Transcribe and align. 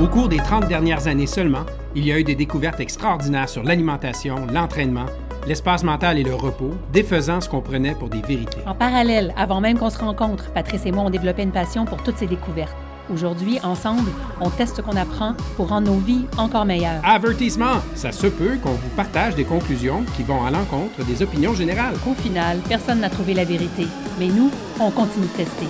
Au 0.00 0.06
cours 0.06 0.28
des 0.28 0.36
30 0.36 0.68
dernières 0.68 1.08
années 1.08 1.26
seulement, 1.26 1.66
il 1.96 2.06
y 2.06 2.12
a 2.12 2.20
eu 2.20 2.22
des 2.22 2.36
découvertes 2.36 2.78
extraordinaires 2.78 3.48
sur 3.48 3.64
l'alimentation, 3.64 4.46
l'entraînement, 4.46 5.06
l'espace 5.48 5.82
mental 5.82 6.18
et 6.18 6.22
le 6.22 6.36
repos, 6.36 6.70
défaisant 6.92 7.40
ce 7.40 7.48
qu'on 7.48 7.60
prenait 7.60 7.96
pour 7.96 8.08
des 8.08 8.20
vérités. 8.20 8.60
En 8.64 8.76
parallèle, 8.76 9.34
avant 9.36 9.60
même 9.60 9.76
qu'on 9.76 9.90
se 9.90 9.98
rencontre, 9.98 10.52
Patrice 10.52 10.86
et 10.86 10.92
moi 10.92 11.02
ont 11.02 11.10
développé 11.10 11.42
une 11.42 11.50
passion 11.50 11.84
pour 11.84 12.00
toutes 12.04 12.16
ces 12.16 12.28
découvertes. 12.28 12.76
Aujourd'hui, 13.12 13.58
ensemble, 13.64 14.08
on 14.40 14.50
teste 14.50 14.76
ce 14.76 14.82
qu'on 14.82 14.96
apprend 14.96 15.34
pour 15.56 15.70
rendre 15.70 15.90
nos 15.90 15.98
vies 15.98 16.26
encore 16.36 16.64
meilleures. 16.64 17.00
Avertissement! 17.02 17.82
Ça 17.96 18.12
se 18.12 18.28
peut 18.28 18.56
qu'on 18.62 18.70
vous 18.70 18.90
partage 18.94 19.34
des 19.34 19.44
conclusions 19.44 20.04
qui 20.16 20.22
vont 20.22 20.44
à 20.44 20.52
l'encontre 20.52 21.04
des 21.06 21.22
opinions 21.22 21.54
générales. 21.54 21.94
Au 22.08 22.14
final, 22.14 22.58
personne 22.68 23.00
n'a 23.00 23.10
trouvé 23.10 23.34
la 23.34 23.44
vérité, 23.44 23.88
mais 24.20 24.28
nous, 24.28 24.52
on 24.78 24.92
continue 24.92 25.26
de 25.26 25.32
tester. 25.32 25.66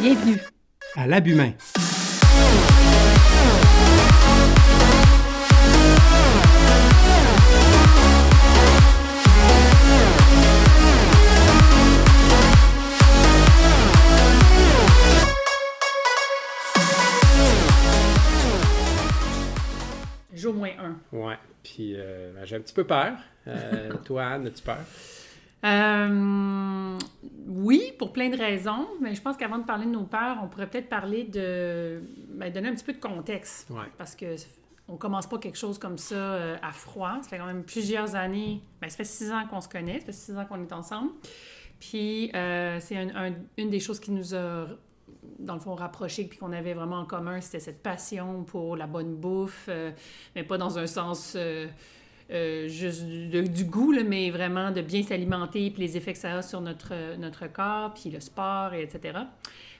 Bienvenue 0.00 0.40
À 0.96 1.06
l'abhumain. 1.06 1.52
Ouais, 21.12 21.36
puis 21.62 21.94
euh, 21.96 22.32
ben, 22.34 22.44
j'ai 22.44 22.56
un 22.56 22.60
petit 22.60 22.74
peu 22.74 22.84
peur. 22.84 23.12
Euh, 23.46 23.92
toi, 24.04 24.24
Anne, 24.26 24.46
as-tu 24.46 24.62
peur? 24.62 24.78
Euh, 25.64 26.98
oui, 27.46 27.92
pour 27.98 28.12
plein 28.12 28.28
de 28.30 28.36
raisons, 28.36 28.88
mais 29.00 29.14
je 29.14 29.22
pense 29.22 29.36
qu'avant 29.36 29.58
de 29.58 29.64
parler 29.64 29.86
de 29.86 29.90
nos 29.90 30.04
peurs, 30.04 30.38
on 30.42 30.48
pourrait 30.48 30.68
peut-être 30.68 30.88
parler 30.88 31.24
de. 31.24 32.00
ben, 32.34 32.52
donner 32.52 32.68
un 32.68 32.74
petit 32.74 32.84
peu 32.84 32.92
de 32.92 33.00
contexte. 33.00 33.68
Ouais. 33.70 33.86
Parce 33.98 34.14
que 34.16 34.34
on 34.88 34.96
commence 34.96 35.28
pas 35.28 35.38
quelque 35.38 35.56
chose 35.58 35.78
comme 35.78 35.98
ça 35.98 36.56
à 36.62 36.72
froid. 36.72 37.18
Ça 37.22 37.28
fait 37.28 37.38
quand 37.38 37.46
même 37.46 37.62
plusieurs 37.64 38.14
années. 38.16 38.60
Ben, 38.80 38.90
ça 38.90 38.96
fait 38.96 39.04
six 39.04 39.30
ans 39.30 39.46
qu'on 39.48 39.60
se 39.60 39.68
connaît, 39.68 40.00
ça 40.00 40.06
fait 40.06 40.12
six 40.12 40.36
ans 40.36 40.44
qu'on 40.44 40.62
est 40.62 40.72
ensemble. 40.72 41.10
Puis 41.78 42.30
euh, 42.34 42.78
c'est 42.80 42.96
un- 42.96 43.14
un- 43.30 43.34
une 43.56 43.70
des 43.70 43.80
choses 43.80 44.00
qui 44.00 44.10
nous 44.10 44.34
a, 44.34 44.66
dans 45.38 45.54
le 45.54 45.60
fond, 45.60 45.74
rapprochés, 45.74 46.24
puis 46.24 46.38
qu'on 46.38 46.52
avait 46.52 46.74
vraiment 46.74 47.00
en 47.00 47.04
commun, 47.04 47.40
c'était 47.40 47.60
cette 47.60 47.82
passion 47.82 48.44
pour 48.44 48.76
la 48.76 48.86
bonne 48.86 49.14
bouffe, 49.14 49.66
euh, 49.68 49.90
mais 50.34 50.42
pas 50.42 50.58
dans 50.58 50.78
un 50.78 50.86
sens 50.86 51.34
euh, 51.36 51.66
euh, 52.30 52.68
juste 52.68 53.04
du, 53.04 53.64
goût, 53.64 53.94
mais 54.04 54.30
vraiment 54.30 54.70
de 54.70 54.80
bien 54.80 55.02
s'alimenter, 55.02 55.70
puis 55.70 55.82
les 55.82 55.96
effets 55.96 56.12
que 56.12 56.18
ça 56.18 56.38
a 56.38 56.42
sur 56.42 56.60
notre, 56.60 57.16
notre 57.16 57.46
corps, 57.46 57.94
puis 57.94 58.10
le 58.10 58.20
sport, 58.20 58.74
et 58.74 58.82
etc. 58.82 59.18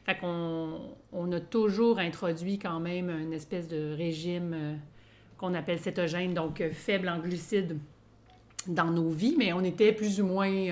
Fait 0.05 0.17
qu'on 0.17 0.81
on 1.13 1.33
a 1.33 1.41
toujours 1.41 1.99
introduit 1.99 2.59
quand 2.59 2.81
même 2.81 3.09
une 3.09 3.33
espèce 3.33 3.69
de 3.69 3.95
régime 3.95 4.79
qu'on 5.39 5.55
appelle 5.55 5.79
cétogène, 5.79 6.35
donc 6.35 6.63
faible 6.73 7.09
en 7.09 7.19
glucides 7.21 7.79
dans 8.67 8.91
nos 8.91 9.11
vies, 9.11 9.37
mais 9.39 9.53
on 9.53 9.63
était 9.63 9.93
plus 9.93 10.21
ou 10.21 10.27
moins 10.27 10.69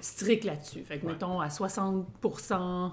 strict 0.00 0.44
là-dessus. 0.44 0.82
Fait 0.84 0.98
que, 0.98 1.06
Ouais. 1.06 1.12
mettons, 1.12 1.40
à 1.40 1.48
60% 1.48 2.92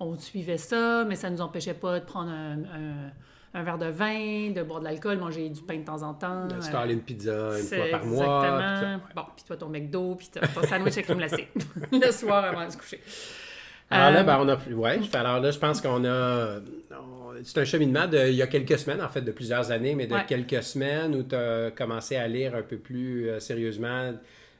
on 0.00 0.16
suivait 0.16 0.58
ça, 0.58 1.04
mais 1.06 1.14
ça 1.14 1.30
ne 1.30 1.36
nous 1.36 1.42
empêchait 1.42 1.74
pas 1.74 2.00
de 2.00 2.04
prendre 2.04 2.30
un, 2.30 2.58
un- 2.58 3.10
un 3.54 3.62
verre 3.62 3.78
de 3.78 3.86
vin, 3.86 4.50
de 4.50 4.62
boire 4.62 4.80
de 4.80 4.84
l'alcool, 4.86 5.18
manger 5.18 5.48
du 5.50 5.60
pain 5.62 5.76
de 5.76 5.84
temps 5.84 6.02
en 6.02 6.14
temps. 6.14 6.46
De 6.46 6.60
se 6.60 6.74
euh, 6.74 6.84
une 6.88 7.00
pizza 7.02 7.50
une 7.58 7.64
fois 7.66 7.84
par 7.90 8.04
mois. 8.06 8.42
Exactement. 8.44 9.00
Bon, 9.14 9.22
puis 9.36 9.44
toi, 9.46 9.56
ton 9.58 9.68
McDo, 9.68 10.14
puis 10.16 10.28
ton 10.32 10.62
sandwich 10.66 10.96
à 10.98 11.02
crème 11.02 11.18
glacée 11.18 11.48
le 11.92 12.10
soir 12.10 12.44
avant 12.44 12.66
de 12.66 12.70
se 12.72 12.78
coucher. 12.78 13.00
Alors 13.90 14.10
là, 14.10 14.20
Euh, 14.20 14.22
ben, 14.24 14.38
on 14.40 14.48
a. 14.48 14.56
Ouais, 14.74 14.98
je 15.02 15.08
fais- 15.08 15.18
alors 15.18 15.38
là, 15.40 15.50
je 15.50 15.58
pense 15.58 15.80
qu'on 15.80 16.04
a. 16.04 16.60
C'est 17.44 17.58
un 17.60 17.64
cheminement 17.64 18.06
de, 18.08 18.28
il 18.28 18.34
y 18.36 18.42
a 18.42 18.46
quelques 18.46 18.78
semaines, 18.78 19.02
en 19.02 19.08
fait, 19.08 19.20
de 19.22 19.32
plusieurs 19.32 19.70
années, 19.70 19.94
mais 19.94 20.06
de 20.06 20.14
Ouais. 20.14 20.24
quelques 20.26 20.62
semaines 20.62 21.14
où 21.14 21.22
tu 21.22 21.34
as 21.34 21.70
commencé 21.72 22.16
à 22.16 22.26
lire 22.26 22.54
un 22.56 22.62
peu 22.62 22.78
plus 22.78 23.28
euh, 23.28 23.38
sérieusement 23.38 24.12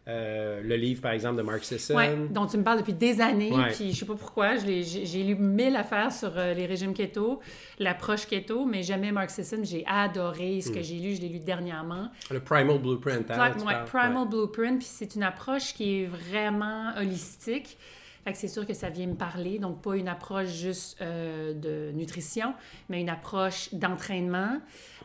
euh, 0.09 0.61
le 0.63 0.75
livre, 0.75 1.01
par 1.01 1.13
exemple, 1.13 1.37
de 1.37 1.43
Mark 1.43 1.63
Sisson. 1.63 1.95
Ouais, 1.95 2.17
dont 2.31 2.47
tu 2.47 2.57
me 2.57 2.65
parles 2.65 2.79
depuis 2.81 2.93
des 2.93 3.21
années, 3.21 3.53
Ouais. 3.53 3.71
puis 3.73 3.93
je 3.93 3.99
sais 4.01 4.05
pas 4.05 4.15
pourquoi, 4.17 4.57
j'ai 4.57 5.23
lu 5.23 5.37
mille 5.37 5.77
affaires 5.77 6.11
sur 6.13 6.33
euh, 6.37 6.55
les 6.55 6.67
régimes 6.67 6.93
keto, 6.93 7.39
l'approche 7.79 8.27
keto, 8.27 8.65
mais 8.65 8.83
jamais 8.83 9.13
Mark 9.13 9.31
Sisson, 9.31 9.61
j'ai 9.63 9.85
adoré 9.87 10.61
ce 10.61 10.71
que 10.73 10.81
Hmm. 10.81 10.83
j'ai 10.83 10.95
lu, 10.97 11.15
je 11.15 11.21
l'ai 11.21 11.29
lu 11.29 11.39
dernièrement. 11.39 12.09
Le 12.33 12.41
Primal 12.41 12.79
Blueprint. 12.81 13.31
hein, 13.31 13.53
Ouais? 13.65 13.75
Primal. 13.87 14.29
Blueprint, 14.29 14.79
puis 14.79 14.89
c'est 14.91 15.15
une 15.15 15.23
approche 15.23 15.73
qui 15.75 16.01
est 16.03 16.07
vraiment 16.07 16.93
holistique. 16.99 17.79
Fait 18.25 18.33
que 18.33 18.39
c'est 18.39 18.49
sûr 18.49 18.67
que 18.67 18.75
ça 18.75 18.89
vient 18.89 19.09
me 19.09 19.17
parler, 19.17 19.59
donc 19.59 19.83
pas 19.83 19.97
une 19.97 20.07
approche 20.07 20.49
juste 20.49 21.01
euh, 21.01 21.53
de 21.55 21.91
nutrition, 21.93 22.55
mais 22.89 23.01
une 23.01 23.09
approche 23.09 23.75
d'entraînement, 23.75 24.61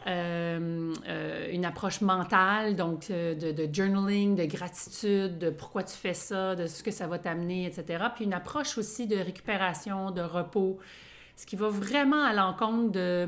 euh, 0.06 0.94
euh, 1.08 1.48
une 1.52 1.66
approche 1.66 2.02
mentale, 2.02 2.76
donc 2.76 3.10
de, 3.10 3.70
journaling, 3.74 4.36
de 4.36 4.46
gratitude, 4.46 5.40
de 5.40 5.50
pourquoi 5.50 5.84
tu 5.84 5.96
fais 5.96 6.14
ça, 6.14 6.56
de 6.56 6.68
ce 6.68 6.84
que 6.84 6.92
ça 6.92 7.08
va 7.08 7.18
t'amener, 7.18 7.66
etc. 7.66 8.06
Puis 8.14 8.26
une 8.26 8.34
approche 8.34 8.78
aussi 8.78 9.08
de 9.08 9.18
récupération, 9.18 10.12
de 10.12 10.22
repos, 10.22 10.78
ce 11.36 11.46
qui 11.48 11.56
va 11.56 11.70
vraiment 11.70 12.24
à 12.24 12.34
l'encontre 12.34 12.92
de... 12.92 13.28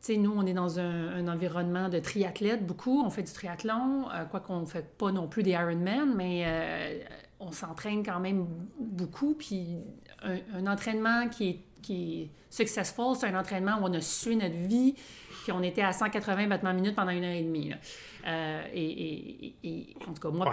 Tu 0.00 0.12
sais, 0.12 0.18
nous, 0.18 0.32
on 0.36 0.44
est 0.46 0.52
dans 0.52 0.78
un, 0.78 1.26
environnement 1.26 1.88
de 1.88 1.98
triathlètes, 1.98 2.64
beaucoup. 2.64 3.02
On 3.04 3.10
fait 3.10 3.22
du 3.22 3.32
triathlon, 3.32 4.08
euh, 4.12 4.24
quoi 4.24 4.40
qu'on 4.40 4.60
ne 4.60 4.66
fait 4.66 4.86
pas 4.98 5.10
non 5.10 5.26
plus 5.26 5.42
des 5.42 5.52
Ironman, 5.52 6.14
mais 6.14 6.44
on 7.40 7.52
s'entraîne 7.52 8.04
quand 8.04 8.20
même 8.20 8.46
beaucoup. 8.80 9.34
Puis 9.34 9.76
un, 10.22 10.36
un 10.54 10.66
entraînement 10.66 11.28
qui 11.28 11.48
est, 11.50 11.60
qui 11.82 12.22
est 12.22 12.30
successful, 12.50 13.14
c'est 13.18 13.26
un 13.28 13.38
entraînement 13.38 13.78
où 13.80 13.84
on 13.84 13.92
a 13.94 14.00
sué 14.00 14.34
notre 14.36 14.54
vie, 14.54 14.94
puis 15.42 15.52
on 15.52 15.62
était 15.62 15.82
à 15.82 15.92
180 15.92 16.46
battements 16.48 16.74
minutes 16.74 16.96
pendant 16.96 17.10
une 17.12 17.24
heure 17.24 17.34
et 17.34 17.42
demie. 17.42 17.68
là. 17.70 17.76
Euh, 18.28 18.62
et, 18.74 18.82
et- 18.84 19.46
et- 19.62 19.68
et- 19.68 19.96
en 20.08 20.12
tout 20.12 20.20
cas, 20.20 20.30
moi, 20.30 20.48
Ouais, 20.48 20.52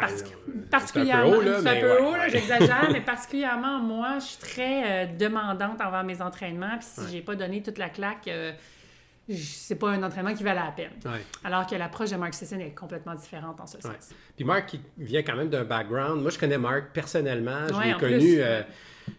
particulièrement, 0.70 1.34
c'est 1.62 1.68
un 1.70 1.80
peu 1.82 2.04
haut, 2.04 2.12
ouais, 2.12 2.20
ouais. 2.20 2.30
j'exagère, 2.30 2.90
mais 2.92 3.02
particulièrement, 3.06 3.80
moi, 3.80 4.20
je 4.20 4.26
suis 4.26 4.38
très 4.38 5.06
euh, 5.06 5.06
demandante 5.18 5.82
envers 5.82 6.04
mes 6.04 6.22
entraînements. 6.22 6.78
Puis 6.78 6.88
si 6.88 7.12
j'ai 7.12 7.22
pas 7.22 7.36
donné 7.36 7.64
toute 7.64 7.80
la 7.80 7.90
claque, 7.90 8.28
euh, 8.28 8.52
c'est 9.30 9.76
pas 9.76 9.92
un 9.92 10.04
entraînement 10.04 10.34
qui 10.34 10.44
valait 10.44 10.60
la 10.60 10.72
peine. 10.72 10.92
Ouais. 11.06 11.22
Alors 11.44 11.66
que 11.66 11.76
l'approche 11.76 12.12
de 12.12 12.16
Mark 12.18 12.34
Sisson 12.34 12.60
est 12.60 12.72
complètement 12.76 13.16
différente 13.16 13.60
en 13.62 13.66
ce 13.68 13.80
sens. 13.80 13.92
Ouais. 13.92 14.16
Puis 14.36 14.46
Marc, 14.46 14.74
il 14.74 14.82
vient 14.98 15.22
quand 15.24 15.36
même 15.36 15.50
d'un 15.50 15.64
background. 15.64 16.22
Moi, 16.22 16.32
je 16.32 16.40
connais 16.40 16.58
Marc 16.58 16.92
personnellement. 16.94 17.68
Je 17.70 17.74
Ouais, 17.74 17.86
l'ai 17.88 17.94
en 17.94 18.00
connu, 18.00 18.18
plus. 18.18 18.42
euh, 18.42 18.62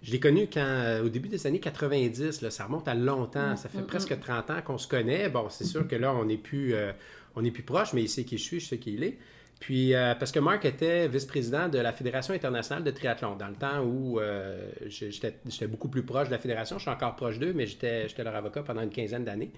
je 0.02 0.12
l'ai 0.12 0.20
connu 0.20 0.46
quand, 0.52 0.60
euh, 0.60 1.04
au 1.04 1.08
début 1.08 1.28
des 1.28 1.46
années 1.46 1.60
90. 1.60 2.42
Là, 2.42 2.50
ça 2.50 2.64
remonte 2.64 2.86
à 2.88 2.94
longtemps. 2.94 3.56
ça 3.56 3.68
fait 3.68 3.78
mm, 3.78 3.86
presque 3.86 4.18
30 4.20 4.50
ans 4.50 4.62
qu'on 4.62 4.78
se 4.78 4.88
connaît. 4.88 5.28
Bon, 5.30 5.48
c'est 5.48 5.64
sûr 5.64 5.88
que 5.88 5.96
là, 5.96 6.12
on 6.14 6.24
n'est 6.26 6.36
plus, 6.36 6.74
euh, 6.74 6.92
on 7.36 7.42
plus 7.50 7.62
proche, 7.62 7.92
mais 7.92 8.02
il 8.02 8.08
sait 8.08 8.24
qui 8.24 8.36
je 8.38 8.42
suis, 8.42 8.60
je 8.60 8.66
sais 8.66 8.78
qui 8.78 8.94
il 8.94 9.04
est. 9.04 9.18
Puis, 9.60 9.94
euh, 9.94 10.14
parce 10.14 10.30
que 10.32 10.40
Marc 10.40 10.64
était 10.66 11.08
vice-président 11.08 11.68
de 11.68 11.78
la 11.78 11.92
Fédération 11.92 12.34
internationale 12.34 12.84
de 12.84 12.90
triathlon, 12.90 13.36
dans 13.36 13.48
le 13.48 13.54
temps 13.54 13.80
où 13.82 14.20
euh, 14.20 14.70
j'étais 14.88 15.66
beaucoup 15.66 15.88
plus 15.88 16.02
proche 16.02 16.26
de 16.26 16.32
la 16.32 16.38
fédération. 16.38 16.76
Je 16.76 16.82
suis 16.82 16.90
encore 16.90 17.16
proche 17.16 17.38
d'eux, 17.38 17.52
mais 17.54 17.66
j'étais 17.66 18.06
j'étais 18.08 18.24
leur 18.24 18.34
avocat 18.34 18.62
pendant 18.62 18.82
une 18.82 18.90
quinzaine 18.90 19.24
d'années. 19.24 19.52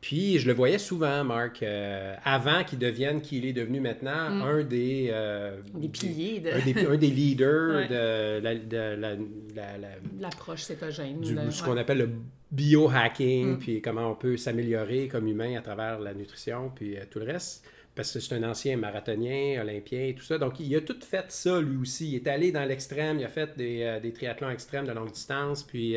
Puis 0.00 0.38
je 0.38 0.46
le 0.46 0.54
voyais 0.54 0.78
souvent, 0.78 1.22
Marc, 1.24 1.62
euh, 1.62 2.14
avant 2.24 2.64
qu'il 2.64 2.78
devienne 2.78 3.20
qui 3.20 3.36
il 3.36 3.44
est 3.44 3.52
devenu 3.52 3.80
maintenant, 3.80 4.10
un 4.42 4.62
des, 4.64 5.08
euh, 5.12 5.60
Mm. 5.74 5.80
Des 5.80 5.88
piliers 5.88 6.40
de 6.40 6.50
un, 6.50 6.58
des, 6.64 6.86
un 6.86 6.96
des 6.96 7.10
leaders 7.10 7.74
Ouais. 7.76 7.88
de 7.88 8.40
la- 8.42 8.54
de 8.54 8.76
la- 8.76 9.14
la- 9.14 9.78
la- 9.78 9.88
l'approche 10.20 10.62
cétogène. 10.62 11.20
du- 11.20 11.34
le- 11.34 11.50
ce 11.50 11.62
ouais. 11.62 11.68
qu'on 11.68 11.76
appelle 11.76 11.98
le 11.98 12.08
biohacking, 12.50 13.54
Mm. 13.54 13.58
puis 13.58 13.80
comment 13.82 14.10
on 14.10 14.14
peut 14.14 14.36
s'améliorer 14.36 15.08
comme 15.08 15.26
humain 15.28 15.56
à 15.56 15.60
travers 15.60 15.98
la 15.98 16.14
nutrition, 16.14 16.70
puis 16.74 16.96
euh, 16.96 17.00
tout 17.10 17.18
le 17.18 17.26
reste. 17.26 17.64
Parce 17.94 18.12
que 18.12 18.20
c'est 18.20 18.34
un 18.36 18.44
ancien 18.48 18.76
marathonien, 18.76 19.60
olympien 19.60 20.04
et 20.04 20.14
tout 20.14 20.22
ça. 20.22 20.38
Donc, 20.38 20.60
il 20.60 20.74
a 20.76 20.80
tout 20.80 20.96
fait 21.02 21.24
ça, 21.28 21.60
lui 21.60 21.76
aussi. 21.76 22.10
Il 22.12 22.14
est 22.16 22.28
allé 22.28 22.52
dans 22.52 22.64
l'extrême, 22.64 23.18
il 23.18 23.24
a 23.24 23.28
fait 23.28 23.50
des, 23.56 23.98
des 24.00 24.12
triathlons 24.12 24.48
extrêmes 24.48 24.86
de 24.86 24.92
longue 24.92 25.10
distance, 25.10 25.64
puis 25.64 25.96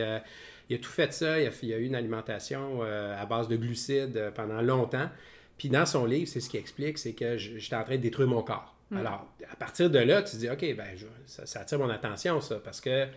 il 0.69 0.75
a 0.75 0.79
tout 0.79 0.89
fait 0.91 1.11
ça. 1.13 1.39
Il 1.39 1.47
a, 1.47 1.51
il 1.61 1.73
a 1.73 1.77
eu 1.77 1.85
une 1.85 1.95
alimentation 1.95 2.79
euh, 2.83 3.21
à 3.21 3.25
base 3.25 3.47
de 3.47 3.55
glucides 3.55 4.17
euh, 4.17 4.31
pendant 4.31 4.61
longtemps. 4.61 5.09
Puis 5.57 5.69
dans 5.69 5.85
son 5.85 6.05
livre, 6.05 6.27
c'est 6.27 6.39
ce 6.39 6.49
qu'il 6.49 6.59
explique, 6.59 6.97
c'est 6.97 7.13
que 7.13 7.37
j'étais 7.37 7.75
en 7.75 7.83
train 7.83 7.95
de 7.97 8.01
détruire 8.01 8.27
mon 8.27 8.41
corps. 8.41 8.75
Alors, 8.95 9.27
à 9.51 9.55
partir 9.55 9.89
de 9.89 9.97
là, 9.99 10.21
tu 10.21 10.33
te 10.33 10.37
dis, 10.37 10.49
OK, 10.49 10.75
ben, 10.75 10.85
je- 10.95 11.05
ça, 11.25 11.45
ça 11.45 11.61
attire 11.61 11.79
mon 11.79 11.89
attention, 11.89 12.41
ça, 12.41 12.57
parce 12.63 12.79
que 12.81 12.89
euh, 12.89 13.07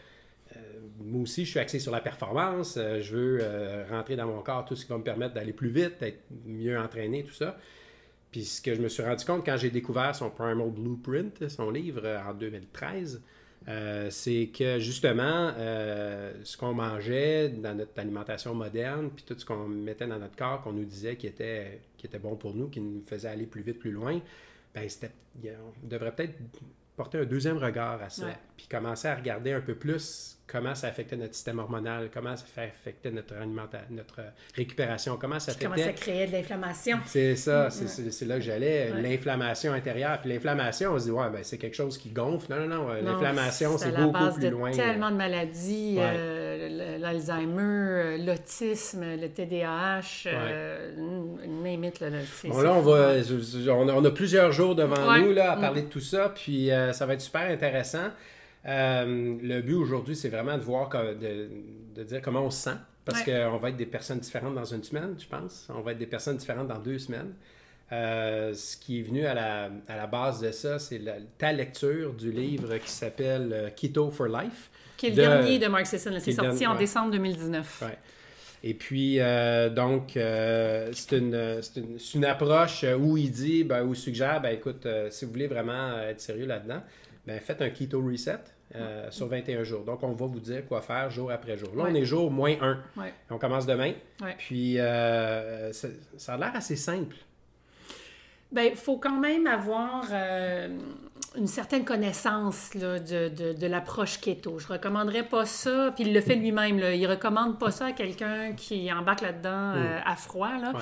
moi 1.01 1.23
aussi, 1.23 1.45
je 1.45 1.51
suis 1.51 1.59
axé 1.59 1.79
sur 1.79 1.93
la 1.93 2.01
performance. 2.01 2.77
euh, 2.79 3.01
je 3.03 3.15
veux 3.17 3.39
euh, 3.43 3.85
rentrer 3.91 4.17
dans 4.17 4.27
mon 4.27 4.41
corps 4.43 4.65
tout 4.65 4.77
ce 4.77 4.85
qui 4.87 4.93
va 4.93 4.99
me 4.99 5.03
permettre 5.03 5.35
d'aller 5.35 5.53
plus 5.53 5.69
vite, 5.71 5.99
d'être 6.01 6.21
mieux 6.47 6.79
entraîné, 6.79 7.25
tout 7.25 7.35
ça. 7.35 7.59
Puis 8.31 8.45
ce 8.45 8.63
que 8.63 8.75
je 8.75 8.81
me 8.81 8.89
suis 8.89 9.03
rendu 9.03 9.25
compte 9.25 9.45
quand 9.45 9.57
j'ai 9.57 9.71
découvert 9.71 10.15
son 10.15 10.31
Primal 10.31 10.71
Blueprint, 10.71 11.49
son 11.49 11.71
livre 11.71 12.07
en 12.29 12.33
2013, 12.35 13.23
euh, 13.69 14.11
c'est 14.11 14.51
que 14.57 14.79
justement, 14.79 15.53
euh, 15.59 16.33
ce 16.45 16.57
qu'on 16.57 16.73
mangeait 16.73 17.49
dans 17.49 17.75
notre 17.75 17.99
alimentation 17.99 18.55
moderne, 18.55 19.11
puis 19.15 19.25
tout 19.27 19.39
ce 19.39 19.45
qu'on 19.45 19.67
mettait 19.67 20.07
dans 20.07 20.19
notre 20.19 20.37
corps, 20.37 20.63
qu'on 20.63 20.73
nous 20.73 20.85
disait 20.85 21.17
qui 21.17 21.27
était, 21.27 21.81
qui 21.97 22.07
était 22.07 22.19
bon 22.19 22.37
pour 22.37 22.55
nous, 22.55 22.69
qui 22.69 22.81
nous 22.81 23.03
faisait 23.07 23.29
aller 23.29 23.47
plus 23.47 23.63
vite, 23.63 23.79
plus 23.79 23.91
loin, 23.91 24.21
ben 24.75 24.89
on 25.45 25.87
devrait 25.89 26.15
peut-être 26.15 26.35
porter 26.97 27.19
un 27.19 27.25
deuxième 27.25 27.59
regard 27.59 28.01
à 28.03 28.09
ça, 28.09 28.27
puis 28.57 28.67
commencer 28.69 29.09
à 29.09 29.15
regarder 29.15 29.53
un 29.53 29.61
peu 29.61 29.75
plus 29.75 30.37
comment 30.47 30.75
ça 30.75 30.87
affectait 30.87 31.17
notre 31.17 31.35
système 31.35 31.59
hormonal, 31.59 32.09
comment 32.13 32.37
ça 32.37 32.45
affectait 32.63 33.11
notre 33.11 33.35
alimentation, 33.35 33.87
notre 33.91 34.21
récupération, 34.55 35.19
comment 35.21 35.41
ça 35.41 35.51
affectait... 35.53 35.67
Comment 35.67 35.77
ça 35.77 35.93
créait 35.93 36.27
de 36.27 36.33
l'inflammation. 36.33 36.99
C'est 37.05 37.35
ça, 37.37 37.69
c'est 37.71 38.25
là 38.25 38.37
que 38.37 38.43
j'allais, 38.43 38.91
l'inflation 38.91 39.73
intérieure. 39.73 40.21
Puis 40.21 40.33
l'inflammation, 40.33 40.93
on 40.93 40.99
se 40.99 41.05
dit, 41.05 41.11
ouais, 41.11 41.31
ben, 41.31 41.43
c'est 41.43 41.59
quelque 41.59 41.77
chose 41.77 41.99
qui 41.99 42.11
gonfle. 42.11 42.53
Non, 42.53 42.67
non, 42.67 42.85
non, 42.85 42.93
l'inflammation, 42.95 43.77
c'est 43.77 43.93
beaucoup 43.93 44.13
base 44.13 44.35
plus 44.35 44.45
de 44.45 44.49
loin. 44.49 44.71
tellement 44.71 45.11
de 45.11 45.17
maladies, 45.17 45.97
euh, 45.99 46.46
l'Alzheimer, 46.99 48.19
l'autisme, 48.25 49.05
le 49.05 49.29
TDAH, 49.29 50.27
euh, 50.27 50.93
Bon, 52.49 52.61
là, 52.61 52.75
on 52.75 52.81
va, 52.81 53.15
on 53.95 54.05
a, 54.05 54.11
plusieurs 54.11 54.53
jours 54.53 54.75
devant 54.75 55.19
nous, 55.19 55.33
là, 55.33 55.53
à 55.53 55.57
parler 55.57 55.83
de 55.83 55.89
tout 55.89 56.01
ça, 56.01 56.31
puis 56.35 56.71
euh, 56.71 56.93
ça 56.93 57.07
va 57.07 57.15
être 57.15 57.21
super 57.21 57.43
intéressant. 57.43 58.09
Euh, 58.67 59.37
le 59.41 59.61
but 59.61 59.75
aujourd'hui, 59.75 60.17
c'est 60.17 60.29
vraiment 60.29 60.57
de 60.57 60.63
voir, 60.63 60.91
de, 60.91 61.49
de, 61.95 62.03
dire 62.03 62.21
comment 62.21 62.43
on 62.43 62.51
se 62.51 62.65
sent. 62.65 62.77
Parce 63.05 63.23
qu'on 63.23 63.59
va 63.59 63.69
être 63.69 63.77
des 63.77 63.87
personnes 63.87 64.19
différentes 64.19 64.57
dans 64.57 64.65
une 64.65 64.83
semaine, 64.83 65.15
je 65.17 65.29
pense. 65.29 65.69
On 65.73 65.81
va 65.81 65.93
être 65.93 65.99
des 65.99 66.07
personnes 66.07 66.37
différentes 66.37 66.67
dans 66.67 66.81
deux 66.81 66.99
semaines. 66.99 67.33
Euh, 67.93 68.53
ce 68.55 68.77
qui 68.77 68.99
est 68.99 69.03
venu 69.03 69.27
à 69.27 69.35
la, 69.35 69.71
à 69.89 69.97
la 69.97 70.07
base 70.07 70.41
de 70.41 70.51
ça, 70.51 70.79
c'est 70.79 71.01
ta 71.39 71.53
lecture 71.53 72.15
du 72.15 72.33
livre 72.33 72.77
qui 72.79 72.91
s'appelle 72.91 73.51
euh, 73.53 73.71
Keto 73.71 74.11
for 74.11 74.27
Life. 74.27 74.71
Qui 74.97 75.07
est 75.07 75.11
le 75.11 75.17
dernier 75.17 75.59
de 75.59 75.67
Mark 75.69 75.87
Sisson. 75.87 76.17
C'est 76.19 76.33
sorti 76.33 76.67
en 76.67 76.75
décembre 76.75 77.13
2019. 77.13 77.83
Ouais. 77.83 77.99
Et 78.65 78.75
puis, 78.75 79.19
donc, 79.77 80.13
c'est 80.15 81.19
une, 81.19 81.61
une, 81.77 81.99
une, 82.15 82.25
approche 82.25 82.85
où 82.99 83.17
il 83.17 83.31
dit, 83.31 83.63
ben, 83.63 83.85
où 83.85 83.93
il 83.93 83.97
suggère, 83.97 84.41
ben, 84.41 84.49
écoute, 84.49 84.89
si 85.11 85.25
vous 85.25 85.31
voulez 85.31 85.47
vraiment 85.47 85.99
être 86.01 86.21
sérieux 86.21 86.47
là-dedans, 86.47 86.83
ben, 87.27 87.39
faites 87.39 87.61
un 87.61 87.69
keto 87.69 88.03
reset. 88.03 88.41
Euh, 88.75 89.11
sur 89.11 89.29
21 89.29 89.63
jours. 89.63 89.85
Donc, 89.85 90.03
on 90.03 90.13
va 90.13 90.27
vous 90.27 90.41
dire 90.41 90.67
quoi 90.67 90.83
faire 90.83 91.09
jour 91.09 91.31
après 91.31 91.57
jour. 91.57 91.71
Là, 91.77 91.85
on 91.89 91.95
est 91.95 92.05
jour 92.05 92.33
moins 92.33 92.57
1. 92.61 92.79
On 93.31 93.39
commence 93.39 93.65
demain. 93.65 93.93
Puis, 94.39 94.79
euh, 94.79 95.73
ça 95.73 96.35
a 96.35 96.37
l'air 96.37 96.51
assez 96.55 96.75
simple. 96.75 97.17
Bien, 98.53 98.65
il 98.65 98.77
faut 98.77 98.97
quand 98.97 99.19
même 99.19 99.47
avoir 99.47 100.05
euh, 100.11 100.69
une 101.37 101.47
certaine 101.47 101.85
connaissance 101.85 102.75
là, 102.75 102.99
de, 102.99 103.29
de, 103.29 103.53
de 103.53 103.67
l'approche 103.67 104.21
keto. 104.21 104.59
Je 104.59 104.69
ne 104.69 104.73
recommanderais 104.75 105.25
pas 105.25 105.45
ça, 105.45 105.93
puis 105.95 106.05
il 106.05 106.15
le 106.15 106.21
fait 106.21 106.37
lui-même. 106.37 106.79
Il 106.79 107.01
ne 107.01 107.09
recommande 107.09 107.59
pas 107.59 107.71
ça 107.71 107.87
à 107.87 107.93
quelqu'un 107.93 108.53
qui 108.53 108.93
embarque 108.93 109.23
là-dedans 109.23 109.75
mm. 109.75 110.03
à 110.05 110.17
froid. 110.17 110.59
Là. 110.61 110.73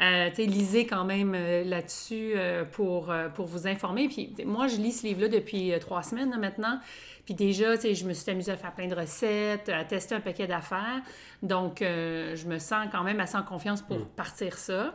Euh, 0.00 0.30
lisez 0.38 0.86
quand 0.86 1.04
même 1.04 1.34
euh, 1.34 1.64
là-dessus 1.64 2.32
euh, 2.34 2.64
pour, 2.64 3.10
euh, 3.10 3.28
pour 3.28 3.46
vous 3.46 3.66
informer. 3.66 4.08
Puis 4.08 4.34
moi, 4.44 4.66
je 4.66 4.76
lis 4.76 4.92
ce 4.92 5.06
livre-là 5.06 5.28
depuis 5.28 5.72
trois 5.80 6.02
semaines 6.02 6.36
maintenant. 6.40 6.80
Puis 7.24 7.34
déjà, 7.34 7.76
je 7.76 8.04
me 8.04 8.12
suis 8.12 8.30
amusée 8.30 8.52
à 8.52 8.56
faire 8.56 8.72
plein 8.72 8.88
de 8.88 8.96
recettes, 8.96 9.68
à 9.68 9.84
tester 9.84 10.14
un 10.14 10.20
paquet 10.20 10.48
d'affaires. 10.48 11.02
Donc, 11.42 11.78
je 11.80 12.48
me 12.48 12.58
sens 12.58 12.88
quand 12.90 13.04
même 13.04 13.20
assez 13.20 13.36
en 13.36 13.44
confiance 13.44 13.80
pour 13.80 13.98
mm. 13.98 14.06
partir 14.16 14.58
ça. 14.58 14.92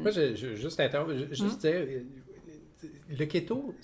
Moi, 0.00 0.10
je, 0.10 0.34
je, 0.34 0.54
juste 0.54 0.80
interrompre, 0.80 1.14
juste 1.30 1.64
mm. 1.64 1.68
dire, 1.68 1.86
le 3.18 3.24
keto, 3.26 3.74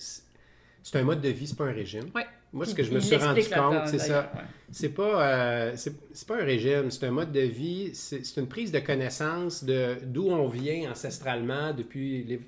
c'est 0.83 0.97
un 0.97 1.03
mode 1.03 1.21
de 1.21 1.29
vie, 1.29 1.47
c'est 1.47 1.57
pas 1.57 1.65
un 1.65 1.73
régime. 1.73 2.05
Moi, 2.53 2.65
ce 2.65 2.73
que 2.73 2.83
je 2.83 2.91
me 2.91 2.99
suis 2.99 3.17
rendu 3.17 3.41
compte, 3.43 3.87
c'est 3.87 3.99
ça. 3.99 4.31
C'est 4.71 4.89
pas, 4.89 5.27
euh, 5.27 5.73
c'est 5.75 6.27
pas 6.27 6.41
un 6.41 6.45
régime, 6.45 6.89
c'est 6.91 7.05
un 7.05 7.11
mode 7.11 7.31
de 7.31 7.41
vie, 7.41 7.91
c'est 7.93 8.37
une 8.37 8.47
prise 8.47 8.71
de 8.71 8.79
connaissance 8.79 9.63
de 9.63 9.97
d'où 10.03 10.29
on 10.29 10.47
vient 10.47 10.91
ancestralement 10.91 11.73
depuis. 11.73 12.23
Les, 12.23 12.39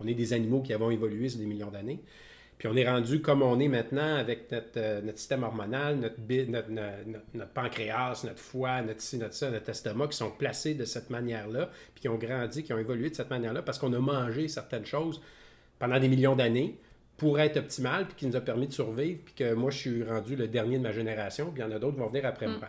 on, 0.00 0.06
est 0.06 0.14
des 0.14 0.32
animaux 0.32 0.60
qui 0.60 0.74
avons 0.74 0.90
évolué 0.90 1.28
sur 1.28 1.38
des 1.38 1.46
millions 1.46 1.70
d'années. 1.70 2.00
Puis 2.58 2.68
on 2.68 2.76
est 2.76 2.88
rendu 2.88 3.20
comme 3.20 3.42
on 3.42 3.60
est 3.60 3.68
maintenant 3.68 4.16
avec 4.16 4.50
notre, 4.50 4.68
euh, 4.78 5.02
notre 5.02 5.18
système 5.18 5.42
hormonal, 5.42 5.96
notre, 5.96 6.16
notre, 6.50 6.70
notre, 6.70 7.50
pancréas, 7.52 8.22
notre 8.24 8.38
foie, 8.38 8.80
notre 8.82 9.00
ci, 9.00 9.18
notre 9.18 9.34
ça, 9.34 9.50
notre 9.50 9.68
estomac 9.68 10.08
qui 10.08 10.16
sont 10.16 10.30
placés 10.30 10.74
de 10.74 10.84
cette 10.84 11.10
manière-là, 11.10 11.70
puis 11.94 12.02
qui 12.02 12.08
ont 12.08 12.16
grandi, 12.16 12.62
qui 12.62 12.72
ont 12.72 12.78
évolué 12.78 13.10
de 13.10 13.14
cette 13.14 13.30
manière-là 13.30 13.62
parce 13.62 13.78
qu'on 13.78 13.92
a 13.92 13.98
mangé 13.98 14.48
certaines 14.48 14.86
choses 14.86 15.20
pendant 15.78 16.00
des 16.00 16.08
millions 16.08 16.34
d'années 16.34 16.78
pour 17.16 17.40
être 17.40 17.56
optimal, 17.56 18.06
puis 18.06 18.14
qui 18.16 18.26
nous 18.26 18.36
a 18.36 18.40
permis 18.40 18.68
de 18.68 18.72
survivre, 18.72 19.20
puis 19.24 19.34
que 19.34 19.54
moi, 19.54 19.70
je 19.70 19.78
suis 19.78 20.02
rendu 20.04 20.36
le 20.36 20.48
dernier 20.48 20.78
de 20.78 20.82
ma 20.82 20.92
génération, 20.92 21.50
puis 21.50 21.62
il 21.62 21.64
y 21.64 21.66
en 21.66 21.74
a 21.74 21.78
d'autres 21.78 21.94
qui 21.94 22.00
vont 22.00 22.08
venir 22.08 22.26
après 22.26 22.46
moi. 22.46 22.56
Mm. 22.56 22.68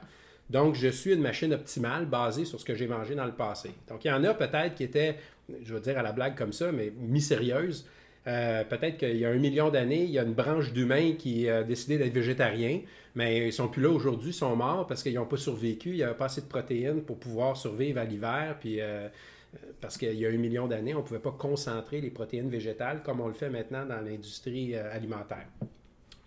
Donc, 0.49 0.75
je 0.75 0.87
suis 0.87 1.13
une 1.13 1.21
machine 1.21 1.53
optimale 1.53 2.05
basée 2.05 2.45
sur 2.45 2.59
ce 2.59 2.63
que 2.63 2.73
j'ai 2.73 2.87
mangé 2.87 3.15
dans 3.15 3.25
le 3.25 3.33
passé. 3.33 3.71
Donc, 3.89 4.05
il 4.05 4.07
y 4.07 4.11
en 4.11 4.23
a 4.23 4.33
peut-être 4.33 4.75
qui 4.75 4.83
étaient, 4.83 5.17
je 5.63 5.73
veux 5.73 5.81
dire 5.81 5.97
à 5.97 6.01
la 6.01 6.13
blague 6.13 6.37
comme 6.37 6.53
ça, 6.53 6.71
mais 6.71 6.93
mi-sérieuses. 6.97 7.85
Euh, 8.27 8.63
peut-être 8.65 8.97
qu'il 8.97 9.18
y 9.18 9.25
a 9.25 9.29
un 9.29 9.38
million 9.38 9.69
d'années, 9.69 10.03
il 10.03 10.12
y 10.12 10.19
a 10.19 10.24
une 10.24 10.33
branche 10.33 10.74
d'humains 10.74 11.13
qui 11.13 11.50
a 11.50 11.63
décidé 11.63 11.97
d'être 11.97 12.13
végétarien, 12.13 12.81
mais 13.15 13.47
ils 13.47 13.53
sont 13.53 13.69
plus 13.69 13.81
là 13.81 13.89
aujourd'hui, 13.89 14.31
ils 14.31 14.33
sont 14.33 14.56
morts 14.56 14.85
parce 14.85 15.01
qu'ils 15.01 15.15
n'ont 15.15 15.25
pas 15.25 15.38
survécu, 15.38 15.91
il 15.91 15.95
n'y 15.95 16.03
avait 16.03 16.13
pas 16.13 16.25
assez 16.25 16.41
de 16.41 16.47
protéines 16.47 17.01
pour 17.01 17.18
pouvoir 17.18 17.56
survivre 17.56 18.00
à 18.00 18.03
l'hiver, 18.03 18.57
puis 18.59 18.81
euh, 18.81 19.07
parce 19.81 19.97
qu'il 19.97 20.13
y 20.13 20.25
a 20.25 20.29
un 20.29 20.38
million 20.38 20.68
d'années, 20.68 20.94
on 20.94 21.00
ne 21.00 21.03
pouvait 21.03 21.19
pas 21.19 21.35
concentrer 21.38 22.01
les 22.01 22.09
protéines 22.09 22.50
végétales 22.50 23.01
comme 23.03 23.21
on 23.21 23.27
le 23.27 23.33
fait 23.33 23.50
maintenant 23.50 23.85
dans 23.85 24.01
l'industrie 24.01 24.75
euh, 24.75 24.94
alimentaire. 24.94 25.47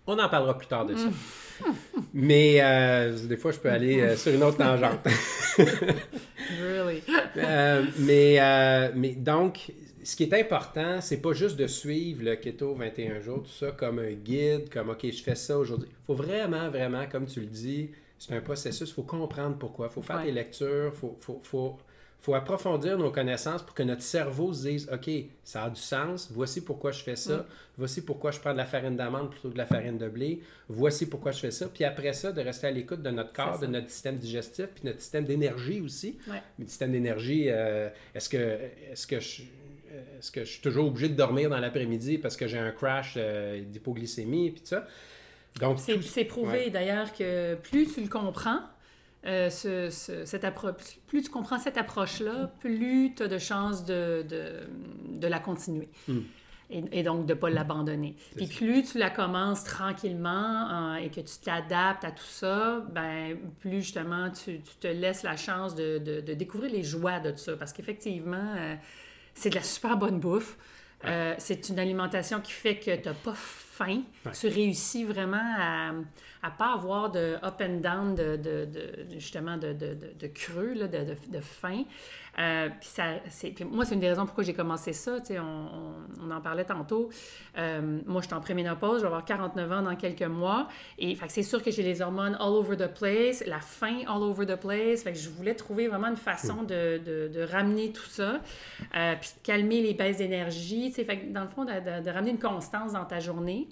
On 0.07 0.17
en 0.17 0.29
parlera 0.29 0.57
plus 0.57 0.67
tard 0.67 0.85
de 0.85 0.95
ça. 0.95 1.07
Mais 2.13 2.57
euh, 2.59 3.15
des 3.27 3.37
fois, 3.37 3.51
je 3.51 3.59
peux 3.59 3.69
aller 3.69 4.01
euh, 4.01 4.17
sur 4.17 4.33
une 4.33 4.43
autre 4.43 4.57
tangente. 4.57 4.99
really? 6.59 7.03
mais, 7.99 8.91
mais 8.95 9.11
donc, 9.11 9.71
ce 10.03 10.15
qui 10.15 10.23
est 10.23 10.33
important, 10.33 11.01
c'est 11.01 11.21
pas 11.21 11.33
juste 11.33 11.57
de 11.57 11.67
suivre 11.67 12.23
le 12.23 12.35
keto 12.35 12.73
21 12.73 13.21
jours, 13.21 13.43
tout 13.43 13.49
ça, 13.49 13.71
comme 13.71 13.99
un 13.99 14.11
guide, 14.11 14.69
comme 14.69 14.89
OK, 14.89 15.05
je 15.11 15.23
fais 15.23 15.35
ça 15.35 15.57
aujourd'hui. 15.57 15.89
Il 15.89 16.05
faut 16.05 16.15
vraiment, 16.15 16.69
vraiment, 16.69 17.05
comme 17.07 17.25
tu 17.25 17.41
le 17.41 17.47
dis, 17.47 17.91
c'est 18.17 18.35
un 18.35 18.41
processus, 18.41 18.89
il 18.89 18.93
faut 18.93 19.03
comprendre 19.03 19.57
pourquoi. 19.57 19.87
Il 19.89 19.93
faut 19.93 20.01
faire 20.01 20.23
des 20.23 20.31
lectures, 20.31 20.91
il 20.93 20.99
faut, 20.99 21.17
faut, 21.19 21.39
faut 21.43 21.77
faut 22.21 22.35
approfondir 22.35 22.99
nos 22.99 23.11
connaissances 23.11 23.63
pour 23.63 23.73
que 23.73 23.81
notre 23.81 24.03
cerveau 24.03 24.53
se 24.53 24.67
dise 24.67 24.89
OK, 24.93 25.09
ça 25.43 25.63
a 25.63 25.69
du 25.71 25.81
sens, 25.81 26.29
voici 26.31 26.61
pourquoi 26.61 26.91
je 26.91 27.01
fais 27.01 27.15
ça, 27.15 27.37
mm. 27.37 27.45
voici 27.79 28.05
pourquoi 28.05 28.29
je 28.29 28.39
prends 28.39 28.53
de 28.53 28.57
la 28.57 28.65
farine 28.65 28.95
d'amande 28.95 29.31
plutôt 29.31 29.49
que 29.49 29.53
de 29.53 29.57
la 29.57 29.65
farine 29.65 29.97
de 29.97 30.07
blé, 30.07 30.39
voici 30.69 31.09
pourquoi 31.09 31.31
je 31.31 31.39
fais 31.39 31.51
ça. 31.51 31.67
Puis 31.67 31.83
après 31.83 32.13
ça, 32.13 32.31
de 32.31 32.39
rester 32.41 32.67
à 32.67 32.71
l'écoute 32.71 33.01
de 33.01 33.09
notre 33.09 33.33
corps, 33.33 33.57
de 33.57 33.65
notre 33.65 33.89
système 33.89 34.17
digestif, 34.17 34.67
puis 34.67 34.83
notre 34.85 35.01
système 35.01 35.25
d'énergie 35.25 35.81
aussi. 35.81 36.19
Ouais. 36.27 36.43
Le 36.59 36.67
système 36.67 36.91
d'énergie, 36.91 37.45
euh, 37.47 37.89
est-ce 38.13 38.29
que, 38.29 38.37
est-ce 38.91 39.07
que 39.07 39.19
je. 39.19 39.41
Est-ce 40.17 40.31
que 40.31 40.43
je 40.43 40.51
suis 40.51 40.61
toujours 40.61 40.87
obligé 40.87 41.09
de 41.09 41.15
dormir 41.15 41.49
dans 41.49 41.59
l'après-midi 41.59 42.17
parce 42.17 42.37
que 42.37 42.47
j'ai 42.47 42.59
un 42.59 42.71
crash 42.71 43.15
euh, 43.17 43.61
d'hypoglycémie 43.61 44.47
et 44.47 44.53
tout 44.53 44.65
ça? 44.65 44.85
Donc, 45.59 45.79
c'est 45.79 46.25
prouvé 46.25 46.69
d'ailleurs 46.69 47.13
que 47.13 47.55
plus 47.55 47.93
tu 47.93 48.01
le 48.01 48.07
comprends, 48.07 48.61
euh, 49.25 49.49
ce, 49.51 49.89
cette 50.25 50.43
approche, 50.43 50.73
plus 51.07 51.21
tu 51.21 51.29
comprends 51.29 51.59
cette 51.59 51.77
approche-là, 51.77 52.51
plus 52.59 53.13
tu 53.15 53.23
as 53.23 53.27
de 53.27 53.37
chances 53.37 53.85
de, 53.85 54.25
de, 54.27 55.27
la 55.27 55.39
continuer. 55.39 55.89
Hmm. 56.07 56.21
Et, 56.71 57.03
donc 57.03 57.25
de 57.25 57.33
ne 57.33 57.37
pas 57.37 57.49
l'abandonner. 57.49 58.15
Puis 58.37 58.47
plus 58.47 58.83
tu 58.83 58.97
la 58.97 59.09
commences 59.09 59.65
tranquillement 59.65 60.95
et 60.95 61.09
que 61.09 61.19
tu 61.19 61.37
t'adaptes 61.43 62.05
à 62.05 62.11
tout 62.11 62.23
ça, 62.23 62.85
ben 62.93 63.37
plus 63.59 63.81
justement 63.81 64.31
tu, 64.31 64.61
tu, 64.61 64.75
te 64.79 64.87
laisses 64.87 65.23
la 65.23 65.35
chance 65.35 65.75
de, 65.75 65.97
de, 65.97 66.33
découvrir 66.33 66.71
les 66.71 66.81
joies 66.81 67.19
de 67.19 67.31
tout 67.31 67.39
ça. 67.39 67.57
Parce 67.57 67.73
qu'effectivement, 67.73 68.55
euh, 68.57 68.75
c'est 69.33 69.49
de 69.49 69.55
la 69.55 69.63
super 69.63 69.97
bonne 69.97 70.19
bouffe. 70.19 70.57
Euh, 71.05 71.33
c'est 71.39 71.69
une 71.69 71.79
alimentation 71.79 72.41
qui 72.41 72.51
fait 72.51 72.77
que 72.77 72.95
tu 72.95 73.07
n'as 73.07 73.15
pas 73.15 73.33
faim. 73.33 74.03
Tu 74.39 74.47
réussis 74.47 75.03
vraiment 75.03 75.41
à 75.57 75.93
à 76.43 76.49
pas 76.49 76.73
avoir 76.73 77.11
de 77.11 77.37
up 77.43 77.61
and 77.61 77.81
down, 77.81 78.15
de, 78.15 78.35
de, 78.35 78.65
de 78.65 79.05
justement 79.13 79.57
de, 79.57 79.73
de, 79.73 80.27
creux, 80.27 80.73
là, 80.73 80.87
de, 80.87 81.15
de, 81.27 81.39
faim. 81.39 81.83
Euh, 82.39 82.69
puis 82.79 82.89
ça, 82.89 83.15
puis 83.53 83.65
moi, 83.65 83.85
c'est 83.85 83.93
une 83.93 83.99
des 83.99 84.09
raisons 84.09 84.25
pourquoi 84.25 84.43
j'ai 84.43 84.53
commencé 84.53 84.93
ça. 84.93 85.17
On, 85.31 85.35
on, 85.35 86.27
on, 86.27 86.31
en 86.31 86.41
parlait 86.41 86.63
tantôt. 86.63 87.09
Euh, 87.57 87.99
moi, 88.05 88.21
je 88.21 88.27
suis 88.27 88.35
en 88.35 88.41
préménopause, 88.41 88.97
je 88.97 89.01
vais 89.01 89.07
avoir 89.07 89.25
49 89.25 89.71
ans 89.71 89.81
dans 89.81 89.95
quelques 89.95 90.21
mois. 90.23 90.67
Et 90.97 91.17
c'est 91.27 91.43
sûr 91.43 91.61
que 91.61 91.71
j'ai 91.71 91.83
les 91.83 92.01
hormones 92.01 92.37
all 92.39 92.53
over 92.53 92.77
the 92.77 92.87
place, 92.87 93.43
la 93.45 93.59
faim 93.59 93.99
all 94.07 94.23
over 94.23 94.45
the 94.45 94.55
place. 94.55 95.03
Fait 95.03 95.11
que 95.11 95.19
je 95.19 95.29
voulais 95.29 95.55
trouver 95.55 95.87
vraiment 95.87 96.07
une 96.07 96.15
façon 96.15 96.63
de, 96.63 96.99
de, 96.99 97.41
ramener 97.51 97.91
tout 97.91 98.05
ça, 98.07 98.39
euh, 98.95 99.15
puis 99.19 99.29
de 99.37 99.43
calmer 99.43 99.81
les 99.81 99.93
baisses 99.93 100.17
d'énergie. 100.17 100.91
Fait 100.91 101.05
que 101.05 101.33
dans 101.33 101.41
le 101.41 101.49
fond, 101.49 101.65
de, 101.65 102.09
ramener 102.09 102.31
une 102.31 102.39
constance 102.39 102.93
dans 102.93 103.05
ta 103.05 103.19
journée. 103.19 103.67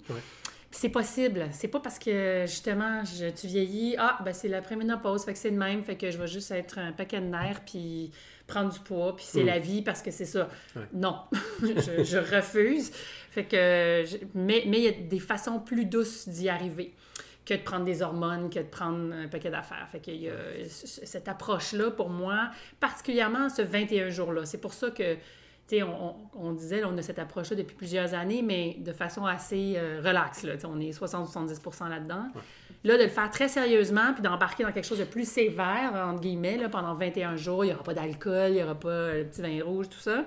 C'est 0.72 0.88
possible. 0.88 1.48
C'est 1.50 1.68
pas 1.68 1.80
parce 1.80 1.98
que 1.98 2.44
justement 2.46 3.02
tu 3.04 3.46
vieillis, 3.48 3.96
ah, 3.98 4.18
ben 4.24 4.32
c'est 4.32 4.46
la 4.46 4.62
préménopause, 4.62 5.24
fait 5.24 5.32
que 5.32 5.38
c'est 5.38 5.50
le 5.50 5.56
même, 5.56 5.82
fait 5.82 5.96
que 5.96 6.12
je 6.12 6.18
vais 6.18 6.28
juste 6.28 6.52
être 6.52 6.78
un 6.78 6.92
paquet 6.92 7.20
de 7.20 7.26
nerfs 7.26 7.62
puis 7.66 8.12
prendre 8.50 8.72
du 8.72 8.80
poids, 8.80 9.14
puis 9.16 9.24
c'est 9.26 9.42
mm. 9.42 9.46
la 9.46 9.58
vie 9.58 9.82
parce 9.82 10.02
que 10.02 10.10
c'est 10.10 10.24
ça. 10.24 10.48
Non, 10.92 11.20
je, 11.62 12.36
refuse. 12.36 12.90
Fait 13.30 13.44
que, 13.44 14.04
mais 14.34 14.64
il 14.66 14.78
y 14.78 14.88
a 14.88 14.92
des 14.92 15.20
façons 15.20 15.60
plus 15.60 15.84
douces 15.84 16.28
d'y 16.28 16.48
arriver 16.48 16.94
que 17.46 17.54
de 17.54 17.62
prendre 17.62 17.84
des 17.84 18.02
hormones, 18.02 18.50
que 18.50 18.58
de 18.58 18.64
prendre 18.64 19.12
un 19.12 19.28
paquet 19.28 19.50
d'affaires. 19.50 19.88
Fait 19.90 20.00
qu'il 20.00 20.20
y 20.20 20.28
a 20.28 20.34
cette 20.68 21.26
approche-là 21.26 21.90
pour 21.90 22.10
moi, 22.10 22.50
particulièrement 22.78 23.48
ce 23.48 23.62
21 23.62 24.10
jours-là. 24.10 24.44
C'est 24.44 24.60
pour 24.60 24.74
ça 24.74 24.90
que 24.90 25.16
on, 25.82 26.14
on, 26.34 26.52
disait, 26.52 26.82
on 26.84 26.96
a 26.98 27.02
cette 27.02 27.18
approche-là 27.18 27.56
depuis 27.56 27.76
plusieurs 27.76 28.14
années, 28.14 28.42
mais 28.42 28.76
de 28.78 28.92
façon 28.92 29.24
assez 29.24 29.74
euh, 29.76 30.00
relaxe. 30.04 30.42
Là, 30.42 30.54
on 30.64 30.80
est 30.80 30.90
60-70% 30.90 31.88
là-dedans. 31.88 32.26
Là, 32.84 32.96
de 32.96 33.02
le 33.02 33.08
faire 33.08 33.30
très 33.30 33.48
sérieusement, 33.48 34.12
puis 34.14 34.22
d'embarquer 34.22 34.64
dans 34.64 34.72
quelque 34.72 34.86
chose 34.86 34.98
de 34.98 35.04
plus 35.04 35.28
sévère, 35.28 35.92
entre 35.94 36.20
guillemets, 36.20 36.56
là, 36.56 36.68
pendant 36.68 36.94
21 36.94 37.36
jours, 37.36 37.64
il 37.64 37.68
n'y 37.68 37.74
aura 37.74 37.82
pas 37.82 37.94
d'alcool, 37.94 38.50
il 38.50 38.54
n'y 38.54 38.62
aura 38.62 38.74
pas 38.74 39.14
le 39.14 39.24
petit 39.24 39.42
vin 39.42 39.62
rouge, 39.64 39.88
tout 39.88 40.00
ça, 40.00 40.24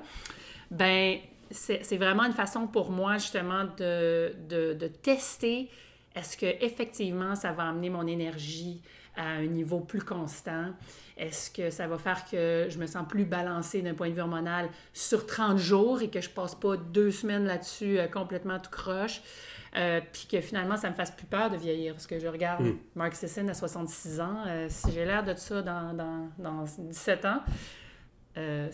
ben 0.69 1.17
c'est 1.51 1.97
vraiment 1.97 2.23
une 2.23 2.33
façon 2.33 2.65
pour 2.65 2.89
moi, 2.89 3.15
justement, 3.19 3.65
de, 3.77 4.33
de, 4.49 4.73
de 4.73 4.87
tester 4.87 5.69
est-ce 6.15 6.37
que 6.37 6.45
effectivement 6.63 7.35
ça 7.35 7.51
va 7.51 7.69
amener 7.69 7.89
mon 7.89 8.05
énergie 8.05 8.81
à 9.15 9.27
un 9.27 9.45
niveau 9.45 9.79
plus 9.79 10.01
constant? 10.01 10.67
Est-ce 11.17 11.51
que 11.51 11.69
ça 11.69 11.87
va 11.87 11.97
faire 11.97 12.25
que 12.29 12.67
je 12.69 12.77
me 12.77 12.87
sens 12.87 13.07
plus 13.07 13.25
balancée 13.25 13.81
d'un 13.81 13.93
point 13.93 14.09
de 14.09 14.13
vue 14.13 14.21
hormonal 14.21 14.69
sur 14.93 15.25
30 15.25 15.57
jours 15.57 16.01
et 16.01 16.09
que 16.09 16.21
je 16.21 16.29
passe 16.29 16.55
pas 16.55 16.77
deux 16.77 17.11
semaines 17.11 17.45
là-dessus 17.45 17.99
euh, 17.99 18.07
complètement 18.07 18.59
tout 18.59 18.71
croche? 18.71 19.21
Euh, 19.75 20.01
puis 20.11 20.27
que 20.31 20.39
finalement, 20.39 20.77
ça 20.77 20.89
me 20.89 20.95
fasse 20.95 21.11
plus 21.11 21.25
peur 21.25 21.49
de 21.49 21.57
vieillir? 21.57 21.93
Parce 21.93 22.05
que 22.05 22.19
je 22.19 22.27
regarde 22.27 22.63
hmm. 22.63 22.77
Mark 22.95 23.15
Sisson 23.15 23.47
à 23.47 23.53
66 23.53 24.19
ans. 24.21 24.43
Euh, 24.47 24.67
si 24.69 24.91
j'ai 24.91 25.05
l'air 25.05 25.23
de 25.23 25.33
ça 25.35 25.61
dans, 25.61 25.93
dans, 25.93 26.29
dans 26.37 26.65
17 26.77 27.25
ans, 27.25 27.41
euh, 28.35 28.67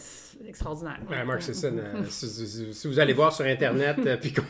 extraordinaire. 0.47 0.99
Mark 1.25 1.41
Sisson, 1.41 1.73
euh, 1.77 2.03
si, 2.07 2.87
vous 2.87 2.97
allez 2.97 3.11
voir 3.11 3.33
sur 3.33 3.45
Internet, 3.45 3.97
euh, 4.05 4.15
puis 4.15 4.31
qu'on 4.31 4.41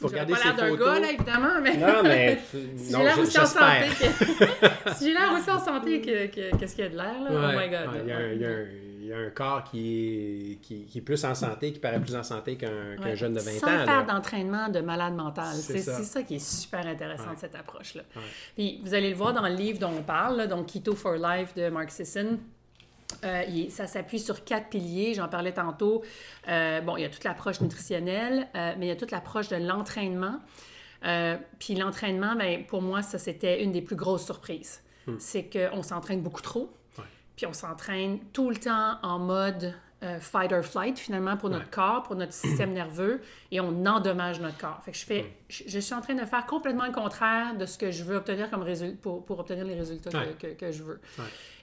vous 0.00 0.08
regardez 0.08 0.34
ses 0.34 0.48
photos... 0.48 0.78
d'un 0.78 0.84
gars, 0.84 0.98
là, 0.98 1.12
évidemment, 1.12 1.60
mais... 1.62 1.76
Non, 1.76 2.02
mais... 2.02 2.38
si 2.76 2.90
j'ai 2.90 3.02
l'air 3.02 3.18
aussi 3.18 3.38
en 3.38 3.46
santé 3.46 3.88
que... 3.90 4.94
si 4.94 5.04
j'ai 5.04 5.12
l'air 5.12 5.32
aussi 5.38 5.50
en 5.50 5.58
santé 5.58 6.00
que, 6.00 6.56
qu'est-ce 6.56 6.74
qu'il 6.74 6.84
y 6.84 6.86
a 6.86 6.90
de 6.90 6.96
l'air, 6.96 7.20
là, 7.22 7.30
oh 7.30 7.58
my 7.58 7.68
God. 7.68 8.00
il, 8.02 8.08
y 8.08 8.12
a 8.12 8.16
un, 8.16 8.32
il, 8.32 9.06
y 9.08 9.12
a 9.12 9.18
un, 9.18 9.30
corps 9.30 9.62
qui 9.64 10.52
est, 10.52 10.56
qui, 10.62 10.86
qui, 10.86 10.98
est 10.98 11.02
plus 11.02 11.22
en 11.26 11.34
santé, 11.34 11.72
qui 11.72 11.78
paraît 11.78 12.00
plus 12.00 12.16
en 12.16 12.22
santé 12.22 12.56
qu'un 12.56 13.14
jeune 13.14 13.34
de 13.34 13.40
20 13.40 13.50
Sans 13.50 13.66
ans. 13.66 13.70
Sans 13.78 13.84
faire 13.84 14.06
d'entraînement 14.06 14.70
de 14.70 14.80
malade 14.80 15.14
mental. 15.14 15.54
C'est 15.54 15.80
ça. 15.80 16.02
ça. 16.02 16.22
qui 16.22 16.36
est 16.36 16.44
super 16.44 16.86
intéressant 16.86 17.34
de 17.34 17.38
cette 17.38 17.54
approche-là. 17.54 18.04
Puis 18.54 18.80
vous 18.82 18.94
allez 18.94 19.10
le 19.10 19.16
voir 19.16 19.34
dans 19.34 19.46
le 19.46 19.54
livre 19.54 19.78
dont 19.78 19.92
on 19.98 20.02
parle, 20.02 20.38
là, 20.38 20.46
donc 20.46 20.68
Keto 20.68 20.94
for 20.94 21.16
Life 21.16 21.54
de 21.54 21.68
Mark 21.68 21.90
Sisson. 21.90 22.38
Euh, 23.24 23.70
ça 23.70 23.86
s'appuie 23.86 24.20
sur 24.20 24.44
quatre 24.44 24.68
piliers, 24.68 25.14
j'en 25.14 25.28
parlais 25.28 25.52
tantôt. 25.52 26.02
Euh, 26.48 26.80
bon, 26.80 26.96
il 26.96 27.02
y 27.02 27.04
a 27.04 27.08
toute 27.08 27.24
l'approche 27.24 27.60
nutritionnelle, 27.60 28.48
euh, 28.54 28.74
mais 28.78 28.86
il 28.86 28.88
y 28.88 28.92
a 28.92 28.96
toute 28.96 29.10
l'approche 29.10 29.48
de 29.48 29.56
l'entraînement. 29.56 30.40
puis 31.58 31.74
l'entraînement, 31.74 32.34
ben, 32.36 32.64
pour 32.66 32.82
moi, 32.82 33.02
ça, 33.02 33.18
c'était 33.18 33.62
une 33.62 33.72
des 33.72 33.82
plus 33.82 33.96
grosses 33.96 34.24
surprises. 34.24 34.82
Hmm. 35.06 35.16
C'est 35.18 35.44
qu'on 35.44 35.82
s'entraîne 35.82 36.20
beaucoup 36.20 36.42
trop, 36.42 36.72
puis 37.36 37.46
on 37.46 37.52
s'entraîne 37.52 38.18
tout 38.32 38.50
le 38.50 38.56
temps 38.56 38.98
en 39.02 39.18
mode 39.18 39.74
euh, 40.02 40.20
fight 40.20 40.52
or 40.52 40.62
flight 40.62 40.98
finalement 40.98 41.38
pour 41.38 41.48
notre 41.48 41.70
corps, 41.70 42.02
pour 42.02 42.16
notre 42.16 42.34
système 42.34 42.72
nerveux, 42.74 43.22
et 43.50 43.60
on 43.60 43.86
endommage 43.86 44.40
notre 44.40 44.58
corps. 44.58 44.82
Fait 44.84 44.92
que 44.92 44.98
je 44.98 45.06
fais, 45.06 45.32
je, 45.48 45.78
suis 45.78 45.94
en 45.94 46.02
train 46.02 46.14
de 46.14 46.24
faire 46.26 46.44
complètement 46.44 46.84
le 46.84 46.92
contraire 46.92 47.56
de 47.56 47.64
ce 47.64 47.78
que 47.78 47.90
je 47.90 48.04
veux 48.04 48.16
obtenir 48.16 48.50
comme 48.50 48.62
résultat 48.62 48.98
pour, 49.00 49.24
pour, 49.24 49.38
obtenir 49.38 49.64
les 49.64 49.74
résultats 49.74 50.10
que, 50.38 50.48
que, 50.48 50.70
je 50.70 50.82
veux. 50.82 51.00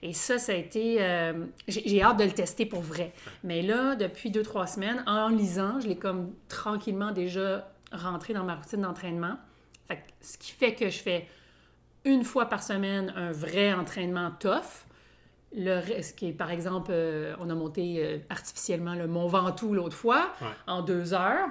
Et 0.01 0.13
ça, 0.13 0.39
ça 0.39 0.51
a 0.51 0.55
été, 0.55 0.97
euh, 0.99 1.45
j'ai 1.67 2.01
hâte 2.01 2.17
de 2.17 2.23
le 2.23 2.31
tester 2.31 2.65
pour 2.65 2.81
vrai. 2.81 3.13
Mais 3.43 3.61
là, 3.61 3.95
depuis 3.95 4.31
deux 4.31 4.43
trois 4.43 4.65
semaines, 4.65 5.03
en 5.05 5.29
lisant, 5.29 5.79
je 5.79 5.87
l'ai 5.87 5.97
comme 5.97 6.33
tranquillement 6.47 7.11
déjà 7.11 7.71
rentré 7.91 8.33
dans 8.33 8.43
ma 8.43 8.55
routine 8.55 8.81
d'entraînement. 8.81 9.37
ce 10.21 10.39
qui 10.39 10.53
fait 10.53 10.73
que 10.73 10.89
je 10.89 10.97
fais 10.97 11.27
une 12.03 12.23
fois 12.23 12.47
par 12.47 12.63
semaine 12.63 13.13
un 13.15 13.31
vrai 13.31 13.73
entraînement 13.73 14.31
tough 14.39 14.87
le 15.55 15.79
reste 15.79 16.17
qui 16.17 16.29
est, 16.29 16.33
par 16.33 16.51
exemple, 16.51 16.91
euh, 16.93 17.35
on 17.39 17.49
a 17.49 17.55
monté 17.55 18.03
euh, 18.03 18.17
artificiellement 18.29 18.95
le 18.95 19.07
Mont 19.07 19.27
Ventoux 19.27 19.73
l'autre 19.73 19.95
fois 19.95 20.33
en 20.67 20.81
deux 20.81 21.13
heures. 21.13 21.47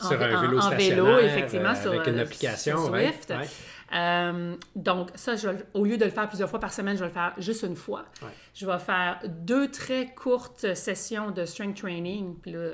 Sur 0.00 0.20
un 0.20 0.40
vélo 0.40 0.60
en, 0.60 0.70
vélo, 0.70 1.18
effectivement, 1.18 1.72
euh, 1.84 1.90
avec 1.90 2.06
une 2.06 2.20
application. 2.20 2.86
Swift. 2.86 3.32
donc, 4.76 5.08
ça, 5.14 5.32
au 5.74 5.84
lieu 5.84 5.96
de 5.96 6.04
le 6.04 6.10
faire 6.10 6.28
plusieurs 6.28 6.50
fois 6.50 6.60
par 6.60 6.72
semaine, 6.72 6.94
je 6.94 7.00
vais 7.00 7.08
le 7.08 7.12
faire 7.12 7.32
juste 7.38 7.62
une 7.62 7.74
fois. 7.74 8.04
Je 8.54 8.66
vais 8.66 8.78
faire 8.78 9.20
deux 9.26 9.70
très 9.70 10.06
courtes 10.14 10.74
sessions 10.74 11.30
de 11.30 11.44
strength 11.44 11.78
training. 11.78 12.36
Puis 12.40 12.52
là, 12.52 12.72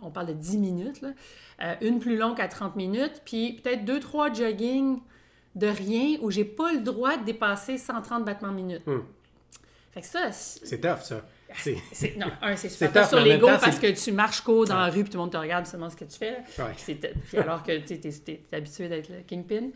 on 0.00 0.10
parle 0.10 0.28
de 0.28 0.32
10 0.32 0.58
minutes. 0.58 1.02
Là. 1.02 1.76
une 1.82 1.98
plus 1.98 2.16
longue 2.16 2.40
à 2.40 2.48
30 2.48 2.76
minutes. 2.76 3.22
Puis 3.24 3.60
peut-être 3.62 3.84
deux, 3.84 4.00
trois 4.00 4.32
jogging 4.32 5.00
de 5.54 5.66
rien 5.66 6.16
où 6.20 6.30
j'ai 6.30 6.44
pas 6.44 6.72
le 6.72 6.80
droit 6.80 7.16
de 7.16 7.24
dépasser 7.24 7.76
130 7.76 8.24
battements 8.24 8.52
minutes. 8.52 8.86
Hmm. 8.86 9.00
Fait 9.94 10.00
que 10.00 10.06
ça. 10.06 10.32
C'est 10.32 10.80
tough, 10.80 11.02
ça. 11.02 11.24
C'est, 11.92 12.16
non, 12.16 12.26
un, 12.42 12.56
c'est 12.56 12.68
super 12.70 12.92
tough 12.92 13.10
sur 13.10 13.20
l'ego 13.20 13.46
parce 13.46 13.78
que 13.78 13.86
tu 13.86 14.10
marches 14.10 14.40
court 14.40 14.64
dans 14.64 14.76
la 14.76 14.86
rue 14.86 15.04
puis 15.04 15.10
tout 15.10 15.18
le 15.18 15.22
monde 15.22 15.30
te 15.30 15.36
regarde 15.36 15.66
seulement 15.66 15.88
ce 15.88 15.94
que 15.94 16.04
tu 16.04 16.18
fais. 16.18 16.38
Puis 16.48 17.38
alors 17.38 17.62
que 17.62 17.78
tu 17.78 17.94
es, 17.94 18.40
habitué 18.52 18.88
d'être 18.88 19.08
le 19.08 19.20
kingpin. 19.24 19.68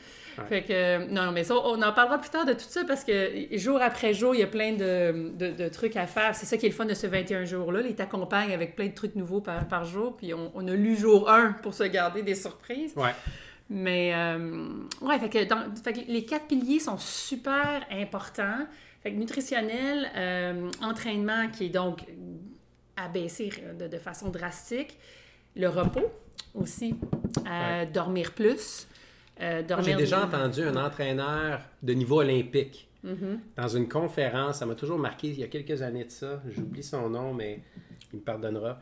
Fait 0.48 0.64
que, 0.64 1.08
non, 1.08 1.30
mais 1.30 1.44
ça, 1.44 1.54
on 1.54 1.80
en 1.80 1.92
parlera 1.92 2.18
plus 2.18 2.30
tard 2.30 2.44
de 2.44 2.52
tout 2.52 2.66
ça 2.68 2.82
parce 2.84 3.04
que 3.04 3.46
jour 3.52 3.80
après 3.80 4.12
jour, 4.12 4.34
il 4.34 4.40
y 4.40 4.42
a 4.42 4.48
plein 4.48 4.72
de, 4.72 5.30
de, 5.36 5.68
trucs 5.68 5.94
à 5.94 6.08
faire. 6.08 6.34
C'est 6.34 6.46
ça 6.46 6.56
qui 6.56 6.66
est 6.66 6.70
le 6.70 6.74
fun 6.74 6.84
de 6.84 6.94
ce 6.94 7.06
21 7.06 7.44
jours-là. 7.44 7.82
Il 7.88 7.94
t'accompagne 7.94 8.52
avec 8.52 8.74
plein 8.74 8.88
de 8.88 8.94
trucs 8.94 9.14
nouveaux 9.14 9.40
par, 9.40 9.68
par 9.68 9.84
jour. 9.84 10.16
Puis 10.16 10.34
on, 10.34 10.50
on, 10.56 10.66
a 10.66 10.74
lu 10.74 10.96
jour 10.96 11.30
1 11.30 11.52
pour 11.62 11.74
se 11.74 11.84
garder 11.84 12.22
des 12.22 12.34
surprises. 12.34 12.92
Ouais. 12.96 13.14
Mais, 13.70 14.12
euh, 14.14 14.66
ouais, 15.02 15.18
fait 15.18 15.28
que, 15.28 15.38
fait 15.84 15.92
que 15.92 16.10
les 16.10 16.24
quatre 16.24 16.46
piliers 16.46 16.80
sont 16.80 16.98
super 16.98 17.86
importants. 17.90 18.66
Fait 19.02 19.12
que 19.12 19.16
nutritionnel, 19.16 20.10
euh, 20.16 20.70
entraînement 20.82 21.48
qui 21.48 21.66
est 21.66 21.70
donc 21.70 22.04
abaissé 22.96 23.50
de, 23.78 23.98
façon 23.98 24.28
drastique, 24.28 24.98
le 25.54 25.68
repos 25.68 26.10
aussi, 26.54 26.94
euh, 27.48 27.86
dormir 27.86 28.32
plus. 28.32 28.88
Euh, 29.40 29.62
J'ai 29.82 29.94
déjà 29.94 30.24
entendu 30.24 30.62
un 30.62 30.76
entraîneur 30.76 31.60
de 31.80 31.92
niveau 31.92 32.20
olympique 32.20 32.88
mm-hmm. 33.04 33.38
dans 33.56 33.68
une 33.68 33.88
conférence, 33.88 34.58
ça 34.58 34.66
m'a 34.66 34.74
toujours 34.74 34.98
marqué 34.98 35.28
il 35.28 35.38
y 35.38 35.44
a 35.44 35.46
quelques 35.46 35.80
années 35.80 36.04
de 36.04 36.10
ça, 36.10 36.42
j'oublie 36.50 36.82
son 36.82 37.08
nom, 37.08 37.32
mais 37.32 37.60
il 38.12 38.18
me 38.18 38.24
pardonnera. 38.24 38.80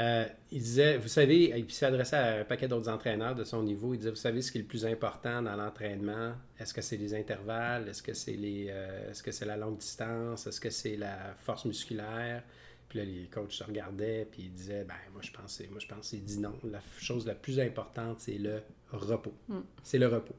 Euh, 0.00 0.24
il 0.50 0.62
disait, 0.62 0.96
vous 0.96 1.08
savez, 1.08 1.52
il 1.56 1.70
s'adressait 1.70 2.16
à 2.16 2.40
un 2.40 2.44
paquet 2.44 2.66
d'autres 2.68 2.88
entraîneurs 2.88 3.34
de 3.34 3.44
son 3.44 3.62
niveau. 3.62 3.92
Il 3.92 3.98
disait, 3.98 4.10
vous 4.10 4.16
savez 4.16 4.40
ce 4.40 4.50
qui 4.50 4.58
est 4.58 4.62
le 4.62 4.66
plus 4.66 4.86
important 4.86 5.42
dans 5.42 5.54
l'entraînement? 5.56 6.32
Est-ce 6.58 6.72
que 6.72 6.80
c'est 6.80 6.96
les 6.96 7.14
intervalles? 7.14 7.86
Est-ce 7.88 8.02
que 8.02 8.14
c'est 8.14 8.32
les, 8.32 8.68
euh, 8.70 9.10
est-ce 9.10 9.22
que 9.22 9.30
c'est 9.30 9.44
la 9.44 9.58
longue 9.58 9.76
distance? 9.76 10.46
Est-ce 10.46 10.60
que 10.60 10.70
c'est 10.70 10.96
la 10.96 11.34
force 11.38 11.66
musculaire? 11.66 12.42
Puis 12.88 12.98
là, 12.98 13.04
les 13.04 13.28
coachs 13.30 13.52
se 13.52 13.62
regardaient, 13.62 14.26
puis 14.30 14.44
ils 14.44 14.52
disaient, 14.52 14.84
ben 14.84 14.94
moi 15.12 15.22
je 15.22 15.30
pensais, 15.30 15.68
moi 15.70 15.78
je 15.80 15.86
pensais, 15.86 16.16
dit 16.16 16.40
non. 16.40 16.58
La 16.64 16.80
chose 16.98 17.26
la 17.26 17.34
plus 17.34 17.60
importante, 17.60 18.20
c'est 18.20 18.38
le 18.38 18.62
repos. 18.90 19.34
Mm. 19.48 19.60
C'est 19.82 19.98
le 19.98 20.08
repos. 20.08 20.34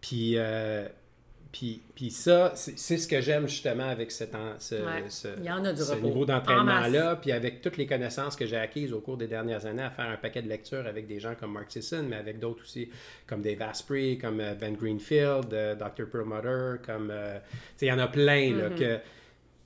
Puis 0.00 0.34
euh, 0.36 0.86
puis, 1.52 1.80
puis 1.94 2.10
ça, 2.10 2.52
c'est 2.54 2.98
ce 2.98 3.08
que 3.08 3.20
j'aime 3.20 3.48
justement 3.48 3.88
avec 3.88 4.10
ce, 4.10 4.24
ce 4.58 5.94
niveau 6.00 6.24
d'entraînement-là, 6.24 7.16
puis 7.16 7.32
avec 7.32 7.62
toutes 7.62 7.76
les 7.76 7.86
connaissances 7.86 8.36
que 8.36 8.46
j'ai 8.46 8.56
acquises 8.56 8.92
au 8.92 9.00
cours 9.00 9.16
des 9.16 9.26
dernières 9.26 9.64
années 9.64 9.82
à 9.82 9.90
faire 9.90 10.10
un 10.10 10.16
paquet 10.16 10.42
de 10.42 10.48
lectures 10.48 10.86
avec 10.86 11.06
des 11.06 11.20
gens 11.20 11.34
comme 11.34 11.52
Mark 11.52 11.70
Sisson, 11.70 12.04
mais 12.08 12.16
avec 12.16 12.38
d'autres 12.38 12.62
aussi, 12.62 12.90
comme 13.26 13.42
Dave 13.42 13.62
Asprey, 13.62 14.18
comme 14.20 14.40
euh, 14.40 14.54
Ben 14.54 14.74
Greenfield, 14.74 15.52
euh, 15.52 15.74
Dr. 15.74 16.10
Perlmutter, 16.10 16.82
comme... 16.84 17.10
Euh, 17.10 17.38
il 17.80 17.88
y 17.88 17.92
en 17.92 17.98
a 17.98 18.08
plein 18.08 18.54
là, 18.54 18.68
mm-hmm. 18.68 18.78
que, 18.78 18.98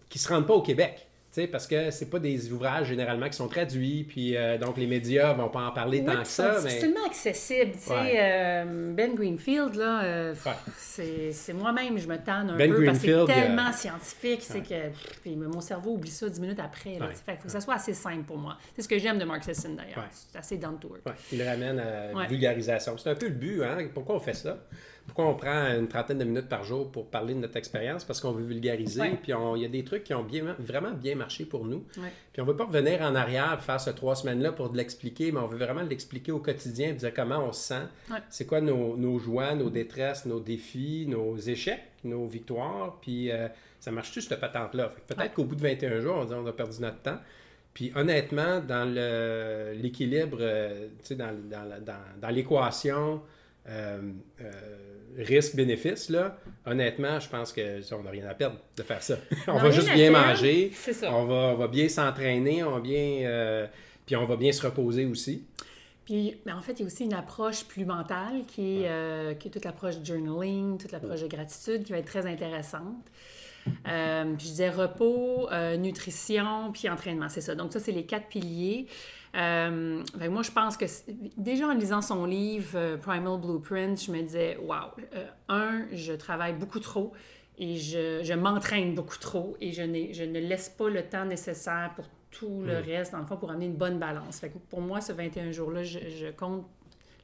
qui 0.09 0.19
ne 0.19 0.23
se 0.23 0.29
rendent 0.29 0.47
pas 0.47 0.55
au 0.55 0.63
Québec 0.63 1.10
parce 1.51 1.67
que 1.67 1.91
c'est 1.91 2.11
pas 2.11 2.19
des 2.19 2.53
ouvrages 2.53 2.89
généralement 2.89 3.29
qui 3.29 3.37
sont 3.37 3.49
traduits, 3.49 4.05
puis 4.05 4.37
euh, 4.37 4.59
donc 4.59 4.77
les 4.77 4.87
médias 4.87 5.33
vont 5.33 5.49
pas 5.49 5.63
en 5.63 5.71
parler 5.71 6.05
tant 6.05 6.23
que 6.23 6.29
ça. 6.29 6.59
C'est 6.59 6.67
difficilement 6.67 7.07
accessible. 7.07 7.73
Euh, 7.91 8.93
ben 8.93 9.15
Greenfield, 9.15 9.77
là, 9.77 10.03
euh, 10.03 10.35
c'est 10.77 11.53
moi-même, 11.53 11.99
je 11.99 12.09
me 12.09 12.17
tanne 12.17 12.51
un 12.51 12.57
ben 12.57 12.73
peu 12.73 12.85
parce 12.85 12.99
que 12.99 13.27
c'est 13.27 13.33
tellement 13.33 13.73
scientifique, 13.73 14.43
c'est 14.43 14.63
que 14.63 15.35
mon 15.37 15.61
cerveau 15.61 15.95
oublie 15.95 16.11
ça 16.11 16.29
dix 16.29 16.41
minutes 16.41 16.61
après. 16.61 16.95
il 16.95 17.37
faut 17.37 17.45
que 17.45 17.51
ça 17.51 17.61
soit 17.61 17.75
assez 17.75 17.95
simple 17.95 18.25
pour 18.25 18.39
moi. 18.39 18.57
C'est 18.75 18.83
ce 18.83 18.89
que 18.89 18.99
j'aime 18.99 19.19
de 19.19 19.25
Mark 19.25 19.45
Sisson 19.45 19.75
d'ailleurs. 19.77 20.09
C'est 20.11 20.39
assez 20.39 20.57
down 20.57 20.79
to 20.79 20.97
earth. 20.97 21.17
Il 21.33 21.39
le 21.39 21.45
ramène 21.45 21.79
à 21.79 22.13
la 22.13 22.27
vulgarisation. 22.27 22.99
C'est 22.99 23.11
un 23.11 23.15
peu 23.15 23.29
le 23.29 23.35
but, 23.35 23.63
hein? 23.63 23.79
Pourquoi 23.95 24.17
on 24.17 24.21
fait 24.21 24.35
ça? 24.35 24.59
Pourquoi 25.07 25.27
on 25.27 25.35
prend 25.35 25.67
une 25.77 25.89
trentaine 25.89 26.19
de 26.19 26.25
minutes 26.25 26.49
par 26.49 26.65
jour 26.65 26.91
pour 26.91 27.11
parler 27.11 27.35
de 27.35 27.41
notre 27.41 27.57
expérience? 27.57 28.05
Parce 28.05 28.21
qu'on 28.21 28.33
veut 28.33 28.45
vulgariser. 28.45 29.19
Puis 29.23 29.33
il 29.57 29.63
y 29.63 29.65
a 29.65 29.69
des 29.69 29.85
trucs 29.85 30.05
qui 30.05 30.15
ont 30.15 30.23
bien, 30.23 30.55
vraiment 30.59 30.93
bien 30.93 31.15
marché 31.15 31.45
pour 31.45 31.65
nous. 31.65 31.85
Puis 32.33 32.41
on 32.41 32.45
ne 32.45 32.51
veut 32.51 32.57
pas 32.57 32.65
revenir 32.65 33.03
en 33.03 33.15
arrière 33.15 33.63
faire 33.63 33.81
ces 33.81 33.95
trois 33.95 34.15
semaines-là 34.15 34.53
pour 34.53 34.73
l'expliquer, 34.73 35.33
mais 35.33 35.41
on 35.41 35.47
veut 35.47 35.59
vraiment 35.59 35.83
l'expliquer 35.83 36.33
au 36.33 36.39
quotidien, 36.39 36.93
dire 36.93 37.13
comment 37.15 37.45
on 37.45 37.53
se 37.53 37.69
sent, 37.69 37.83
c'est 38.29 38.47
quoi 38.47 38.61
nos, 38.61 39.19
joies, 39.19 39.55
nos 39.55 39.71
détresses, 39.71 40.27
nos 40.27 40.41
défis, 40.41 41.07
nos 41.09 41.37
échecs, 41.37 41.83
nos 42.05 42.27
victoires? 42.27 42.99
Puis 43.01 43.31
euh, 43.31 43.49
ça 43.81 43.91
marche 43.91 44.13
tout 44.13 44.21
cette 44.21 44.41
patente-là? 44.41 44.93
Peut-être 45.07 45.35
qu'au 45.35 45.45
bout 45.45 45.57
de 45.57 45.63
21 45.63 46.01
jours, 46.01 46.17
on 46.19 46.25
dit 46.25 46.35
on 46.35 46.47
a 46.47 46.53
perdu 46.53 46.81
notre 46.81 47.01
temps. 47.03 47.19
Puis 47.75 47.93
honnêtement, 47.95 48.61
dans 48.61 48.85
l'équilibre, 49.81 50.39
euh, 50.41 50.89
dans, 51.11 51.35
dans, 51.49 51.95
dans 52.21 52.29
l'équation, 52.29 53.23
euh, 53.69 54.01
euh, 54.41 54.90
risque-bénéfice, 55.19 56.09
là, 56.11 56.39
honnêtement, 56.67 57.21
je 57.21 57.29
pense 57.29 57.53
que 57.53 57.81
on 57.95 58.03
n'a 58.03 58.11
rien 58.11 58.27
à 58.29 58.35
perdre 58.35 58.57
de 58.77 58.83
faire 58.83 59.03
ça. 59.03 59.17
on 59.49 59.59
va 59.59 59.71
juste 59.71 59.93
bien 59.93 60.11
manger, 60.11 60.73
on 61.05 61.25
va, 61.25 61.55
va, 61.55 61.69
bien 61.69 61.89
s'entraîner, 61.89 62.63
on 62.63 62.73
va 62.73 62.81
bien. 62.81 63.23
Euh, 63.25 63.67
Puis 64.07 64.17
on 64.17 64.27
va 64.27 64.37
bien 64.37 64.53
se 64.53 64.65
reposer 64.65 65.07
aussi. 65.07 65.45
Puis, 66.05 66.37
mais 66.45 66.53
en 66.53 66.61
fait, 66.61 66.73
il 66.73 66.81
y 66.81 66.83
a 66.83 66.87
aussi 66.87 67.05
une 67.05 67.15
approche 67.15 67.65
plus 67.65 67.85
mentale 67.85 68.43
qui 68.49 68.83
est, 68.83 68.89
euh, 68.89 69.35
qui 69.35 69.49
est 69.49 69.51
toute 69.51 69.65
l'approche 69.65 69.95
journaling, 70.03 70.79
toute 70.79 70.93
l'approche 70.93 71.23
de 71.23 71.29
gratitude 71.29 71.85
qui 71.85 71.93
va 71.93 71.99
être 71.99 72.07
très 72.07 72.27
intéressante. 72.27 73.07
Euh, 73.89 74.25
je 74.39 74.45
disais 74.45 74.71
repos, 74.71 75.49
euh, 75.51 75.77
nutrition, 75.77 76.73
puis 76.73 76.89
entraînement, 76.89 77.29
c'est 77.29 77.41
ça. 77.41 77.55
Donc 77.55 77.73
ça, 77.73 77.81
c'est 77.81 77.93
les 77.93 78.05
quatre 78.05 78.29
piliers. 78.29 78.87
Euh, 79.37 80.03
moi, 80.31 80.43
je 80.43 80.51
pense 80.51 80.77
que 80.77 80.87
déjà 81.37 81.69
en 81.69 81.75
lisant 81.75 82.03
son 82.03 82.25
livre 82.25 82.97
Primal 82.97 83.41
Blueprint, 83.41 84.03
je 84.03 84.11
me 84.11 84.23
disais, 84.23 84.57
wow, 84.57 84.91
un, 85.49 85.87
je 85.93 86.13
travaille 86.13 86.55
beaucoup 86.55 86.81
trop 86.81 87.13
et 87.59 87.77
je, 87.77 88.21
je 88.23 88.35
m'entraîne 88.35 88.95
beaucoup 88.95 89.19
trop 89.19 89.57
et 89.61 89.73
je, 89.73 89.83
je 90.13 90.25
ne 90.25 90.41
laisse 90.41 90.69
pas 90.69 90.89
le 90.89 91.03
temps 91.03 91.25
nécessaire 91.25 91.93
pour 91.95 92.07
tout 92.31 92.63
le 92.63 92.79
reste, 92.79 93.13
dans 93.13 93.19
le 93.19 93.27
fond, 93.27 93.37
pour 93.37 93.51
amener 93.51 93.67
une 93.67 93.77
bonne 93.77 93.99
balance. 93.99 94.39
Fait 94.39 94.51
que 94.51 94.59
pour 94.59 94.81
moi, 94.81 95.01
ce 95.01 95.13
21 95.13 95.51
jours-là, 95.51 95.83
je, 95.83 95.99
je 95.99 96.31
compte 96.31 96.65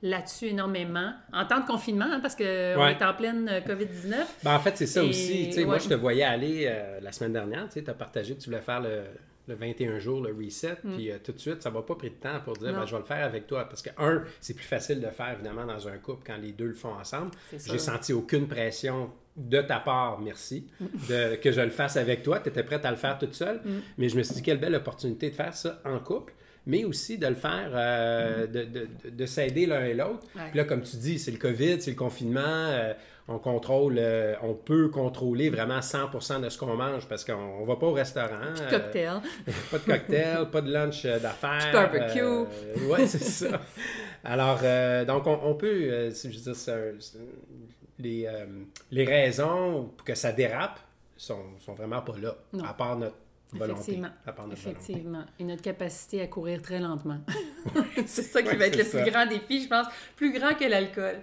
là-dessus 0.02 0.46
énormément. 0.46 1.12
En 1.32 1.44
temps 1.44 1.60
de 1.60 1.66
confinement, 1.66 2.06
hein, 2.08 2.20
parce 2.20 2.34
qu'on 2.34 2.44
est 2.44 3.02
en 3.02 3.14
pleine 3.14 3.48
euh, 3.48 3.60
COVID-19. 3.60 4.14
Ben, 4.42 4.54
en 4.54 4.60
fait, 4.60 4.76
c'est 4.76 4.86
ça 4.86 5.02
aussi. 5.04 5.52
Moi, 5.64 5.78
je 5.78 5.88
te 5.88 5.94
voyais 5.94 6.24
aller 6.24 6.66
euh, 6.66 7.00
la 7.00 7.12
semaine 7.12 7.32
dernière. 7.32 7.68
Tu 7.68 7.82
as 7.86 7.94
partagé 7.94 8.34
que 8.34 8.40
tu 8.40 8.50
voulais 8.50 8.62
faire 8.62 8.80
le, 8.80 9.04
21 9.54 9.98
jours, 9.98 10.22
le 10.22 10.34
reset. 10.34 10.76
Mm. 10.82 10.94
Puis 10.94 11.10
euh, 11.10 11.18
tout 11.22 11.32
de 11.32 11.38
suite, 11.38 11.62
ça 11.62 11.70
va 11.70 11.82
pas 11.82 11.94
pris 11.94 12.10
de 12.10 12.16
temps 12.16 12.40
pour 12.44 12.56
dire 12.56 12.72
ben, 12.72 12.84
je 12.84 12.92
vais 12.92 13.00
le 13.00 13.06
faire 13.06 13.24
avec 13.24 13.46
toi. 13.46 13.64
Parce 13.68 13.82
que, 13.82 13.90
un, 13.98 14.22
c'est 14.40 14.54
plus 14.54 14.64
facile 14.64 15.00
de 15.00 15.08
faire 15.08 15.32
évidemment 15.32 15.66
dans 15.66 15.88
un 15.88 15.98
couple 15.98 16.24
quand 16.26 16.36
les 16.36 16.52
deux 16.52 16.66
le 16.66 16.74
font 16.74 16.94
ensemble. 16.94 17.30
J'ai 17.52 17.78
senti 17.78 18.12
aucune 18.12 18.48
pression 18.48 19.10
de 19.36 19.60
ta 19.60 19.80
part, 19.80 20.18
merci, 20.20 20.66
mm. 20.80 20.86
de, 21.08 21.36
que 21.36 21.52
je 21.52 21.60
le 21.60 21.70
fasse 21.70 21.96
avec 21.96 22.22
toi. 22.22 22.40
Tu 22.40 22.48
étais 22.48 22.62
prête 22.62 22.84
à 22.84 22.90
le 22.90 22.96
faire 22.96 23.18
toute 23.18 23.34
seule. 23.34 23.60
Mm. 23.64 23.80
Mais 23.98 24.08
je 24.08 24.16
me 24.16 24.22
suis 24.22 24.34
dit, 24.34 24.42
quelle 24.42 24.58
belle 24.58 24.74
opportunité 24.74 25.30
de 25.30 25.34
faire 25.34 25.54
ça 25.54 25.80
en 25.84 25.98
couple 25.98 26.32
mais 26.66 26.84
aussi 26.84 27.16
de 27.16 27.26
le 27.28 27.34
faire, 27.34 27.70
euh, 27.72 28.46
de, 28.46 28.64
de, 28.64 28.88
de 29.08 29.26
s'aider 29.26 29.66
l'un 29.66 29.84
et 29.84 29.94
l'autre. 29.94 30.26
Puis 30.34 30.58
là, 30.58 30.64
comme 30.64 30.82
tu 30.82 30.96
dis, 30.96 31.18
c'est 31.18 31.30
le 31.30 31.38
COVID, 31.38 31.80
c'est 31.80 31.92
le 31.92 31.96
confinement, 31.96 32.40
euh, 32.44 32.92
on 33.28 33.38
contrôle, 33.38 33.96
euh, 33.98 34.34
on 34.42 34.54
peut 34.54 34.88
contrôler 34.88 35.48
vraiment 35.48 35.78
100% 35.78 36.40
de 36.42 36.48
ce 36.48 36.58
qu'on 36.58 36.74
mange 36.74 37.08
parce 37.08 37.24
qu'on 37.24 37.60
ne 37.62 37.66
va 37.66 37.76
pas 37.76 37.86
au 37.86 37.92
restaurant. 37.92 38.52
Pas 38.56 38.64
de 38.64 38.70
cocktail. 38.70 39.20
pas 39.70 39.78
de 39.78 39.84
cocktail, 39.84 40.50
pas 40.50 40.60
de 40.60 40.72
lunch 40.72 41.04
d'affaires. 41.04 41.70
barbecue. 41.72 42.46
oui, 42.88 43.06
c'est 43.06 43.22
ça. 43.22 43.60
Alors, 44.24 44.58
donc, 45.06 45.26
on, 45.26 45.54
peut, 45.54 46.10
je 46.10 46.28
veux 46.28 46.52
dire, 46.52 46.94
les, 47.98 48.28
les 48.90 49.04
raisons 49.04 49.90
pour 49.96 50.04
que 50.04 50.16
ça 50.16 50.32
dérape 50.32 50.80
sont, 51.16 51.44
sont 51.60 51.74
vraiment 51.74 52.02
pas 52.02 52.14
là, 52.20 52.36
à 52.64 52.74
part 52.74 52.96
notre 52.96 53.16
Effectivement. 53.54 54.08
Effectivement. 54.52 55.24
Et 55.38 55.44
notre 55.44 55.62
capacité 55.62 56.20
à 56.20 56.26
courir 56.26 56.60
très 56.62 56.80
lentement. 56.80 57.18
c'est 58.06 58.22
ça 58.22 58.42
qui 58.42 58.54
va 58.56 58.66
être 58.66 58.76
le 58.76 58.84
plus 58.84 59.10
grand 59.10 59.26
défi, 59.26 59.62
je 59.62 59.68
pense, 59.68 59.86
plus 60.16 60.32
grand 60.32 60.54
que 60.54 60.64
l'alcool. 60.64 61.16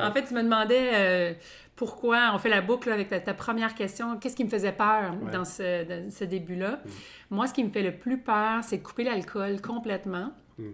En 0.00 0.12
fait, 0.12 0.24
tu 0.24 0.34
me 0.34 0.42
demandais 0.42 0.90
euh, 0.94 1.34
pourquoi 1.76 2.32
on 2.34 2.38
fait 2.38 2.48
la 2.48 2.60
boucle 2.60 2.90
avec 2.90 3.08
ta, 3.08 3.34
première 3.34 3.74
question. 3.74 4.18
Qu'est-ce 4.18 4.36
qui 4.36 4.44
me 4.44 4.50
faisait 4.50 4.72
peur 4.72 5.14
dans 5.32 5.44
ce, 5.44 6.06
ce 6.10 6.24
début-là? 6.24 6.80
Mm. 6.84 6.90
Moi, 7.30 7.46
ce 7.46 7.54
qui 7.54 7.64
me 7.64 7.70
fait 7.70 7.82
le 7.82 7.96
plus 7.96 8.18
peur, 8.18 8.62
c'est 8.64 8.78
de 8.78 8.82
couper 8.82 9.04
l'alcool 9.04 9.60
complètement. 9.60 10.32
Mm. 10.58 10.70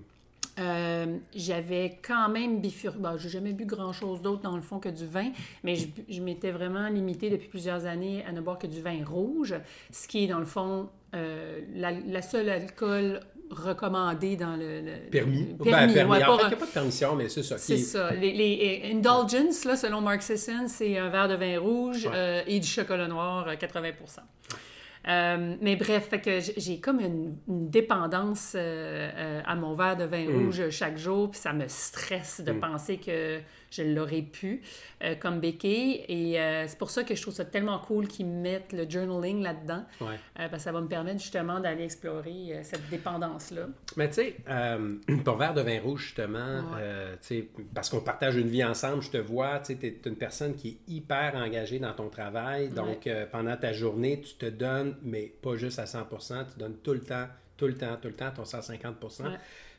Euh, 0.61 1.19
j'avais 1.35 1.99
quand 2.07 2.29
même 2.29 2.61
bifurqué. 2.61 2.99
Bon, 2.99 3.17
j'ai 3.19 3.29
jamais 3.29 3.53
bu 3.53 3.65
grand-chose 3.65 4.23
d'autre 4.23 4.43
dans 4.43 4.55
le 4.55 4.63
fond 4.63 4.79
que 4.79 4.89
du 4.89 5.07
vin, 5.07 5.31
mais 5.65 5.75
je, 5.77 6.21
m'étais 6.21 6.53
vraiment 6.53 6.89
limitée 6.89 7.31
depuis 7.31 7.49
plusieurs 7.49 7.87
années 7.87 8.25
à 8.25 8.33
ne 8.33 8.41
boire 8.41 8.59
que 8.59 8.67
du 8.67 8.81
vin 8.81 9.05
rouge, 9.05 9.55
ce 9.91 10.07
qui 10.07 10.25
est 10.25 10.27
dans 10.29 10.39
le 10.39 10.45
fond 10.45 10.89
euh, 11.15 11.61
la, 11.75 12.23
seule 12.23 12.49
alcool 12.51 13.21
recommandé 13.51 14.37
dans 14.37 14.57
le, 14.57 15.11
permis. 15.11 15.45
Ben, 15.59 15.65
permis. 15.65 15.93
en 16.01 16.39
fait, 16.39 16.45
il 16.45 16.49
n'y 16.49 16.55
a 16.55 16.57
pas 16.57 16.67
de 16.67 16.73
permission, 16.73 17.15
mais 17.17 17.29
c'est 17.29 17.43
ça. 17.43 17.59
C'est 17.59 17.77
ça. 17.77 18.13
Les, 18.13 18.33
les 18.33 18.93
indulgences, 18.93 19.65
là, 19.65 19.77
selon 19.77 20.01
Mark 20.01 20.23
Sisson, 20.23 20.67
c'est 20.69 20.99
un 20.99 21.09
verre 21.09 21.29
de 21.29 21.35
vin 21.35 21.59
rouge 21.59 22.09
euh, 22.13 22.43
et 22.47 22.61
du 22.61 22.67
chocolat 22.67 23.09
noir, 23.09 23.59
80 23.59 23.91
euh, 25.07 25.57
mais 25.61 25.77
bref, 25.77 26.09
fait 26.09 26.21
que 26.21 26.39
j'ai 26.57 26.81
comme 26.81 27.01
une, 27.01 27.37
dépendance 27.47 28.55
euh, 28.57 29.41
à 29.45 29.55
mon 29.55 29.75
verre 29.75 29.97
de 29.97 30.05
vin 30.05 30.25
mm. 30.25 30.45
rouge 30.45 30.71
chaque 30.71 30.97
jour, 30.97 31.31
puis 31.31 31.41
ça 31.41 31.53
me 31.53 31.67
stresse 31.69 32.41
de 32.41 32.53
mm. 32.53 32.61
penser 32.61 32.97
que 32.99 33.41
je 33.75 33.83
l'aurais 33.83 34.23
pu 34.23 34.63
euh, 35.03 35.15
comme 35.15 35.41
béquille. 35.41 36.05
Et 36.09 36.41
euh, 36.41 36.67
c'est 36.67 36.79
pour 36.79 36.91
ça 36.91 37.05
que 37.05 37.15
je 37.15 37.23
trouve 37.23 37.35
ça 37.35 37.45
tellement 37.45 37.79
cool 37.79 38.09
qu'ils 38.09 38.27
mettent 38.27 38.73
le 38.73 38.89
journaling 38.89 39.43
là-dedans. 39.43 39.85
Euh, 40.01 40.17
parce 40.37 40.51
que 40.51 40.59
ça 40.59 40.73
va 40.73 40.81
me 40.81 40.89
permettre 40.89 41.21
justement 41.21 41.61
d'aller 41.61 41.85
explorer 41.85 42.61
cette 42.63 42.89
dépendance-là. 42.89 43.67
Mais 43.97 44.09
tu 44.09 44.15
sais, 44.15 44.37
ton 45.25 45.37
verre 45.37 45.55
de 45.55 45.63
vin 45.63 45.81
rouge, 45.81 46.05
justement, 46.05 46.63
parce 47.75 47.91
qu'on 47.91 48.01
partage 48.01 48.37
une 48.37 48.49
vie 48.49 48.65
ensemble, 48.65 49.03
je 49.03 49.11
te 49.11 49.19
vois, 49.19 49.61
tu 49.61 49.73
es 49.73 50.01
une 50.07 50.17
personne 50.17 50.55
qui 50.55 50.69
est 50.69 50.93
hyper 50.93 51.35
engagée 51.35 51.79
dans 51.79 51.93
ton 51.93 52.09
travail. 52.09 52.69
Donc, 52.69 53.09
pendant 53.33 53.57
ta 53.57 53.73
journée, 53.73 54.21
tu 54.21 54.35
te 54.35 54.47
donnes, 54.47 54.97
mais 55.03 55.33
pas 55.43 55.57
juste 55.57 55.79
à 55.79 55.85
100% 55.85 56.45
tu 56.53 56.59
donnes 56.59 56.77
tout 56.83 56.93
le 56.93 57.01
temps, 57.01 57.27
tout 57.57 57.67
le 57.67 57.75
temps, 57.75 57.97
tout 58.01 58.09
le 58.09 58.15
temps 58.15 58.31
ton 58.31 58.45
150 58.45 58.97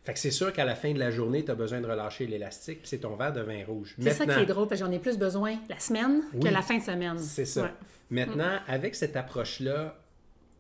fait 0.06 0.14
que 0.14 0.20
c'est 0.20 0.32
sûr 0.32 0.54
qu'à 0.54 0.66
la 0.66 0.76
fin 0.76 0.94
de 0.94 1.00
la 1.00 1.10
journée, 1.10 1.44
tu 1.44 1.50
as 1.50 1.56
besoin 1.56 1.82
de 1.82 1.88
relâcher 1.88 2.28
l'élastique, 2.28 2.82
puis 2.82 2.88
c'est 2.88 3.00
ton 3.00 3.16
verre 3.16 3.34
de 3.34 3.42
vin 3.42 3.66
rouge. 3.66 3.96
C'est 4.00 4.12
ça 4.12 4.28
qui 4.28 4.40
est 4.40 4.46
drôle, 4.46 4.68
parce 4.68 4.80
que 4.80 4.86
j'en 4.86 4.92
ai 4.92 5.00
plus 5.00 5.18
besoin 5.18 5.58
la 5.68 5.80
semaine 5.80 6.22
que 6.40 6.48
la 6.48 6.62
fin 6.62 6.78
de 6.78 6.84
semaine. 6.84 7.18
C'est 7.18 7.46
ça. 7.46 7.72
Maintenant, 8.12 8.60
avec 8.68 8.94
cette 8.94 9.16
approche-là, 9.16 9.98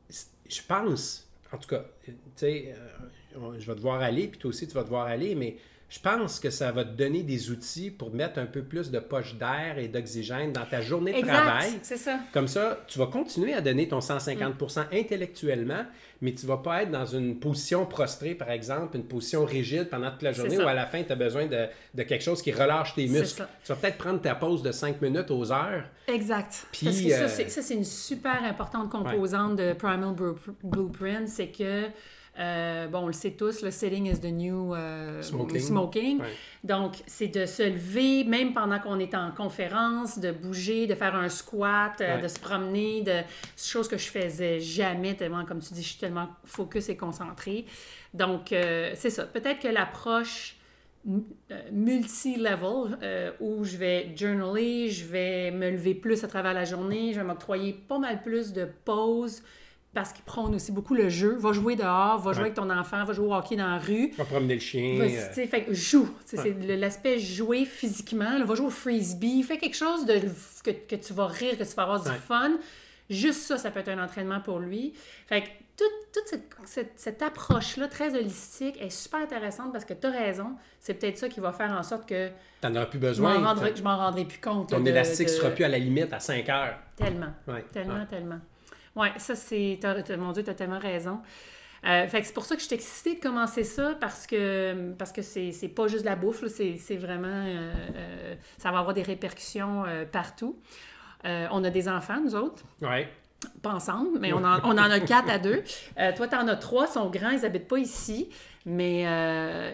je 0.09 0.61
pense, 0.67 1.27
en 1.51 1.57
tout 1.57 1.69
cas, 1.69 1.85
tu 2.03 2.13
sais, 2.35 2.73
euh, 2.75 3.59
je 3.59 3.67
vais 3.67 3.75
devoir 3.75 4.01
aller, 4.01 4.27
puis 4.27 4.39
toi 4.39 4.49
aussi, 4.49 4.67
tu 4.67 4.73
vas 4.73 4.83
devoir 4.83 5.05
aller, 5.05 5.35
mais 5.35 5.57
je 5.87 5.99
pense 5.99 6.39
que 6.39 6.49
ça 6.49 6.71
va 6.71 6.83
te 6.83 6.97
donner 6.97 7.21
des 7.21 7.51
outils 7.51 7.91
pour 7.91 8.11
mettre 8.11 8.39
un 8.39 8.47
peu 8.47 8.63
plus 8.63 8.89
de 8.89 8.99
poche 8.99 9.35
d'air 9.35 9.77
et 9.77 9.87
d'oxygène 9.87 10.51
dans 10.51 10.65
ta 10.65 10.81
journée 10.81 11.13
de 11.13 11.17
exact, 11.19 11.33
travail. 11.33 11.79
c'est 11.83 11.97
ça. 11.97 12.19
Comme 12.33 12.47
ça, 12.47 12.79
tu 12.87 12.97
vas 12.97 13.05
continuer 13.05 13.53
à 13.53 13.61
donner 13.61 13.87
ton 13.87 13.99
150% 13.99 14.87
intellectuellement, 14.91 15.85
mais 16.21 16.33
tu 16.33 16.47
vas 16.47 16.57
pas 16.57 16.83
être 16.83 16.91
dans 16.91 17.05
une 17.05 17.39
position 17.39 17.85
prostrée, 17.85 18.33
par 18.33 18.49
exemple, 18.49 18.97
une 18.97 19.05
position 19.05 19.45
rigide 19.45 19.89
pendant 19.89 20.09
toute 20.09 20.23
la 20.23 20.31
journée 20.31 20.57
où 20.57 20.67
à 20.67 20.73
la 20.73 20.87
fin, 20.87 21.03
tu 21.03 21.11
as 21.11 21.15
besoin 21.15 21.45
de, 21.45 21.67
de, 21.93 22.03
quelque 22.03 22.23
chose 22.23 22.41
qui 22.41 22.51
relâche 22.51 22.95
tes 22.95 23.07
muscles. 23.07 23.45
Tu 23.63 23.71
vas 23.71 23.75
peut-être 23.75 23.97
prendre 23.97 24.19
ta 24.19 24.33
pause 24.33 24.63
de 24.63 24.71
5 24.71 24.99
minutes 25.01 25.29
aux 25.29 25.51
heures. 25.51 25.83
Exact. 26.07 26.65
Puis, 26.71 26.87
Parce 26.87 26.99
que 26.99 27.09
ça, 27.09 27.41
euh, 27.41 27.61
c'est 27.61 27.73
une 27.75 27.85
super 27.85 28.43
importante 28.43 28.89
composante 28.89 29.55
de 29.57 29.73
Primal 29.73 30.15
Blueprint, 30.63 31.27
c'est 31.27 31.49
que 31.49 31.83
euh, 32.37 32.87
bon, 32.87 32.99
on 32.99 33.07
le 33.07 33.13
sait 33.13 33.31
tous, 33.31 33.61
le 33.61 33.71
sitting 33.71 34.07
is 34.07 34.19
the 34.19 34.25
new 34.25 34.73
euh, 34.73 35.21
smoking. 35.21 36.19
Donc, 36.63 36.95
c'est 37.07 37.27
de 37.27 37.45
se 37.45 37.63
lever, 37.63 38.23
même 38.25 38.53
pendant 38.53 38.79
qu'on 38.79 38.99
est 38.99 39.15
en 39.15 39.31
conférence, 39.31 40.19
de 40.19 40.31
bouger, 40.31 40.85
de 40.85 40.95
faire 40.95 41.15
un 41.15 41.29
squat, 41.29 42.01
euh, 42.01 42.21
de 42.21 42.27
se 42.27 42.39
promener, 42.39 43.01
de 43.01 43.21
choses 43.57 43.87
que 43.87 43.97
je 43.97 44.09
faisais 44.09 44.59
jamais, 44.59 45.15
tellement, 45.15 45.45
comme 45.45 45.59
tu 45.59 45.73
dis, 45.73 45.81
je 45.81 45.89
suis 45.89 45.99
tellement 45.99 46.27
focus 46.43 46.89
et 46.89 46.97
concentré. 46.97 47.65
Donc, 48.13 48.47
c'est 48.49 49.09
ça. 49.09 49.23
Peut-être 49.25 49.59
que 49.59 49.67
l'approche 49.67 50.55
multi-level 51.71 52.97
où 53.39 53.63
je 53.63 53.77
vais 53.77 54.15
journaler, 54.15 54.89
je 54.89 55.05
vais 55.05 55.51
me 55.51 55.69
lever 55.69 55.93
plus 55.93 56.23
à 56.23 56.27
travers 56.27 56.53
la 56.53 56.65
journée, 56.65 57.13
je 57.13 57.19
vais 57.19 57.25
m'octroyer 57.25 57.73
pas 57.73 57.99
mal 57.99 58.23
plus 58.23 58.53
de 58.53 58.67
pauses 58.85 59.43
parce 59.95 60.11
qu'il 60.11 60.25
prône 60.25 60.53
aussi 60.53 60.73
beaucoup 60.73 60.93
le 60.93 61.07
jeu. 61.07 61.37
Va 61.37 61.53
jouer 61.53 61.77
dehors, 61.77 62.19
va 62.19 62.33
jouer 62.33 62.43
avec 62.43 62.53
ton 62.53 62.69
enfant, 62.69 63.05
va 63.05 63.13
jouer 63.13 63.27
au 63.27 63.33
hockey 63.33 63.55
dans 63.55 63.69
la 63.69 63.79
rue. 63.79 64.11
Va 64.17 64.25
promener 64.25 64.55
le 64.55 64.59
chien. 64.59 64.97
Va, 64.99 65.05
euh... 65.05 65.47
fait, 65.47 65.67
joue. 65.69 66.09
C'est 66.25 66.53
l'aspect 66.77 67.17
jouer 67.17 67.63
physiquement. 67.63 68.43
va 68.43 68.55
jouer 68.55 68.67
au 68.67 68.69
frisbee. 68.69 69.41
Fais 69.41 69.57
quelque 69.57 69.77
chose 69.77 70.05
de, 70.05 70.19
que, 70.63 70.71
que, 70.71 70.95
tu 70.97 71.13
vas 71.13 71.27
rire, 71.27 71.57
que 71.57 71.63
tu 71.63 71.73
vas 71.75 71.83
avoir 71.83 72.03
du 72.03 72.11
fun. 72.27 72.57
Juste 73.09 73.41
ça, 73.41 73.57
ça 73.57 73.71
peut 73.71 73.79
être 73.79 73.89
un 73.89 74.03
entraînement 74.03 74.41
pour 74.41 74.59
lui. 74.59 74.93
Fait 75.27 75.43
que 75.43 75.47
toute, 75.77 76.13
toute 76.13 76.27
cette, 76.27 76.49
cette, 76.65 76.93
cette 76.97 77.21
approche-là, 77.21 77.87
très 77.87 78.13
holistique, 78.15 78.81
est 78.81 78.89
super 78.89 79.21
intéressante 79.21 79.71
parce 79.71 79.85
que 79.85 79.93
tu 79.93 80.07
as 80.07 80.11
raison. 80.11 80.55
C'est 80.81 80.95
peut-être 80.95 81.17
ça 81.17 81.29
qui 81.29 81.39
va 81.39 81.53
faire 81.53 81.71
en 81.71 81.83
sorte 81.83 82.05
que. 82.05 82.27
Tu 82.27 82.67
n'en 82.67 82.75
auras 82.75 82.87
plus 82.87 82.99
besoin. 82.99 83.35
je 83.73 83.81
m'en 83.81 83.97
rendrai 83.97 84.25
plus 84.25 84.39
compte. 84.39 84.71
Ton 84.71 84.85
élastique 84.85 85.27
ne 85.27 85.33
sera 85.33 85.51
plus 85.51 85.63
à 85.63 85.69
la 85.69 85.79
limite 85.79 86.11
à 86.11 86.19
5 86.19 86.49
heures. 86.49 86.79
Tellement. 86.97 87.33
Tellement, 87.71 88.05
tellement. 88.05 88.39
Oui, 88.95 89.07
ça, 89.17 89.35
c'est. 89.35 89.79
Mon 90.17 90.31
Dieu, 90.31 90.43
tu 90.43 90.49
as 90.49 90.53
tellement 90.53 90.79
raison. 90.79 91.19
Euh, 91.85 92.07
fait 92.07 92.21
que 92.21 92.27
c'est 92.27 92.33
pour 92.33 92.45
ça 92.45 92.55
que 92.55 92.61
je 92.61 92.65
suis 92.65 92.75
excitée 92.75 93.15
de 93.15 93.19
commencer 93.19 93.63
ça 93.63 93.95
parce 93.99 94.25
que 94.25 94.93
parce 94.97 95.11
que 95.11 95.21
c'est, 95.21 95.51
c'est 95.51 95.67
pas 95.67 95.87
juste 95.87 96.05
la 96.05 96.15
bouffe, 96.15 96.43
c'est, 96.47 96.95
vraiment. 96.95 97.27
Euh, 97.27 97.73
euh, 97.95 98.35
ça 98.57 98.71
va 98.71 98.79
avoir 98.79 98.93
des 98.93 99.03
répercussions 99.03 99.83
partout. 100.11 100.57
on 101.23 101.63
a 101.63 101.69
des 101.69 101.87
enfants, 101.87 102.19
nous 102.23 102.35
autres. 102.35 102.63
Oui. 102.81 103.05
Pas 103.61 103.73
ensemble, 103.73 104.17
mais 104.19 104.33
on 104.33 104.43
en, 104.43 104.59
on 104.63 104.71
en 104.71 104.89
a 104.89 104.99
quatre 104.99 105.29
à 105.29 105.37
deux. 105.37 105.61
toi, 106.15 106.27
tu 106.27 106.35
en 106.35 106.47
as 106.47 106.55
trois, 106.55 106.87
ils 106.89 106.93
sont 106.93 107.09
grands, 107.09 107.29
ils 107.29 107.45
habitent 107.45 107.67
pas 107.67 107.77
ici, 107.77 108.29
mais 108.65 109.01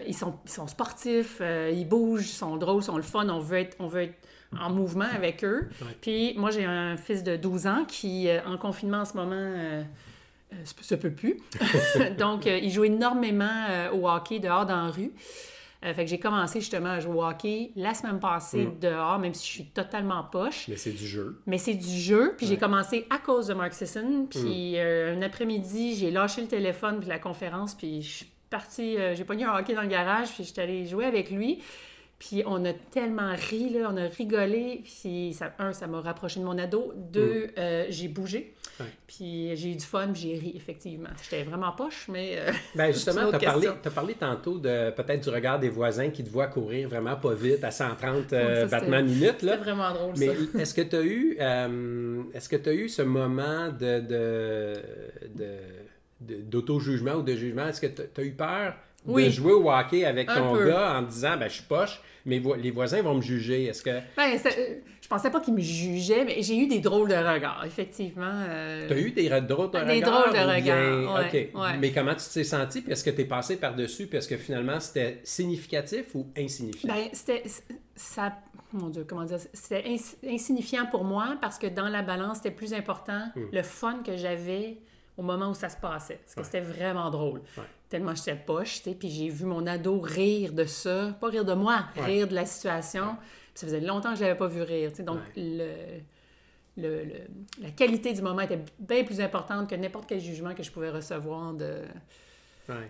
ils, 0.06 0.14
sont, 0.14 0.34
ils 0.44 0.50
sont 0.50 0.66
sportifs, 0.66 1.40
ils 1.40 1.86
bougent, 1.88 2.28
ils 2.28 2.34
sont 2.34 2.56
drôles, 2.56 2.82
ils 2.82 2.86
sont 2.86 2.96
le 2.96 3.02
fun, 3.02 3.26
on 3.30 3.38
veut 3.38 3.58
être, 3.58 3.76
on 3.78 3.86
veut 3.86 4.02
être 4.02 4.18
en 4.60 4.70
mouvement 4.70 5.06
avec 5.14 5.44
eux. 5.44 5.68
Puis 6.00 6.34
moi, 6.36 6.50
j'ai 6.50 6.64
un 6.64 6.96
fils 6.96 7.22
de 7.22 7.36
12 7.36 7.66
ans 7.66 7.84
qui, 7.86 8.28
euh, 8.28 8.40
en 8.46 8.56
confinement 8.56 8.98
en 8.98 9.04
ce 9.04 9.16
moment, 9.16 9.34
euh, 9.34 9.82
se 10.80 10.94
peut 10.94 11.10
plus. 11.10 11.38
Donc, 12.18 12.46
il 12.46 12.70
joue 12.70 12.84
énormément 12.84 13.66
au 13.92 14.08
hockey 14.08 14.38
dehors 14.38 14.66
dans 14.66 14.86
la 14.86 14.90
rue. 14.90 15.12
fait 15.82 16.04
que 16.04 16.06
j'ai 16.06 16.18
commencé 16.18 16.60
justement 16.60 16.90
à 16.90 17.00
jouer 17.00 17.14
au 17.14 17.24
hockey 17.24 17.70
la 17.74 17.94
semaine 17.94 18.20
passée 18.20 18.66
mm. 18.66 18.78
dehors, 18.78 19.18
même 19.18 19.32
si 19.32 19.46
je 19.46 19.52
suis 19.52 19.64
totalement 19.64 20.22
poche. 20.24 20.68
Mais 20.68 20.76
c'est 20.76 20.92
du 20.92 21.06
jeu. 21.06 21.40
Mais 21.46 21.56
c'est 21.56 21.74
du 21.74 21.98
jeu. 21.98 22.34
Puis 22.36 22.46
j'ai 22.46 22.58
commencé 22.58 23.06
à 23.08 23.16
cause 23.16 23.46
de 23.46 23.54
Mark 23.54 23.72
Sisson. 23.72 24.26
Puis 24.28 24.74
mm. 24.76 25.16
un 25.16 25.22
après-midi, 25.22 25.96
j'ai 25.96 26.10
lâché 26.10 26.42
le 26.42 26.48
téléphone 26.48 27.00
puis 27.00 27.08
la 27.08 27.18
conférence. 27.18 27.74
Puis 27.74 28.02
je 28.02 28.10
suis 28.10 28.26
partie, 28.50 28.98
j'ai 29.14 29.24
pogné 29.24 29.44
un 29.44 29.56
hockey 29.58 29.74
dans 29.74 29.82
le 29.82 29.88
garage. 29.88 30.32
Puis 30.34 30.44
j'étais 30.44 30.62
allée 30.62 30.84
jouer 30.84 31.06
avec 31.06 31.30
lui. 31.30 31.62
Puis 32.22 32.44
on 32.46 32.64
a 32.64 32.72
tellement 32.72 33.34
ri, 33.34 33.70
là, 33.70 33.90
on 33.92 33.96
a 33.96 34.06
rigolé. 34.06 34.82
Puis 34.84 35.34
ça, 35.36 35.52
un, 35.58 35.72
ça 35.72 35.88
m'a 35.88 36.00
rapproché 36.00 36.38
de 36.38 36.44
mon 36.44 36.56
ado. 36.56 36.92
Deux, 36.94 37.46
mm. 37.46 37.50
euh, 37.58 37.86
j'ai 37.88 38.06
bougé. 38.06 38.54
Puis 39.08 39.56
j'ai 39.56 39.72
eu 39.72 39.74
du 39.74 39.84
fun, 39.84 40.12
j'ai 40.14 40.38
ri, 40.38 40.52
effectivement. 40.56 41.08
J'étais 41.22 41.42
vraiment 41.42 41.72
poche, 41.72 42.06
mais. 42.08 42.38
Euh, 42.38 42.52
ben 42.76 42.92
justement, 42.92 43.28
tu 43.30 43.34
as, 43.34 43.38
parlé, 43.40 43.66
as 43.66 43.90
parlé 43.90 44.14
tantôt 44.14 44.58
de 44.58 44.90
peut-être 44.92 45.20
du 45.24 45.30
regard 45.30 45.58
des 45.58 45.68
voisins 45.68 46.10
qui 46.10 46.22
te 46.22 46.30
voient 46.30 46.46
courir 46.46 46.88
vraiment 46.88 47.16
pas 47.16 47.34
vite 47.34 47.64
à 47.64 47.72
130 47.72 48.32
euh, 48.32 48.66
battements 48.66 49.02
minutes. 49.02 49.38
C'est 49.40 49.56
vraiment 49.56 49.92
drôle, 49.92 50.14
mais 50.16 50.30
est-ce 50.60 50.74
que 50.74 50.82
tu 50.82 50.96
as 50.96 51.02
eu 51.02 51.36
est-ce 52.34 52.48
que 52.48 52.56
tu 52.56 52.68
as 52.68 52.74
eu 52.74 52.88
ce 52.88 53.02
moment 53.02 53.68
de, 53.68 54.00
de, 54.00 54.82
de, 56.20 56.42
d'auto-jugement 56.42 57.14
ou 57.14 57.22
de 57.22 57.34
jugement? 57.34 57.66
Est-ce 57.66 57.80
que 57.80 57.86
tu 57.88 58.20
as 58.20 58.24
eu 58.24 58.32
peur 58.32 58.74
de 59.06 59.28
jouer 59.28 59.52
au 59.52 59.70
hockey 59.70 60.04
avec 60.04 60.28
ton 60.28 60.56
gars 60.64 60.98
en 60.98 61.02
disant 61.02 61.36
ben, 61.36 61.48
je 61.48 61.54
suis 61.54 61.64
poche, 61.64 62.00
mais 62.24 62.40
les 62.58 62.70
voisins 62.70 63.02
vont 63.02 63.14
me 63.14 63.20
juger. 63.20 63.64
Est-ce 63.64 63.82
que. 63.82 63.90
Ben, 64.16 64.34
euh, 64.34 64.74
je 65.00 65.08
pensais 65.08 65.30
pas 65.30 65.40
qu'ils 65.40 65.54
me 65.54 65.60
jugeaient, 65.60 66.24
mais 66.24 66.42
j'ai 66.42 66.56
eu 66.56 66.66
des 66.66 66.80
drôles 66.80 67.08
de 67.08 67.14
regards, 67.14 67.64
effectivement. 67.66 68.44
Euh, 68.48 68.86
tu 68.86 68.94
as 68.94 68.98
eu 68.98 69.10
des 69.10 69.28
drôles 69.28 69.70
de 69.70 69.78
regards? 69.78 69.86
Des 69.86 70.00
drôles 70.00 70.32
de 70.32 70.54
regards. 70.54 71.78
Mais 71.80 71.92
comment 71.92 72.14
tu 72.14 72.24
t'es 72.32 72.44
senti? 72.44 72.82
Puis 72.82 72.92
est-ce 72.92 73.04
que 73.04 73.10
tu 73.10 73.22
es 73.22 73.24
passé 73.24 73.56
par-dessus? 73.56 74.06
Puis 74.06 74.18
est-ce 74.18 74.28
que 74.28 74.36
finalement 74.36 74.80
c'était 74.80 75.20
significatif 75.24 76.14
ou 76.14 76.26
insignifiant? 76.36 76.94
Ben, 76.94 77.08
c'était. 77.12 77.42
Ça 77.94 78.32
mon 78.72 78.88
Dieu, 78.88 79.04
comment 79.06 79.24
dire, 79.24 79.38
c'était 79.52 79.84
insignifiant 80.26 80.86
pour 80.86 81.04
moi 81.04 81.36
parce 81.40 81.58
que 81.58 81.66
dans 81.66 81.88
la 81.88 82.00
balance, 82.02 82.38
c'était 82.38 82.50
plus 82.50 82.72
important 82.72 83.26
hmm. 83.36 83.48
le 83.52 83.62
fun 83.62 84.02
que 84.02 84.16
j'avais 84.16 84.78
au 85.16 85.22
moment 85.22 85.50
où 85.50 85.54
ça 85.54 85.68
se 85.68 85.76
passait. 85.76 86.20
Parce 86.24 86.34
que 86.34 86.42
c'était 86.42 86.60
vraiment 86.60 87.10
drôle 87.10 87.42
tellement 87.92 88.14
j'étais 88.14 88.34
poche, 88.34 88.82
tu 88.82 88.90
sais, 88.90 88.94
puis 88.94 89.10
j'ai 89.10 89.28
vu 89.28 89.44
mon 89.44 89.66
ado 89.66 90.00
rire 90.00 90.54
de 90.54 90.64
ça, 90.64 91.14
pas 91.20 91.28
rire 91.28 91.44
de 91.44 91.52
moi, 91.52 91.84
rire 91.94 92.26
de 92.26 92.34
la 92.34 92.46
situation. 92.46 93.16
Ça 93.54 93.66
faisait 93.66 93.82
longtemps 93.82 94.12
que 94.12 94.16
je 94.16 94.22
l'avais 94.22 94.36
pas 94.36 94.46
vu 94.46 94.62
rire, 94.62 94.90
tu 94.90 94.96
sais, 94.96 95.02
donc 95.02 95.18
le, 95.36 96.00
le, 96.78 97.04
la 97.60 97.70
qualité 97.70 98.14
du 98.14 98.22
moment 98.22 98.40
était 98.40 98.60
bien 98.78 99.04
plus 99.04 99.20
importante 99.20 99.68
que 99.68 99.74
n'importe 99.74 100.06
quel 100.08 100.20
jugement 100.20 100.54
que 100.54 100.62
je 100.62 100.72
pouvais 100.72 100.90
recevoir 100.90 101.52
de... 101.52 101.82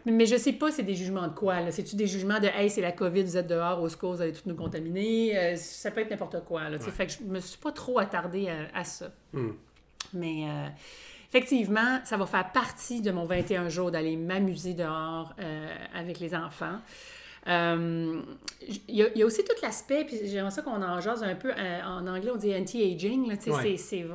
Mais 0.06 0.26
je 0.26 0.36
sais 0.36 0.52
pas 0.52 0.70
c'est 0.70 0.84
des 0.84 0.94
jugements 0.94 1.26
de 1.26 1.34
quoi, 1.34 1.60
là. 1.60 1.72
C'est-tu 1.72 1.96
des 1.96 2.06
jugements 2.06 2.38
de 2.38 2.46
«Hey, 2.54 2.70
c'est 2.70 2.82
la 2.82 2.92
COVID, 2.92 3.24
vous 3.24 3.36
êtes 3.36 3.48
dehors, 3.48 3.82
au 3.82 3.88
secours, 3.88 4.14
vous 4.14 4.22
allez 4.22 4.32
tout 4.32 4.46
nous 4.46 4.54
contaminer 4.54 5.36
euh, 5.36 5.56
Ça 5.56 5.90
peut 5.90 6.02
être 6.02 6.10
n'importe 6.10 6.44
quoi, 6.44 6.68
là. 6.68 6.78
Fait 6.78 7.06
que 7.06 7.12
je 7.12 7.24
me 7.24 7.40
suis 7.40 7.58
pas 7.58 7.72
trop 7.72 7.98
attardée 7.98 8.48
à, 8.72 8.84
ça. 8.84 9.10
Hmm. 9.32 9.50
Mais... 10.14 10.44
Euh, 10.46 10.68
effectivement, 11.32 12.00
ça 12.04 12.18
va 12.18 12.26
faire 12.26 12.52
partie 12.52 13.00
de 13.00 13.10
mon 13.10 13.24
21 13.24 13.70
jours 13.70 13.90
d'aller 13.90 14.16
m'amuser 14.16 14.74
dehors 14.74 15.34
euh, 15.40 15.74
avec 15.94 16.20
les 16.20 16.34
enfants. 16.34 16.76
Euh, 17.48 18.20
il 18.88 18.96
y, 18.96 19.22
a 19.22 19.26
aussi 19.26 19.42
tout 19.42 19.56
l'aspect, 19.62 20.04
puis 20.04 20.16
j'aimerais 20.26 20.52
ça 20.52 20.62
qu'on 20.62 20.80
en 20.80 21.00
jase 21.00 21.24
un 21.24 21.34
peu, 21.34 21.50
euh, 21.50 21.80
en 21.84 22.06
anglais 22.06 22.30
on 22.32 22.36
dit 22.36 22.54
anti-aging, 22.54 23.34
c'est 23.76 24.06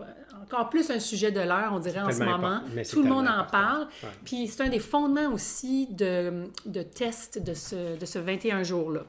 encore 0.41 0.69
plus 0.69 0.89
un 0.91 0.99
sujet 0.99 1.31
de 1.31 1.41
l'heure, 1.41 1.71
on 1.73 1.79
dirait 1.79 1.99
en 1.99 2.11
ce 2.11 2.23
moment. 2.23 2.61
Tout 2.89 3.03
le 3.03 3.09
monde 3.09 3.27
en 3.27 3.43
parle. 3.43 3.87
Puis 4.23 4.47
c'est 4.47 4.63
un 4.63 4.69
des 4.69 4.79
fondements 4.79 5.33
aussi 5.33 5.87
de, 5.87 6.45
de 6.65 6.83
test 6.83 7.43
de 7.43 7.53
ce, 7.53 7.97
de 7.97 8.05
ce 8.05 8.19
21 8.19 8.63
jours-là. 8.63 9.05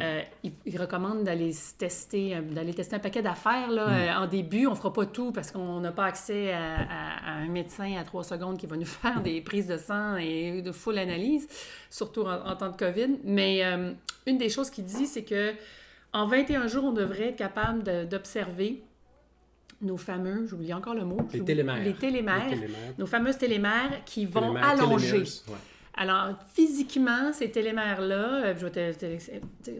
Euh, 0.00 0.22
il, 0.42 0.76
recommande 0.80 1.24
d'aller 1.24 1.52
tester, 1.78 2.34
euh, 2.34 2.40
d'aller 2.40 2.74
tester 2.74 2.96
un 2.96 2.98
paquet 2.98 3.22
d'affaires 3.22 3.70
là, 3.70 3.86
mm. 3.86 3.92
euh, 3.92 4.24
en 4.24 4.26
début. 4.26 4.66
On 4.66 4.70
ne 4.70 4.76
fera 4.76 4.92
pas 4.92 5.06
tout 5.06 5.30
parce 5.30 5.50
qu'on 5.50 5.80
n'a 5.80 5.92
pas 5.92 6.06
accès 6.06 6.52
à, 6.52 7.42
un 7.42 7.48
médecin 7.48 7.96
à 7.96 8.04
trois 8.04 8.24
secondes 8.24 8.58
qui 8.58 8.66
va 8.66 8.76
nous 8.76 8.84
faire 8.84 9.20
des 9.22 9.40
prises 9.40 9.66
de 9.66 9.76
sang 9.76 10.16
et 10.16 10.62
de 10.62 10.72
full 10.72 10.98
analyse, 10.98 11.48
surtout 11.90 12.22
en, 12.22 12.56
temps 12.56 12.70
de 12.70 12.76
COVID. 12.76 13.18
Mais 13.24 13.62
une 14.26 14.38
des 14.38 14.48
choses 14.48 14.70
qu'il 14.70 14.84
dit, 14.84 15.06
c'est 15.06 15.24
que 15.24 15.52
en 16.12 16.26
21 16.26 16.66
jours, 16.68 16.84
on 16.84 16.92
devrait 16.92 17.28
être 17.28 17.36
capable 17.36 17.82
d'observer 18.08 18.82
nos 19.80 19.96
fameux, 19.96 20.46
j'oublie 20.46 20.72
encore 20.72 20.94
le 20.94 21.04
mot. 21.04 21.18
Les 21.32 21.44
télémères. 21.44 21.82
Les 21.82 21.94
télémères. 21.94 22.46
Nos 22.98 23.06
fameuses 23.06 23.38
télémères 23.38 24.02
qui 24.04 24.24
vont 24.24 24.56
allonger. 24.56 25.24
Alors, 25.96 26.34
physiquement, 26.52 27.32
ces 27.32 27.50
télémères-là, 27.50 28.46
euh, 28.46 28.54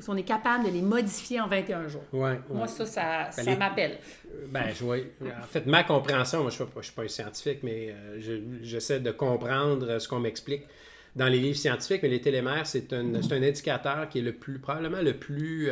on 0.07 0.16
est 0.16 0.22
capable 0.22 0.66
de 0.66 0.70
les 0.70 0.83
modifier 0.83 1.40
en 1.40 1.48
21 1.48 1.88
jours. 1.88 2.05
Ouais, 2.12 2.38
Moi, 2.48 2.68
ça, 2.68 2.87
ça, 2.87 3.31
ben, 3.44 3.59
m'appelle. 3.59 3.98
Euh, 4.27 4.46
ben, 4.48 4.66
je 4.72 4.85
vois. 4.85 4.98
En 4.98 5.46
fait, 5.46 5.66
ma 5.66 5.83
compréhension, 5.83 6.42
moi, 6.42 6.50
je 6.50 6.62
ne 6.62 6.83
suis, 6.83 6.92
pas 6.92 7.03
un 7.03 7.09
scientifique, 7.09 7.61
mais 7.64 7.90
euh, 7.90 8.61
j'essaie 8.62 9.00
de 9.00 9.11
comprendre 9.11 9.98
ce 9.98 10.07
qu'on 10.07 10.20
m'explique 10.20 10.62
dans 11.16 11.27
les 11.27 11.40
livres 11.40 11.59
scientifiques. 11.59 12.03
Mais 12.05 12.09
les 12.09 12.20
télémères, 12.20 12.66
c'est 12.66 12.92
un, 12.92 13.14
un, 13.14 13.42
indicateur 13.42 14.09
qui 14.09 14.20
est 14.20 14.22
le 14.22 14.35
plus, 14.35 14.61
probablement 14.61 15.03
le 15.03 15.14
plus 15.14 15.68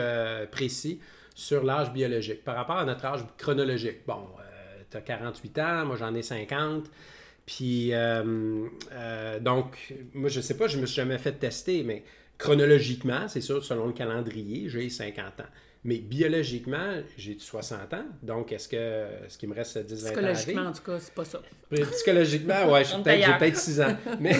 précis 0.51 1.01
sur 1.37 1.63
l'âge 1.63 1.93
biologique 1.93 2.43
par 2.43 2.57
rapport 2.57 2.79
à 2.79 2.85
notre 2.85 3.05
âge 3.05 3.25
chronologique. 3.39 4.01
Bon, 4.07 4.27
tu 4.91 4.97
as 4.97 5.01
48 5.01 5.59
ans, 5.59 5.87
moi 5.87 5.97
j'en 5.97 6.15
ai 6.15 6.23
50. 6.23 6.91
Puis, 7.47 7.93
euh, 7.93 8.67
euh, 8.93 9.41
donc, 9.41 9.93
moi, 10.15 10.29
je 10.29 10.41
sais 10.41 10.57
pas, 10.57 10.69
je 10.69 10.79
me 10.79 10.87
suis 10.87 10.97
jamais 10.97 11.19
fait 11.19 11.33
tester, 11.33 11.83
mais 11.83 12.05
chronologiquement, 12.39 13.29
c'est 13.29 13.41
sûr, 13.41 13.65
selon 13.65 13.87
le 13.87 13.93
calendrier, 13.93 14.69
j'ai 14.69 14.89
50 14.89 15.41
ans. 15.41 15.47
Mais 15.85 15.97
biologiquement, 15.99 17.01
j'ai 17.19 17.37
60 17.37 17.93
ans. 17.95 18.05
Donc, 18.23 18.53
est-ce 18.53 18.69
que 18.69 19.07
ce 19.29 19.37
qui 19.37 19.49
me 19.49 19.55
reste 19.55 19.79
10 19.79 20.05
20 20.05 20.11
ans 20.11 20.13
Psychologiquement, 20.13 20.67
en 20.67 20.73
tout 20.73 20.83
cas, 20.83 20.99
c'est 21.01 21.15
pas 21.15 21.25
ça. 21.25 21.43
Psychologiquement, 21.91 22.73
ouais, 22.73 22.85
j'ai 22.85 23.03
peut-être 23.03 23.39
peut 23.39 23.53
6 23.53 23.81
ans. 23.81 23.97
Mais, 24.21 24.37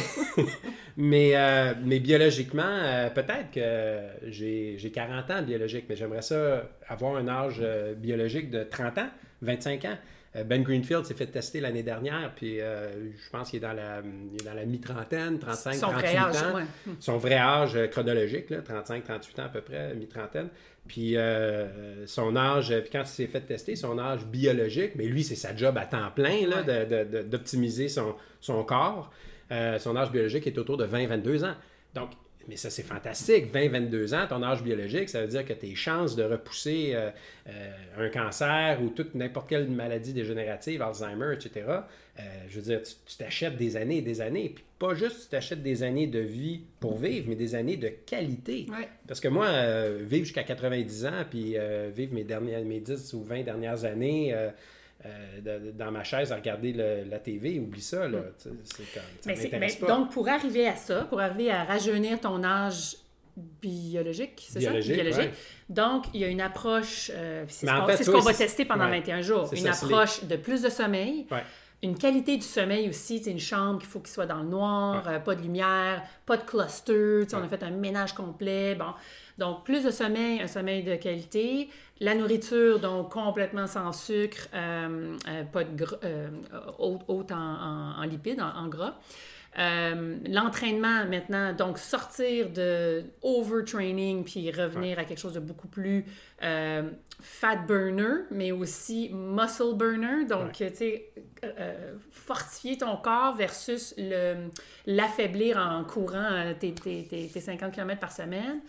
mais, 0.97 1.33
euh, 1.35 1.75
mais 1.85 1.99
biologiquement, 1.99 3.11
peut-être 3.13 3.51
que 3.53 4.31
j'ai 4.31 4.93
40 4.95 5.31
ans 5.33 5.43
biologique, 5.43 5.87
mais 5.89 5.97
j'aimerais 5.97 6.23
ça 6.23 6.71
avoir 6.87 7.17
un 7.17 7.27
âge 7.27 7.61
biologique 7.97 8.51
de 8.51 8.63
30 8.63 8.99
ans, 8.99 9.09
25 9.41 9.85
ans. 9.87 9.99
Euh, 10.35 10.45
ben 10.45 10.63
Greenfield 10.63 11.05
s'est 11.05 11.15
fait 11.15 11.27
tester 11.27 11.61
l'année 11.61 11.83
dernière, 11.83 12.33
puis 12.35 12.61
euh, 12.61 13.11
je 13.13 13.31
pense 13.31 13.51
qu'il 13.51 13.59
est 13.59 13.61
dans 13.61 13.75
la, 13.75 14.01
dans 14.01 14.55
la 14.55 14.65
mi-trentaine, 14.65 15.39
35, 15.39 15.75
Son 15.75 15.89
38 15.89 16.19
ans. 16.19 16.59
Son 17.01 17.19
vrai 17.19 17.35
âge 17.35 17.77
euh, 17.77 17.87
chronologique, 17.87 18.47
35, 18.65 19.05
38 19.05 19.39
ans 19.41 19.45
à 19.45 19.49
peu 19.49 19.61
près, 19.61 19.95
mi-trentaine. 19.95 20.49
Puis 20.89 21.17
son 22.07 22.35
âge, 22.35 22.75
puis 22.81 22.91
quand 22.91 23.03
il 23.03 23.07
s'est 23.07 23.27
fait 23.29 23.43
tester, 23.43 23.77
son 23.77 24.01
âge 24.01 24.27
biologique, 24.27 24.93
mais 24.97 25.05
lui, 25.05 25.23
c'est 25.23 25.37
sa 25.37 25.55
job 25.55 25.79
à 25.79 25.87
temps 25.87 26.11
plein 26.11 26.49
là, 26.49 26.65
d'optimiser 27.23 27.89
son, 27.89 28.17
son 28.41 28.65
corps. 28.65 29.13
son 29.79 29.97
âge 29.97 30.11
biologique 30.11 30.45
est 30.49 30.59
autour 30.59 30.77
de 30.77 30.85
20-22 30.85 31.45
ans. 31.45 31.55
Donc, 31.95 32.11
mais 32.49 32.57
ça, 32.57 32.71
c'est 32.71 32.83
fantastique. 32.83 33.53
20-22 33.53 34.15
ans, 34.15 34.27
ton 34.29 34.43
âge 34.43 34.63
biologique, 34.63 35.09
ça 35.09 35.21
veut 35.21 35.29
dire 35.29 35.45
que 35.45 35.53
tes 35.53 35.75
chances 35.75 36.17
de 36.17 36.25
repousser 36.25 36.93
euh, 36.95 37.11
euh, 37.49 38.07
un 38.07 38.09
cancer 38.09 38.83
ou 38.83 38.89
toute 38.89 39.15
n'importe 39.15 39.49
quelle 39.49 39.69
maladie 39.69 40.13
dégénérative, 40.13 40.83
Alzheimer, 40.83 41.35
etc., 41.35 41.67
euh, 42.19 42.23
je 42.49 42.57
veux 42.57 42.63
dire, 42.63 42.83
tu 42.83 43.17
t'achètes 43.17 43.57
des 43.57 43.77
années 43.77 43.99
et 43.99 44.03
des 44.03 44.21
années. 44.21 44.53
Puis 44.55 44.65
pas 44.79 44.95
juste 44.95 45.23
tu 45.23 45.29
t'achètes 45.29 45.63
des 45.63 45.83
années 45.83 46.07
de 46.07 46.19
vie 46.19 46.61
pour 46.81 46.99
vivre, 46.99 47.27
mais 47.29 47.37
des 47.37 47.55
années 47.55 47.77
de 47.77 47.89
qualité. 47.89 48.67
Parce 49.07 49.21
que 49.21 49.29
moi, 49.29 49.49
vivre 50.01 50.25
jusqu'à 50.25 50.43
90 50.43 51.07
ans, 51.07 51.25
puis 51.31 51.57
vivre 51.95 52.13
mes, 52.13 52.25
dernières, 52.25 52.65
mes 52.65 52.81
10 52.81 53.15
ou 53.15 53.23
20 53.23 53.45
dernières 53.45 53.85
années 53.85 54.35
euh, 55.05 55.73
dans 55.73 55.91
ma 55.91 56.05
chaise 56.05 56.33
à 56.33 56.37
regarder 56.37 56.73
la 56.73 57.19
TV, 57.19 57.59
oublie 57.59 57.81
ça. 57.81 58.09
Là. 58.09 58.21
Donc, 59.89 60.11
pour 60.11 60.29
arriver 60.29 60.69
à 60.69 60.77
ça, 60.77 61.05
pour 61.05 61.21
arriver 61.21 61.51
à 61.51 61.65
rajeunir 61.65 62.21
ton 62.21 62.43
âge 62.45 62.97
biologique, 63.37 64.47
c'est 64.49 64.61
ça? 64.61 64.71
Biologique. 64.71 65.31
Donc, 65.69 66.05
il 66.13 66.21
y 66.21 66.25
a 66.25 66.29
une 66.29 66.41
approche, 66.41 67.11
euh, 67.15 67.45
c'est 67.49 67.67
ce 67.67 68.11
qu'on 68.11 68.21
va 68.21 68.35
tester 68.35 68.65
pendant 68.65 68.89
21 68.89 69.23
jours, 69.23 69.51
une 69.55 69.69
approche 69.69 70.25
de 70.25 70.37
plus 70.37 70.63
de 70.63 70.69
sommeil, 70.69 71.27
une 71.83 71.97
qualité 71.97 72.37
du 72.37 72.47
sommeil 72.47 72.89
aussi, 72.89 73.23
c'est 73.23 73.31
une 73.31 73.41
chambre 73.41 73.81
qu'il 73.81 73.89
faut 73.89 73.99
qu'il 74.01 74.13
soit 74.13 74.27
dans 74.27 74.43
le 74.43 74.49
noir, 74.49 75.03
euh, 75.09 75.19
pas 75.19 75.35
de 75.35 75.43
lumière, 75.43 76.03
pas 76.27 76.37
de 76.37 76.43
cluster, 76.43 77.27
on 77.33 77.43
a 77.43 77.49
fait 77.49 77.63
un 77.63 77.71
ménage 77.71 78.15
complet, 78.15 78.75
bon. 78.75 78.93
Donc, 79.39 79.65
plus 79.65 79.85
de 79.85 79.91
sommeil, 79.91 80.41
un 80.41 80.47
sommeil 80.47 80.83
de 80.83 80.95
qualité. 80.97 81.69
La 82.01 82.15
nourriture, 82.15 82.81
donc 82.81 83.13
complètement 83.13 83.67
sans 83.67 83.93
sucre, 83.93 84.49
euh, 84.55 85.17
euh, 85.29 85.45
pas 85.45 85.65
de 85.65 85.87
euh, 86.05 86.29
haute, 86.79 87.33
en, 87.33 88.03
lipides, 88.03 88.41
en, 88.41 88.69
gras. 88.69 88.95
Euh, 89.59 90.17
l'entraînement 90.29 91.05
maintenant, 91.05 91.53
donc 91.53 91.77
sortir 91.77 92.49
de 92.49 93.05
overtraining 93.21 94.25
puis 94.25 94.51
revenir 94.51 94.99
à 94.99 95.05
quelque 95.05 95.19
chose 95.19 95.35
de 95.35 95.41
beaucoup 95.41 95.69
plus 95.69 96.07
euh, 96.43 96.91
fat 97.21 97.57
burner, 97.57 98.25
mais 98.31 98.51
aussi 98.51 99.11
muscle 99.13 99.75
burner. 99.75 100.25
Donc, 100.27 100.53
tu 100.53 100.69
sais, 100.75 101.11
euh, 101.45 101.93
fortifier 102.11 102.79
ton 102.79 102.97
corps 102.97 103.37
versus 103.37 103.95
l'affaiblir 104.87 105.59
en 105.59 105.85
courant 105.85 106.55
tes, 106.59 106.73
tes, 106.73 107.05
tes, 107.05 107.29
50 107.29 107.73
km 107.75 108.01
par 108.01 108.13
semaine. 108.13 108.61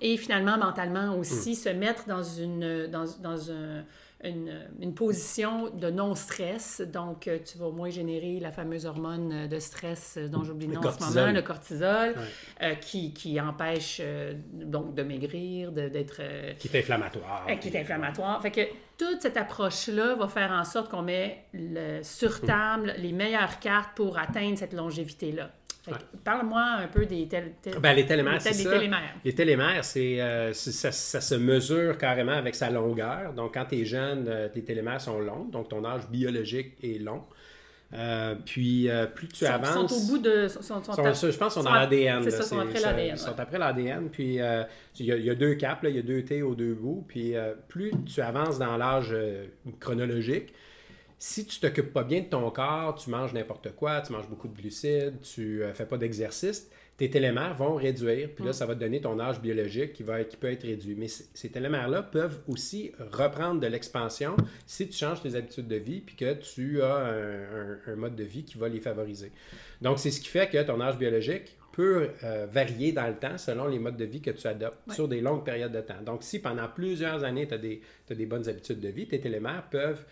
et 0.00 0.16
finalement, 0.16 0.58
mentalement 0.58 1.16
aussi, 1.16 1.52
hmm. 1.52 1.54
se 1.54 1.68
mettre 1.68 2.06
dans, 2.08 2.24
une, 2.24 2.88
dans, 2.88 3.04
dans 3.20 3.52
un 3.52 3.84
une, 4.24 4.94
position 4.94 5.70
de 5.70 5.90
non-stress. 5.90 6.80
Donc, 6.80 7.26
euh, 7.26 7.38
tu 7.44 7.58
vas 7.58 7.70
moins 7.70 7.90
générer 7.90 8.38
la 8.40 8.50
fameuse 8.50 8.86
hormone 8.86 9.48
de 9.48 9.58
stress 9.58 10.16
euh, 10.16 10.28
dont 10.28 10.44
j'oublie 10.44 10.66
le 10.66 10.74
nom 10.74 10.86
en 10.86 10.92
ce 10.92 11.14
moment, 11.14 11.32
le 11.32 11.42
cortisol, 11.42 12.14
euh, 12.62 12.74
qui, 12.76 13.12
qui, 13.12 13.40
empêche 13.40 14.00
donc 14.52 14.94
de 14.94 15.02
maigrir, 15.02 15.72
d'être... 15.72 16.20
qui 16.58 16.68
est 16.68 16.78
inflammatoire. 16.78 17.46
qui 17.60 17.68
est 17.68 17.80
inflammatoire. 17.80 18.40
Fait 18.42 18.50
que 18.50 18.60
toute 18.98 19.22
cette 19.22 19.36
approche-là 19.36 20.14
va 20.14 20.28
faire 20.28 20.52
en 20.52 20.64
sorte 20.64 20.90
qu'on 20.90 21.02
met 21.02 21.44
le, 21.52 22.02
sur 22.02 22.40
table 22.40 22.94
les 22.98 23.12
meilleures 23.12 23.58
cartes 23.58 23.96
pour 23.96 24.18
atteindre 24.18 24.58
cette 24.58 24.74
longévité-là. 24.74 25.50
Parle-moi 26.22 26.60
un 26.60 26.86
peu 26.86 27.06
des 27.06 27.28
ben, 27.80 27.92
les 27.94 28.06
télémères. 28.06 28.40
c'est 28.40 28.52
ça. 28.52 28.70
Les 29.24 29.34
télémères, 29.34 29.84
c'est, 29.84 30.20
euh, 30.20 30.52
ça, 30.52 30.92
se 30.92 31.34
mesure 31.34 31.98
carrément 31.98 32.32
avec 32.32 32.54
sa 32.54 32.70
longueur. 32.70 33.32
Donc, 33.32 33.54
quand 33.54 33.64
tu 33.64 33.80
es 33.80 33.84
jeune, 33.84 34.26
euh, 34.28 34.48
tes 34.48 34.62
télémères 34.62 35.00
sont 35.00 35.18
longs, 35.18 35.44
donc 35.44 35.68
ton 35.68 35.84
âge 35.84 36.08
biologique 36.08 36.74
est 36.82 37.02
long. 37.02 37.22
Euh, 37.94 38.36
puis, 38.46 38.88
plus 39.14 39.28
tu 39.28 39.44
avances. 39.44 39.70
Ils 39.70 39.88
sont 39.88 39.94
au 39.94 40.06
bout 40.06 40.18
de. 40.18 40.48
Sont, 40.48 40.60
je 40.60 41.36
pense 41.36 41.52
qu'ils 41.52 41.62
sont 41.62 41.62
dans 41.62 41.74
l'ADN. 41.74 42.22
C'est 42.22 42.30
ça, 42.30 42.42
sont 42.42 42.60
après 42.60 42.80
l'ADN. 42.80 43.16
Ils 43.16 43.18
sont 43.18 43.38
après 43.38 43.58
l'ADN. 43.58 44.08
Puis, 44.08 44.38
il 45.00 45.06
y, 45.06 45.30
a 45.30 45.34
deux 45.34 45.54
caps, 45.56 45.80
il 45.82 45.96
y 45.96 45.98
a 45.98 46.02
deux 46.02 46.22
T 46.22 46.42
aux 46.42 46.54
deux 46.54 46.74
bouts. 46.74 47.04
Puis, 47.08 47.34
plus 47.68 47.92
tu 48.06 48.20
avances 48.20 48.58
dans 48.58 48.76
l'âge 48.76 49.14
chronologique, 49.80 50.54
si 51.24 51.46
tu 51.46 51.60
t'occupes 51.60 51.92
pas 51.92 52.02
bien 52.02 52.22
de 52.22 52.26
ton 52.26 52.50
corps, 52.50 52.96
tu 52.96 53.08
manges 53.08 53.32
n'importe 53.32 53.76
quoi, 53.76 54.00
tu 54.00 54.12
manges 54.12 54.28
beaucoup 54.28 54.48
de 54.48 54.60
glucides, 54.60 55.20
tu 55.20 55.58
ne 55.58 55.62
euh, 55.62 55.72
fais 55.72 55.86
pas 55.86 55.96
d'exercice, 55.96 56.68
tes 56.96 57.08
télémères 57.10 57.54
vont 57.54 57.76
réduire, 57.76 58.30
puis 58.34 58.44
là, 58.44 58.50
mm. 58.50 58.54
ça 58.54 58.66
va 58.66 58.74
te 58.74 58.80
donner 58.80 59.00
ton 59.00 59.20
âge 59.20 59.40
biologique 59.40 59.92
qui, 59.92 60.02
va, 60.02 60.24
qui 60.24 60.36
peut 60.36 60.50
être 60.50 60.64
réduit. 60.64 60.96
Mais 60.96 61.06
ces 61.06 61.48
télémères-là 61.48 62.02
peuvent 62.02 62.40
aussi 62.48 62.90
reprendre 63.12 63.60
de 63.60 63.68
l'expansion 63.68 64.34
si 64.66 64.88
tu 64.88 64.98
changes 64.98 65.22
tes 65.22 65.36
habitudes 65.36 65.68
de 65.68 65.76
vie, 65.76 66.00
puis 66.00 66.16
que 66.16 66.34
tu 66.34 66.82
as 66.82 67.14
un, 67.86 67.94
mode 67.94 68.16
de 68.16 68.24
vie 68.24 68.42
qui 68.42 68.58
va 68.58 68.68
les 68.68 68.80
favoriser. 68.80 69.30
Donc, 69.80 70.00
c'est 70.00 70.10
ce 70.10 70.20
qui 70.20 70.28
fait 70.28 70.50
que 70.50 70.60
ton 70.64 70.80
âge 70.80 70.98
biologique 70.98 71.56
peut 71.70 72.08
euh, 72.24 72.48
varier 72.50 72.90
dans 72.90 73.06
le 73.06 73.14
temps 73.14 73.38
selon 73.38 73.68
les 73.68 73.78
modes 73.78 73.96
de 73.96 74.04
vie 74.06 74.20
que 74.20 74.32
tu 74.32 74.48
adoptes 74.48 74.90
sur 74.90 75.06
des 75.06 75.20
longues 75.20 75.44
périodes 75.44 75.72
de 75.72 75.82
temps. 75.82 76.02
Donc, 76.04 76.24
si 76.24 76.40
pendant 76.40 76.66
plusieurs 76.66 77.22
années, 77.22 77.46
tu 77.46 77.54
as, 77.54 77.58
as, 78.10 78.14
des 78.16 78.26
bonnes 78.26 78.48
habitudes 78.48 78.80
de 78.80 78.88
vie, 78.88 79.06
tes 79.06 79.20
télémères 79.20 79.68
peuvent 79.70 80.04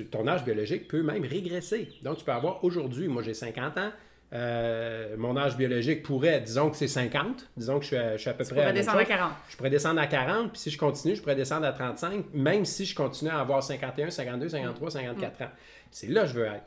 ton 0.00 0.26
âge 0.26 0.44
biologique 0.44 0.88
peut 0.88 1.02
même 1.02 1.24
régresser. 1.24 1.88
Donc, 2.02 2.18
tu 2.18 2.24
peux 2.24 2.32
avoir 2.32 2.64
aujourd'hui, 2.64 3.08
moi 3.08 3.22
j'ai 3.22 3.34
50 3.34 3.78
ans, 3.78 3.90
euh, 4.34 5.14
mon 5.18 5.36
âge 5.36 5.58
biologique 5.58 6.02
pourrait, 6.02 6.40
disons 6.40 6.70
que 6.70 6.76
c'est 6.76 6.88
50, 6.88 7.50
disons 7.56 7.78
que 7.78 7.84
je 7.84 8.16
suis 8.16 8.30
à, 8.30 8.34
peu 8.34 8.44
près. 8.44 8.62
à 8.62 8.72
descendre 8.72 8.98
à 8.98 9.04
40. 9.04 9.32
Je 9.50 9.56
pourrais 9.56 9.70
descendre 9.70 10.00
à 10.00 10.06
40, 10.06 10.52
puis 10.52 10.60
si 10.60 10.70
je 10.70 10.78
continue, 10.78 11.14
je 11.14 11.20
pourrais 11.20 11.36
descendre 11.36 11.66
à 11.66 11.72
35, 11.72 12.24
même 12.32 12.64
si 12.64 12.86
je 12.86 12.94
continue 12.94 13.30
à 13.30 13.40
avoir 13.40 13.62
51, 13.62 14.10
52, 14.10 14.48
53, 14.48 14.90
54 14.90 15.42
ans. 15.42 15.50
C'est 15.90 16.06
là 16.06 16.22
que 16.22 16.28
je 16.28 16.34
veux 16.34 16.46
être. 16.46 16.64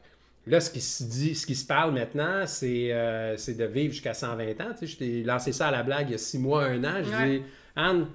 Là, 0.48 0.60
ce 0.60 0.70
qui 0.70 0.80
se 0.80 1.04
dit, 1.04 1.34
ce 1.34 1.48
qui 1.48 1.56
se 1.56 1.66
parle 1.66 1.92
maintenant, 1.92 2.46
c'est 2.46 2.90
euh, 2.92 3.36
de 3.36 3.66
vivre 3.66 3.94
jusqu'à 3.94 4.14
120 4.14 4.62
ans. 4.62 4.74
Tu 4.78 4.86
sais, 4.86 4.88
je 4.88 4.98
t'ai 4.98 5.24
lancé 5.24 5.52
ça 5.52 5.70
à 5.70 5.72
la 5.72 5.82
blague 5.82 6.10
il 6.10 6.12
y 6.12 6.16
a 6.16 6.20
six 6.20 6.38
mois, 6.38 6.66
un 6.66 6.84
an. 6.84 7.02
Je 7.04 7.26
dis, 7.26 7.42
Anne, 7.76 8.06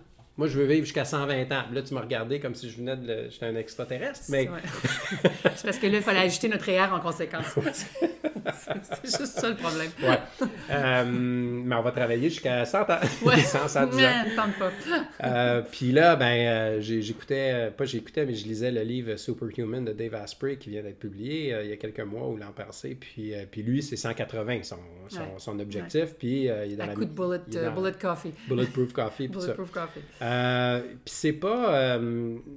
moi, 0.40 0.48
je 0.48 0.58
veux 0.58 0.64
vivre 0.64 0.86
jusqu'à 0.86 1.04
120 1.04 1.52
ans. 1.52 1.64
Là, 1.70 1.82
tu 1.82 1.92
m'as 1.92 2.00
regardé 2.00 2.40
comme 2.40 2.54
si 2.54 2.70
je 2.70 2.78
venais 2.78 2.96
de. 2.96 3.28
J'étais 3.28 3.44
un 3.44 3.56
extraterrestre. 3.56 4.20
Mais... 4.30 4.48
C'est 5.54 5.64
parce 5.64 5.76
que 5.76 5.86
là, 5.86 5.98
il 5.98 6.02
fallait 6.02 6.20
ajuster 6.20 6.48
notre 6.48 6.66
air 6.70 6.94
en 6.94 7.00
conséquence. 7.00 7.56
C'est 8.52 9.04
juste 9.04 9.38
ça 9.38 9.48
le 9.48 9.56
problème. 9.56 9.90
Ouais. 10.02 10.18
Euh, 10.70 11.04
mais 11.06 11.74
on 11.74 11.82
va 11.82 11.90
travailler 11.92 12.28
jusqu'à 12.30 12.64
100 12.64 12.80
ans. 12.82 12.84
Ouais. 13.22 13.38
100, 13.38 13.68
110 13.68 14.04
ans. 14.04 14.08
tente 14.34 14.58
pas. 14.58 14.70
Euh, 15.24 15.62
puis 15.70 15.92
là, 15.92 16.16
ben, 16.16 16.26
euh, 16.26 16.80
j'écoutais, 16.80 17.70
pas 17.76 17.84
j'écoutais, 17.84 18.24
mais 18.24 18.34
je 18.34 18.46
lisais 18.46 18.70
le 18.70 18.82
livre 18.82 19.16
Superhuman 19.16 19.84
de 19.84 19.92
Dave 19.92 20.14
Asprey 20.14 20.56
qui 20.56 20.70
vient 20.70 20.82
d'être 20.82 20.98
publié 20.98 21.54
il 21.62 21.70
y 21.70 21.72
a 21.72 21.76
quelques 21.76 22.00
mois 22.00 22.28
ou 22.28 22.36
l'an 22.36 22.52
passé. 22.52 22.96
Puis, 22.98 23.32
puis 23.50 23.62
lui, 23.62 23.82
c'est 23.82 23.96
180 23.96 24.62
son, 24.62 24.76
son, 25.08 25.38
son 25.38 25.58
objectif. 25.60 26.14
Puis 26.18 26.44
il 26.44 26.48
est 26.48 26.76
dans 26.76 26.86
la. 26.86 26.94
coup 26.94 27.04
de 27.04 27.10
bullet, 27.10 27.40
bullet 27.48 27.92
coffee. 28.00 28.32
Bulletproof 28.48 28.92
coffee. 28.94 29.28
Bulletproof 29.28 29.70
coffee. 29.70 30.00
Puis 31.04 31.14
c'est 31.14 31.32
pas, 31.32 32.00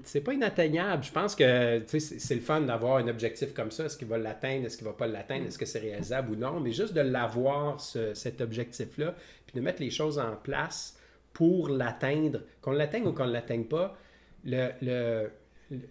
c'est 0.04 0.22
pas 0.22 0.34
inatteignable. 0.34 1.04
Je 1.04 1.12
pense 1.12 1.36
que 1.36 1.82
c'est 1.88 2.36
le 2.36 2.41
fun 2.41 2.62
d'avoir 2.62 2.98
un 2.98 3.08
objectif 3.08 3.54
comme 3.54 3.72
ça. 3.72 3.86
Est-ce 3.86 3.98
qu'il 3.98 4.08
va 4.08 4.17
l'atteindre? 4.17 4.65
Est-ce 4.65 4.78
qu'il 4.78 4.88
va 4.88 4.93
pas 4.93 5.08
l'atteindre? 5.08 5.48
Est-ce 5.48 5.58
que 5.58 5.65
réalisable 5.79 6.31
ou 6.31 6.36
non? 6.36 6.59
Mais 6.59 6.71
juste 6.71 6.93
de 6.93 7.01
l'avoir, 7.01 7.79
cet 7.79 8.41
objectif-là, 8.41 9.15
puis 9.45 9.55
de 9.55 9.62
mettre 9.62 9.81
les 9.81 9.89
choses 9.89 10.19
en 10.19 10.36
place 10.36 10.97
pour 11.33 11.69
l'atteindre, 11.69 12.41
qu'on 12.62 12.71
l'atteigne 12.71 13.07
ou 13.07 13.13
qu'on 13.13 13.25
ne 13.25 13.33
l'atteigne 13.33 13.65
pas, 13.65 13.97
le, 14.45 14.69
le, 14.81 15.31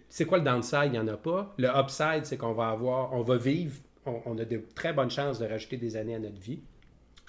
c'est 0.09 0.25
quoi 0.25 0.37
le 0.37 0.43
downside? 0.43 0.85
Il 0.85 0.91
n'y 0.91 0.99
en 0.99 1.07
a 1.07 1.17
pas. 1.17 1.53
Le 1.57 1.67
upside, 1.67 2.25
c'est 2.25 2.37
qu'on 2.37 2.53
va 2.53 2.69
avoir, 2.69 3.13
on 3.13 3.21
va 3.21 3.37
vivre, 3.37 3.75
on, 4.05 4.21
on, 4.25 4.37
a 4.37 4.45
de 4.45 4.61
très 4.75 4.93
bonnes 4.93 5.11
chances 5.11 5.39
de 5.39 5.45
rajouter 5.45 5.77
des 5.77 5.97
années 5.97 6.15
à 6.15 6.19
notre 6.19 6.39
vie 6.39 6.59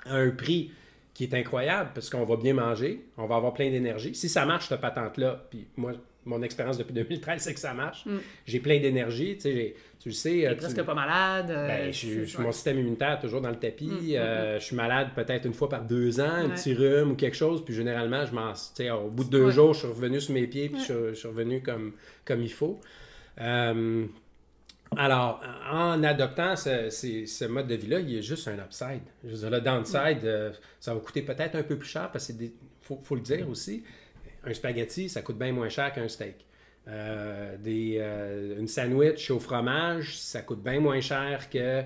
à 0.06 0.16
un 0.16 0.30
prix 0.30 0.70
qui 1.14 1.24
est 1.24 1.34
incroyable 1.34 1.90
parce 1.94 2.10
qu'on 2.10 2.24
va 2.24 2.36
bien 2.36 2.54
manger, 2.54 3.06
on 3.16 3.26
va 3.26 3.36
avoir 3.36 3.54
plein 3.54 3.70
d'énergie. 3.70 4.14
Si 4.14 4.28
ça 4.28 4.44
marche, 4.44 4.68
cette 4.68 4.80
patente-là, 4.80 5.46
puis 5.48 5.68
moi, 5.76 5.92
mon 6.24 6.42
expérience 6.42 6.78
depuis 6.78 6.92
2013, 6.94 7.42
c'est 7.42 7.54
que 7.54 7.60
ça 7.60 7.74
marche. 7.74 8.06
Mm. 8.06 8.18
J'ai 8.46 8.60
plein 8.60 8.80
d'énergie, 8.80 9.37
tu 9.37 9.42
sais, 9.42 9.74
tu 9.98 10.08
le 10.08 10.14
sais. 10.14 10.46
Tu 10.50 10.56
presque 10.56 10.82
pas 10.82 10.94
malade. 10.94 11.48
Ben, 11.48 11.92
je, 11.92 12.24
suis 12.24 12.38
mon 12.38 12.52
système 12.52 12.78
immunitaire 12.78 13.18
toujours 13.20 13.40
dans 13.40 13.50
le 13.50 13.58
tapis. 13.58 13.87
Mm, 13.87 14.12
mm, 14.12 14.16
euh, 14.16 14.58
je 14.58 14.64
suis 14.64 14.76
malade 14.76 15.08
peut-être 15.14 15.46
une 15.46 15.54
fois 15.54 15.68
par 15.68 15.82
deux 15.82 16.20
ans, 16.20 16.34
un 16.44 16.50
petit 16.50 16.74
rhume 16.74 17.12
ou 17.12 17.14
quelque 17.14 17.37
chose, 17.37 17.64
puis 17.64 17.74
généralement, 17.74 18.24
je 18.26 18.32
m'en, 18.34 18.52
au 18.96 19.10
bout 19.10 19.24
de 19.24 19.30
deux 19.30 19.50
jours, 19.50 19.74
je 19.74 19.80
suis 19.80 19.88
revenu 19.88 20.20
sur 20.20 20.34
mes 20.34 20.46
pieds, 20.46 20.68
puis 20.68 20.82
je, 20.87 21.14
suis 21.14 21.28
revenu 21.28 21.62
comme, 21.62 21.92
comme 22.24 22.42
il 22.42 22.52
faut. 22.52 22.80
Euh, 23.40 24.06
alors, 24.96 25.42
en 25.70 26.02
adoptant 26.02 26.56
ce, 26.56 27.46
mode 27.46 27.66
de 27.66 27.74
vie-là, 27.74 28.00
il 28.00 28.12
y 28.12 28.18
a 28.18 28.20
juste 28.20 28.48
un 28.48 28.58
upside. 28.58 29.02
Je 29.24 29.30
veux 29.30 29.37
dire, 29.37 29.50
le 29.50 29.60
downside, 29.60 30.24
euh, 30.24 30.52
ça 30.80 30.94
va 30.94 31.00
coûter 31.00 31.22
peut-être 31.22 31.56
un 31.56 31.62
peu 31.62 31.76
plus 31.76 31.88
cher 31.88 32.10
parce 32.12 32.26
qu'il 32.26 32.52
faut, 32.80 33.14
le 33.14 33.20
dire 33.20 33.48
aussi, 33.48 33.82
un 34.46 34.54
spaghetti, 34.54 35.09
ça 35.09 35.22
coûte 35.22 35.38
bien 35.38 35.52
moins 35.52 35.68
cher 35.68 35.92
qu'un 35.92 36.09
steak. 36.09 36.44
Euh, 36.87 37.57
des, 37.59 37.96
euh, 37.98 38.59
une 38.59 38.68
sandwich 38.68 39.30
au 39.30 39.40
fromage, 39.40 40.18
ça 40.18 40.42
coûte 40.42 40.62
bien 40.62 40.80
moins 40.80 41.00
cher 41.00 41.48
que. 41.48 41.80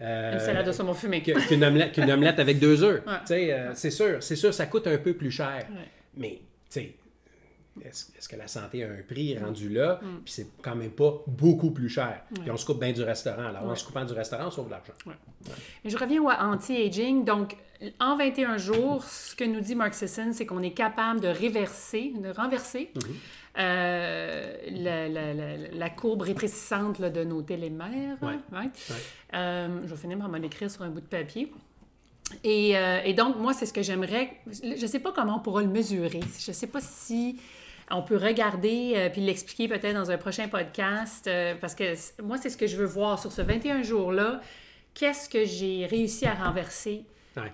une 0.00 0.38
salade 0.38 0.66
de 0.66 0.72
saumon 0.72 0.94
fumé. 0.94 1.22
Qu'une 1.22 1.64
omelette, 1.64 1.98
omelette, 1.98 2.38
avec 2.38 2.58
deux 2.58 2.82
œufs. 2.82 3.02
c'est 3.26 3.90
sûr, 3.90 4.22
c'est 4.22 4.36
sûr, 4.36 4.54
ça 4.54 4.66
coûte 4.66 4.86
un 4.86 4.98
peu 4.98 5.14
plus 5.14 5.30
cher. 5.30 5.66
Mais, 6.16 6.40
tu 6.70 6.80
sais, 6.80 6.94
est-ce 7.82 8.28
que 8.28 8.36
la 8.36 8.46
santé 8.46 8.84
a 8.84 8.88
un 8.88 9.02
prix 9.06 9.36
rendu 9.36 9.68
là? 9.68 9.98
Mm. 10.00 10.20
Puis 10.24 10.34
c'est 10.34 10.46
quand 10.62 10.76
même 10.76 10.92
pas 10.92 11.22
beaucoup 11.26 11.72
plus 11.72 11.88
cher. 11.88 12.22
Puis 12.32 12.50
on 12.50 12.56
se 12.56 12.64
coupe 12.64 12.80
bien 12.80 12.92
du 12.92 13.02
restaurant. 13.02 13.46
Alors, 13.46 13.64
en 13.64 13.74
se 13.74 13.84
coupant 13.84 14.04
du 14.04 14.12
restaurant, 14.12 14.46
on 14.46 14.50
sauve 14.50 14.66
de 14.66 14.72
l'argent. 14.72 14.92
Je 15.84 15.96
reviens 15.96 16.22
au 16.22 16.30
anti-aging. 16.30 17.24
Donc, 17.24 17.56
en 18.00 18.16
21 18.16 18.58
jours, 18.58 19.04
ce 19.04 19.34
que 19.34 19.44
nous 19.44 19.60
dit 19.60 19.74
Mark 19.74 19.94
Sisson, 19.94 20.30
c'est 20.32 20.46
qu'on 20.46 20.62
est 20.62 20.72
capable 20.72 21.20
de 21.20 21.28
réverser, 21.28 22.12
de 22.16 22.30
renverser 22.30 22.90
mm-hmm. 22.94 23.14
euh, 23.58 25.68
la, 25.72 25.90
courbe 25.90 26.22
rétrécissante 26.22 27.00
de 27.00 27.24
nos 27.24 27.42
télémères. 27.42 28.16
Euh, 29.34 29.80
je 29.84 29.90
vais 29.90 29.96
finir 29.96 30.18
par 30.18 30.28
m'en 30.28 30.38
sur 30.68 30.82
un 30.82 30.88
bout 30.88 31.00
de 31.00 31.06
papier. 31.06 31.52
Et, 32.42 32.76
euh, 32.76 33.00
et 33.04 33.14
donc, 33.14 33.36
moi, 33.36 33.52
c'est 33.52 33.66
ce 33.66 33.72
que 33.72 33.82
j'aimerais. 33.82 34.32
Je 34.50 34.80
ne 34.80 34.86
sais 34.86 34.98
pas 34.98 35.12
comment 35.12 35.36
on 35.36 35.40
pourra 35.40 35.62
le 35.62 35.68
mesurer. 35.68 36.20
Je 36.38 36.50
ne 36.50 36.54
sais 36.54 36.66
pas 36.66 36.80
si 36.80 37.38
on 37.90 38.02
peut 38.02 38.16
regarder 38.16 38.94
euh, 38.96 39.10
puis 39.10 39.20
l'expliquer 39.20 39.68
peut-être 39.68 39.94
dans 39.94 40.10
un 40.10 40.16
prochain 40.16 40.48
podcast 40.48 41.26
euh, 41.26 41.54
parce 41.60 41.74
que 41.74 41.94
moi, 42.22 42.38
c'est 42.38 42.50
ce 42.50 42.56
que 42.56 42.66
je 42.66 42.76
veux 42.76 42.86
voir 42.86 43.18
sur 43.18 43.30
ce 43.30 43.42
21 43.42 43.82
jours-là. 43.82 44.40
Qu'est-ce 44.94 45.28
que 45.28 45.44
j'ai 45.44 45.86
réussi 45.86 46.26
à 46.26 46.34
renverser 46.34 47.04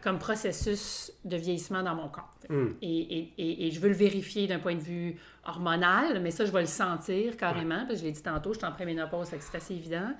comme 0.02 0.18
processus 0.18 1.12
de 1.24 1.36
vieillissement 1.36 1.82
dans 1.82 1.94
mon 1.94 2.08
corps. 2.08 2.30
Hmm. 2.48 2.68
Et, 2.82 3.32
et, 3.38 3.66
et, 3.66 3.70
je 3.70 3.80
veux 3.80 3.88
le 3.88 3.94
vérifier 3.94 4.46
d'un 4.46 4.58
point 4.58 4.74
de 4.74 4.80
vue 4.80 5.16
hormonal, 5.46 6.20
mais 6.20 6.30
ça, 6.30 6.44
je 6.44 6.52
vais 6.52 6.60
le 6.60 6.66
sentir 6.66 7.36
carrément, 7.36 7.86
parce 7.86 7.94
que 7.94 8.00
je 8.00 8.04
l'ai 8.04 8.12
dit 8.12 8.22
tantôt, 8.22 8.52
je 8.52 8.58
suis 8.58 8.66
en 8.66 8.72
préménopause, 8.72 9.28
c'est 9.38 9.56
assez 9.56 9.74
évident. 9.74 10.10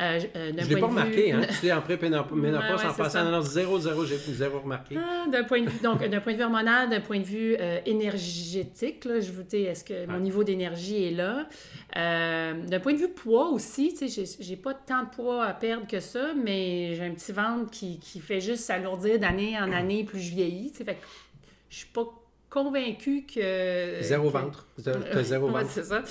Euh, 0.00 0.20
euh, 0.34 0.52
je 0.58 0.64
ne 0.64 0.74
l'ai 0.74 0.80
pas 0.80 0.86
remarqué, 0.88 1.32
hein? 1.32 1.42
tu 1.60 1.66
es 1.66 1.72
en 1.72 1.80
préménopause 1.80 2.82
ouais, 2.82 2.86
en 2.86 2.94
passant, 2.94 3.24
non, 3.24 3.40
zéro, 3.42 3.78
zéro, 3.78 4.04
j'ai 4.04 4.16
zéro 4.16 4.58
remarqué. 4.58 4.98
Ah, 4.98 5.26
d'un 5.30 5.44
point 5.44 5.62
de 5.62 5.70
vue, 5.70 5.78
donc, 5.80 6.04
d'un 6.04 6.20
point 6.20 6.32
de 6.32 6.38
vue 6.38 6.44
hormonal, 6.44 6.90
d'un 6.90 7.00
point 7.00 7.20
de 7.20 7.24
vue 7.24 7.56
euh, 7.60 7.78
énergétique, 7.86 9.04
là, 9.04 9.20
je 9.20 9.30
veux 9.30 9.46
est-ce 9.52 9.84
que 9.84 10.06
mon 10.06 10.18
niveau 10.18 10.42
d'énergie 10.42 11.04
est 11.04 11.12
là? 11.12 11.46
d'un 11.94 12.80
point 12.80 12.92
de 12.92 12.98
vue 12.98 13.08
poids 13.08 13.48
aussi, 13.50 13.94
tu 13.94 14.08
sais, 14.08 14.24
j'ai 14.40 14.56
pas 14.56 14.74
tant 14.74 15.04
de 15.04 15.08
poids 15.08 15.44
à 15.44 15.54
perdre 15.54 15.86
que 15.86 16.00
ça, 16.00 16.34
mais 16.34 16.94
j'ai 16.94 17.04
un 17.04 17.12
petit 17.12 17.32
ventre 17.32 17.70
qui, 17.70 17.98
qui 17.98 18.20
fait 18.20 18.40
juste 18.40 18.64
s'alourdir 18.64 19.18
d'année 19.18 19.56
en 19.58 19.72
année 19.72 20.04
plus 20.04 20.20
je 20.20 20.34
vieillis, 20.34 20.72
tu 20.72 20.78
sais, 20.78 20.84
fait 20.84 20.98
je 21.70 21.76
suis 21.78 21.86
pas 21.86 22.04
convaincue 22.56 23.26
que. 23.26 23.98
Zéro 24.00 24.30
ventre. 24.30 24.66
Tu 24.82 25.24
zéro 25.24 25.48
ventre. 25.50 25.66
c'est 25.68 25.84
ça. 25.84 26.02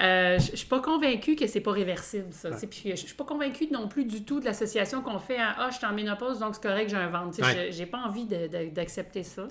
Euh, 0.00 0.38
je 0.38 0.56
suis 0.56 0.68
pas 0.68 0.80
convaincue 0.80 1.34
que 1.34 1.46
c'est 1.46 1.60
pas 1.60 1.72
réversible, 1.72 2.28
ça. 2.30 2.50
Puis 2.70 2.90
je 2.90 2.96
suis 2.96 3.14
pas 3.14 3.24
convaincue 3.24 3.68
non 3.72 3.88
plus 3.88 4.04
du 4.04 4.24
tout 4.24 4.40
de 4.40 4.44
l'association 4.44 5.02
qu'on 5.02 5.18
fait 5.18 5.38
à 5.38 5.54
Ah, 5.58 5.68
je 5.70 5.76
suis 5.76 5.86
en 5.86 5.92
ménopause, 5.92 6.38
donc 6.38 6.54
c'est 6.54 6.62
correct, 6.62 6.88
j'ai 6.88 6.96
un 6.96 7.08
ventre. 7.08 7.40
Ouais. 7.42 7.70
J'ai 7.72 7.86
pas 7.86 7.98
envie 7.98 8.26
d'accepter 8.26 9.22
ça. 9.24 9.46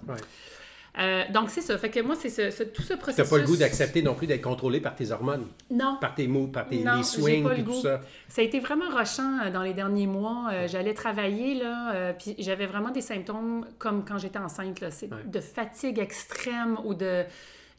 Euh, 0.97 1.23
donc, 1.31 1.49
c'est 1.49 1.61
ça. 1.61 1.77
Fait 1.77 1.89
que 1.89 1.99
moi, 1.99 2.15
c'est 2.15 2.29
ce, 2.29 2.63
tout 2.63 2.81
ce 2.81 2.93
processus. 2.93 3.15
Tu 3.15 3.21
n'as 3.21 3.37
pas 3.37 3.37
le 3.37 3.47
goût 3.47 3.57
d'accepter 3.57 4.01
non 4.01 4.15
plus 4.15 4.27
d'être 4.27 4.41
contrôlé 4.41 4.79
par 4.79 4.95
tes 4.95 5.11
hormones? 5.11 5.45
Non. 5.69 5.97
Par 6.01 6.15
tes 6.15 6.27
mots, 6.27 6.47
par 6.47 6.67
tes 6.67 6.77
les 6.77 7.03
swings, 7.03 7.47
et 7.51 7.63
tout 7.63 7.81
ça? 7.81 8.01
Ça 8.27 8.41
a 8.41 8.43
été 8.43 8.59
vraiment 8.59 8.89
rochant 8.89 9.39
euh, 9.45 9.51
dans 9.51 9.61
les 9.63 9.73
derniers 9.73 10.07
mois. 10.07 10.49
Euh, 10.51 10.67
j'allais 10.67 10.93
travailler, 10.93 11.55
là, 11.55 12.13
puis 12.13 12.35
j'avais 12.39 12.65
vraiment 12.65 12.91
des 12.91 13.01
symptômes 13.01 13.65
comme 13.77 14.03
quand 14.03 14.17
j'étais 14.17 14.39
enceinte, 14.39 14.81
là. 14.81 14.91
C'est 14.91 15.09
de 15.29 15.39
fatigue 15.39 15.99
extrême 15.99 16.77
ou 16.85 16.93
de 16.93 17.23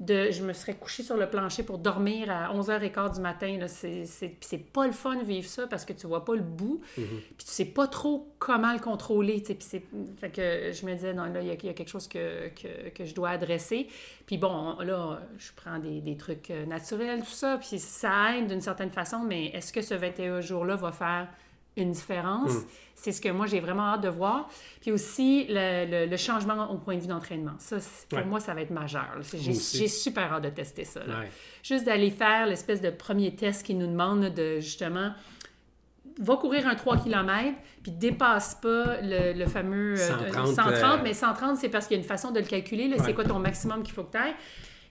de 0.01 0.31
je 0.31 0.43
me 0.43 0.55
serais 0.55 0.75
couchée 0.75 1.03
sur 1.03 1.17
le 1.17 1.29
plancher 1.29 1.63
pour 1.63 1.77
dormir 1.77 2.31
à 2.31 2.55
11h15 2.55 3.17
du 3.17 3.21
matin. 3.21 3.59
C'est 3.69 4.73
pas 4.73 4.87
le 4.87 4.93
fun 4.93 5.17
de 5.17 5.25
vivre 5.25 5.47
ça 5.47 5.67
parce 5.67 5.85
que 5.85 5.93
tu 5.93 6.07
vois 6.07 6.25
pas 6.25 6.35
le 6.35 6.43
bout. 6.43 6.81
Mm-hmm. 6.99 7.05
Puis 7.37 7.47
tu 7.47 7.53
sais 7.53 7.67
pas 7.67 7.87
trop 7.87 8.35
comment 8.39 8.73
le 8.73 8.79
contrôler. 8.79 9.43
Puis 9.43 9.83
fait 10.17 10.31
que 10.31 10.73
je 10.73 10.87
me 10.87 10.95
disais, 10.95 11.13
non, 11.13 11.25
là, 11.25 11.43
il 11.43 11.49
y, 11.49 11.51
a 11.51 11.57
quelque 11.57 11.89
chose 11.89 12.09
que, 12.09 12.49
que, 12.49 12.89
que, 12.89 13.05
je 13.05 13.15
dois 13.15 13.31
adresser. 13.31 13.89
Puis 14.25 14.39
bon, 14.39 14.79
là, 14.81 15.21
je 15.37 15.51
prends 15.55 15.79
des, 15.79 16.01
des 16.01 16.17
trucs 16.17 16.51
euh, 16.51 16.65
naturels, 16.65 17.21
tout 17.21 17.31
ça. 17.31 17.59
Puis 17.59 17.79
ça 17.79 18.39
aide 18.39 18.47
d'une 18.47 18.63
certaine 18.63 18.91
façon, 18.91 19.19
mais 19.19 19.47
est-ce 19.49 19.73
que 19.73 19.83
ce 19.83 19.95
21 19.95 20.41
jours-là 20.41 20.77
va 20.77 20.93
faire 20.93 21.29
une 21.77 21.93
différence. 21.93 22.53
Mm. 22.53 22.65
C'est 22.95 23.13
ce 23.13 23.21
que 23.21 23.31
moi, 23.31 23.47
j'ai 23.47 23.61
vraiment 23.61 23.95
hâte 23.95 24.03
de 24.03 24.09
voir. 24.09 24.49
Puis 24.81 24.93
aussi, 24.93 25.47
le, 25.49 26.07
le, 26.07 26.17
changement 26.17 26.71
au 26.71 26.77
point 26.77 26.97
de 26.97 27.01
vue 27.01 27.07
d'entraînement. 27.07 27.55
Ça, 27.59 27.79
pour 28.09 28.27
moi, 28.27 28.41
ça 28.41 28.53
va 28.53 28.61
être 28.61 28.71
majeur. 28.71 29.21
J'ai 29.33 29.89
super 29.89 30.35
hâte 30.35 30.45
de 30.45 30.51
tester 30.51 30.85
ça. 30.85 31.01
Juste 31.63 31.87
d'aller 31.87 32.11
faire 32.11 32.47
l'espèce 32.47 32.81
de 32.81 32.91
premier 32.91 33.35
test 33.35 33.65
qui 33.65 33.75
nous 33.75 33.87
demande 33.87 34.35
de, 34.35 34.61
justement, 34.61 35.13
va 36.19 36.37
courir 36.37 36.67
un 36.67 36.75
3 36.75 36.99
km, 36.99 37.57
puis 37.83 37.93
dépasse 37.93 38.55
pas 38.57 39.01
le, 39.01 39.33
le 39.33 39.47
fameux 39.47 39.97
130, 39.97 40.59
euh, 40.59 40.83
euh, 40.83 40.97
mais 41.03 41.15
130, 41.15 41.57
c'est 41.57 41.69
parce 41.69 41.87
qu'il 41.87 41.97
y 41.97 42.01
a 42.01 42.03
une 42.03 42.09
façon 42.09 42.31
de 42.31 42.41
le 42.41 42.47
calculer. 42.47 42.95
C'est 43.03 43.15
quoi 43.15 43.25
ton 43.25 43.39
maximum 43.39 43.83
qu'il 43.83 43.95
faut 43.95 44.05
que 44.05 44.13
tu 44.13 44.19
ailles. 44.19 44.35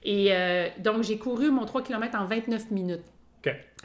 Et 0.03 0.29
euh, 0.31 0.67
donc, 0.79 1.03
j'ai 1.03 1.17
couru 1.17 1.51
mon 1.51 1.65
3 1.65 1.83
km 1.83 2.19
en 2.19 2.25
29 2.25 2.71
minutes. 2.71 3.03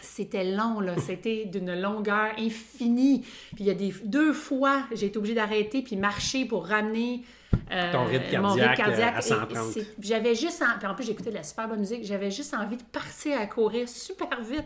C'était 0.00 0.44
long, 0.44 0.80
là. 0.80 0.94
C'était 0.98 1.44
d'une 1.44 1.80
longueur 1.80 2.32
infinie. 2.38 3.20
Puis 3.54 3.64
il 3.64 3.66
y 3.66 3.70
a 3.70 3.74
des, 3.74 3.94
deux 4.04 4.32
fois, 4.32 4.84
j'ai 4.92 5.06
été 5.06 5.18
obligée 5.18 5.34
d'arrêter 5.34 5.82
puis 5.82 5.96
marcher 5.96 6.44
pour 6.44 6.66
ramener 6.66 7.22
euh, 7.70 7.92
Ton 7.92 8.04
rythme 8.04 8.30
cardiaque, 8.30 8.42
mon 8.42 8.52
rythme 8.52 8.74
cardiaque 8.74 9.16
à 9.16 9.22
130. 9.22 9.78
J'avais 10.00 10.34
juste... 10.34 10.62
En... 10.62 10.88
en 10.88 10.94
plus, 10.94 11.04
j'écoutais 11.04 11.30
de 11.30 11.36
la 11.36 11.42
super 11.42 11.68
bonne 11.68 11.80
musique. 11.80 12.04
J'avais 12.04 12.30
juste 12.30 12.54
envie 12.54 12.76
de 12.76 12.82
partir 12.82 13.38
à 13.38 13.46
courir 13.46 13.88
super 13.88 14.40
vite. 14.42 14.64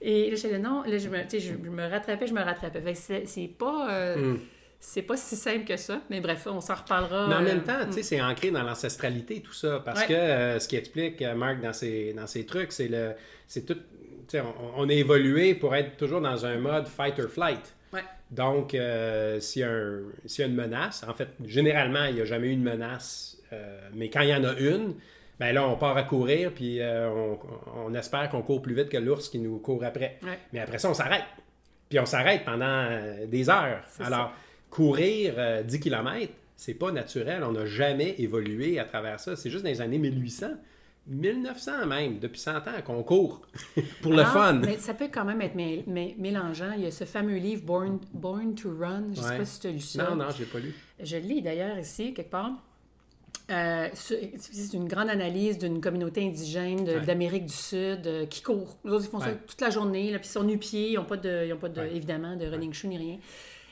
Et 0.00 0.30
là, 0.30 0.36
j'allais, 0.36 0.58
non, 0.58 0.82
là, 0.82 0.98
je 0.98 1.08
me, 1.08 1.18
je, 1.28 1.52
me 1.70 1.90
rattrapais, 1.90 2.26
je 2.26 2.34
me 2.34 2.42
rattrapais. 2.42 2.94
c'est 2.94 3.50
pas... 3.58 3.90
Euh, 3.90 4.34
hmm. 4.34 4.40
C'est 4.78 5.02
pas 5.02 5.16
si 5.16 5.36
simple 5.36 5.64
que 5.64 5.76
ça, 5.78 6.02
mais 6.10 6.20
bref, 6.20 6.46
on 6.46 6.60
s'en 6.60 6.74
reparlera. 6.74 7.26
Mais 7.28 7.34
en 7.34 7.42
même 7.42 7.60
euh, 7.60 7.60
temps, 7.60 7.86
tu 7.86 7.94
sais, 7.94 8.00
hmm. 8.00 8.02
c'est 8.02 8.20
ancré 8.20 8.50
dans 8.50 8.62
l'ancestralité, 8.62 9.40
tout 9.40 9.54
ça, 9.54 9.80
parce 9.84 10.04
que 10.04 10.58
ce 10.60 10.68
qui 10.68 10.76
explique, 10.76 11.22
Marc, 11.34 11.62
dans 11.62 11.72
ses, 11.72 12.12
dans 12.12 12.26
ses 12.26 12.44
trucs, 12.44 12.72
c'est 12.72 12.86
le, 12.86 13.14
c'est 13.48 13.64
tout 13.64 13.78
on, 14.76 14.88
a 14.88 14.92
évolué 14.92 15.54
pour 15.54 15.74
être 15.74 15.96
toujours 15.96 16.20
dans 16.20 16.46
un 16.46 16.58
mode 16.58 16.86
fight 16.86 17.18
or 17.18 17.28
flight. 17.28 17.74
Donc, 18.30 18.74
euh, 18.74 19.38
s'il 19.38 19.62
y, 19.62 19.64
y, 19.64 20.42
a 20.42 20.46
une 20.46 20.54
menace, 20.54 21.04
en 21.08 21.14
fait, 21.14 21.28
généralement, 21.44 22.06
il 22.06 22.16
n'y 22.16 22.20
a 22.20 22.24
jamais 22.24 22.48
eu 22.48 22.52
une 22.52 22.62
menace, 22.62 23.38
euh, 23.52 23.88
mais 23.94 24.10
quand 24.10 24.22
il 24.22 24.30
y 24.30 24.34
en 24.34 24.42
a 24.42 24.52
une, 24.54 24.94
ben 25.38 25.52
là, 25.52 25.68
on 25.68 25.76
part 25.76 25.96
à 25.96 26.02
courir, 26.02 26.50
puis 26.52 26.80
euh, 26.80 27.08
on, 27.76 27.94
espère 27.94 28.28
qu'on 28.28 28.42
court 28.42 28.62
plus 28.62 28.74
vite 28.74 28.88
que 28.88 28.96
l'ours 28.96 29.28
qui 29.28 29.38
nous 29.38 29.58
court 29.58 29.84
après. 29.84 30.18
Mais 30.52 30.58
après 30.58 30.78
ça, 30.78 30.90
on 30.90 30.94
s'arrête. 30.94 31.24
Puis 31.88 32.00
on 32.00 32.06
s'arrête 32.06 32.44
pendant 32.44 32.88
des 33.28 33.48
heures. 33.48 33.84
Alors, 34.00 34.32
courir 34.70 35.34
10 35.62 35.78
km, 35.78 36.32
c'est 36.56 36.74
pas 36.74 36.90
naturel. 36.90 37.44
On 37.44 37.52
n'a 37.52 37.64
jamais 37.64 38.16
évolué 38.18 38.80
à 38.80 38.84
travers 38.84 39.20
ça. 39.20 39.36
C'est 39.36 39.50
juste 39.50 39.62
dans 39.62 39.70
les 39.70 39.80
années 39.80 39.98
1800 39.98 40.48
1900 41.08 41.86
même, 41.86 42.18
depuis 42.18 42.40
100 42.40 42.56
ans 42.56 42.82
qu'on 42.84 43.02
court 43.02 43.42
pour 44.02 44.12
le 44.12 44.24
fun. 44.24 44.54
Mais 44.54 44.78
ça 44.78 44.94
peut 44.94 45.08
quand 45.12 45.24
même 45.24 45.40
être 45.40 45.54
mélangeant. 45.54 46.72
Il 46.76 46.84
y 46.84 46.86
a 46.86 46.90
ce 46.90 47.04
fameux 47.04 47.36
livre 47.36 47.62
Born, 47.64 47.98
Born 48.12 48.54
to 48.54 48.70
Run. 48.76 49.14
Je 49.14 49.20
ne 49.20 49.26
sais 49.26 49.38
pas 49.38 49.44
si 49.44 49.60
tu 49.60 49.66
as 49.68 49.70
lu 49.70 49.80
ça. 49.80 50.10
Non, 50.10 50.16
non, 50.16 50.30
je 50.30 50.40
n'ai 50.40 50.48
pas 50.48 50.58
lu. 50.58 50.74
Je 51.00 51.16
le 51.16 51.22
lis 51.22 51.42
d'ailleurs 51.42 51.78
ici, 51.78 52.12
quelque 52.12 52.30
part. 52.30 52.52
Euh, 53.48 53.88
c'est 53.94 54.72
une 54.72 54.88
grande 54.88 55.08
analyse 55.08 55.58
d'une 55.58 55.80
communauté 55.80 56.26
indigène 56.26 56.84
d'Amérique 57.04 57.46
du 57.46 57.54
Sud 57.54 58.06
euh, 58.06 58.26
qui 58.26 58.42
court. 58.42 58.76
Les 58.84 58.90
autres, 58.90 59.04
ils 59.04 59.10
font 59.10 59.20
ça 59.20 59.30
toute 59.46 59.60
la 59.60 59.70
journée, 59.70 60.10
là, 60.10 60.18
puis 60.18 60.28
ils 60.28 60.32
sont 60.32 60.42
nu-pieds, 60.42 60.90
ils 60.90 60.94
n'ont 60.94 61.04
pas, 61.04 61.16
de, 61.16 61.44
ils 61.46 61.52
ont 61.52 61.58
pas 61.58 61.68
de, 61.68 61.80
évidemment 61.82 62.34
de 62.34 62.44
running 62.46 62.72
shoe 62.72 62.88
ni 62.88 62.98
rien. 62.98 63.18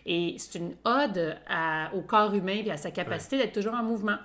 Et 0.07 0.37
c'est 0.39 0.59
une 0.59 0.75
ode 0.85 1.37
au 1.95 2.01
corps 2.03 2.35
humain 2.35 2.63
et 2.65 2.71
à 2.71 2.77
sa 2.77 2.91
capacité 2.91 3.39
d'être 3.39 3.55
toujours 3.55 3.75
en 3.75 3.83
mouvement. 3.83 4.19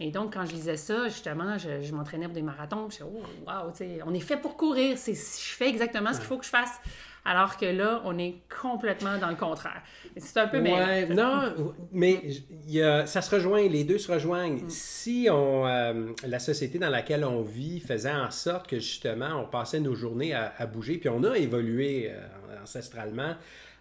Et 0.00 0.10
donc, 0.10 0.34
quand 0.34 0.46
je 0.46 0.52
lisais 0.52 0.76
ça, 0.76 1.08
justement, 1.08 1.56
je, 1.58 1.92
m'entraînais 1.92 2.26
pour 2.26 2.34
des 2.34 2.42
marathons. 2.42 2.88
Je 2.90 3.02
me 3.02 3.10
oh, 3.10 3.22
wow, 3.46 3.72
on 4.06 4.14
est 4.14 4.20
fait 4.20 4.36
pour 4.36 4.56
courir. 4.56 4.96
Je 4.96 5.12
fais 5.12 5.68
exactement 5.68 6.12
ce 6.12 6.18
qu'il 6.18 6.26
faut 6.26 6.38
que 6.38 6.44
je 6.44 6.50
fasse. 6.50 6.78
Alors 7.24 7.58
que 7.58 7.66
là, 7.66 8.00
on 8.04 8.16
est 8.16 8.36
complètement 8.62 9.18
dans 9.18 9.28
le 9.28 9.34
contraire. 9.34 9.82
C'est 10.16 10.38
un 10.38 10.46
peu... 10.46 10.60
Ouais, 10.60 11.06
non, 11.08 11.74
mais 11.92 12.22
y 12.66 12.80
a, 12.80 13.06
ça 13.06 13.20
se 13.20 13.34
rejoint, 13.34 13.68
les 13.68 13.84
deux 13.84 13.98
se 13.98 14.10
rejoignent. 14.10 14.62
Mm. 14.62 14.70
Si 14.70 15.28
on, 15.30 15.66
euh, 15.66 16.12
la 16.26 16.38
société 16.38 16.78
dans 16.78 16.88
laquelle 16.88 17.24
on 17.24 17.42
vit 17.42 17.80
faisait 17.80 18.12
en 18.12 18.30
sorte 18.30 18.66
que 18.66 18.78
justement, 18.78 19.42
on 19.42 19.44
passait 19.44 19.80
nos 19.80 19.94
journées 19.94 20.32
à, 20.32 20.64
bouger, 20.66 20.96
puis 20.96 21.10
on 21.10 21.22
a 21.24 21.36
évolué 21.36 22.10
euh, 22.10 22.62
ancestralement 22.62 23.34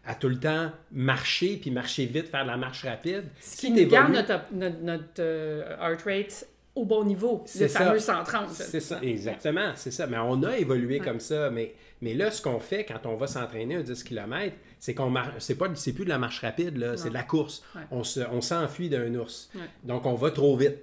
à 0.07 0.15
tout 0.15 0.29
le 0.29 0.39
temps 0.39 0.71
marcher, 0.91 1.57
puis 1.57 1.69
marcher 1.69 2.05
vite, 2.05 2.29
faire 2.29 2.43
de 2.43 2.49
la 2.49 2.57
marche 2.57 2.85
rapide. 2.85 3.25
Ce 3.41 3.57
qui, 3.57 3.71
nous 3.71 3.85
garde 3.87 4.13
notre, 4.13 4.41
notre, 4.53 5.03
euh, 5.19 5.75
heart 5.81 6.01
rate 6.03 6.47
au 6.75 6.85
bon 6.85 7.03
niveau, 7.03 7.43
le 7.59 7.67
fameux 7.67 7.99
130. 7.99 8.49
C'est 8.51 8.79
ça, 8.79 8.99
exactement, 9.01 9.71
c'est 9.75 9.91
ça. 9.91 10.07
Mais 10.07 10.17
on 10.17 10.41
a 10.43 10.57
évolué 10.57 10.99
comme 10.99 11.19
ça, 11.19 11.49
mais, 11.49 11.75
mais 12.01 12.13
là, 12.13 12.31
ce 12.31 12.41
qu'on 12.41 12.59
fait 12.59 12.85
quand 12.85 13.05
on 13.05 13.17
va 13.17 13.27
s'entraîner 13.27 13.75
à 13.75 13.81
10 13.81 14.03
km, 14.03 14.55
c'est 14.79 14.93
qu'on 14.93 15.09
marche, 15.09 15.33
c'est 15.39 15.55
pas, 15.55 15.67
c'est 15.73 15.93
plus 15.93 16.05
de 16.05 16.09
la 16.09 16.19
marche 16.19 16.39
rapide, 16.39 16.77
là, 16.77 16.95
c'est 16.95 17.09
de 17.09 17.13
la 17.13 17.23
course. 17.23 17.63
On, 17.91 18.03
se, 18.03 18.21
on 18.31 18.41
s'enfuit 18.41 18.89
d'un 18.89 19.13
ours. 19.15 19.49
Donc, 19.83 20.05
on 20.05 20.15
va 20.15 20.31
trop 20.31 20.55
vite. 20.55 20.77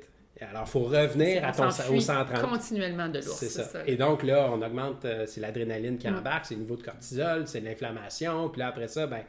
Alors, 0.51 0.65
il 0.67 0.71
faut 0.71 0.81
revenir 0.81 1.45
à 1.45 1.53
ton, 1.53 1.69
au 1.69 2.01
130. 2.01 2.41
continuellement 2.43 3.09
de 3.09 3.19
l'ours. 3.19 3.37
C'est 3.37 3.49
ça. 3.49 3.81
Et 3.87 3.97
donc, 3.97 4.23
là, 4.23 4.51
on 4.53 4.63
augmente, 4.63 5.05
euh, 5.05 5.25
c'est 5.27 5.41
l'adrénaline 5.41 5.99
qui 5.99 6.09
embarque, 6.09 6.47
c'est 6.47 6.55
le 6.55 6.61
niveau 6.61 6.77
de 6.77 6.83
cortisol, 6.83 7.47
c'est 7.47 7.61
l'inflammation. 7.61 8.49
Puis 8.49 8.61
là, 8.61 8.69
après 8.69 8.89
ça, 8.89 9.07
ben, 9.07 9.21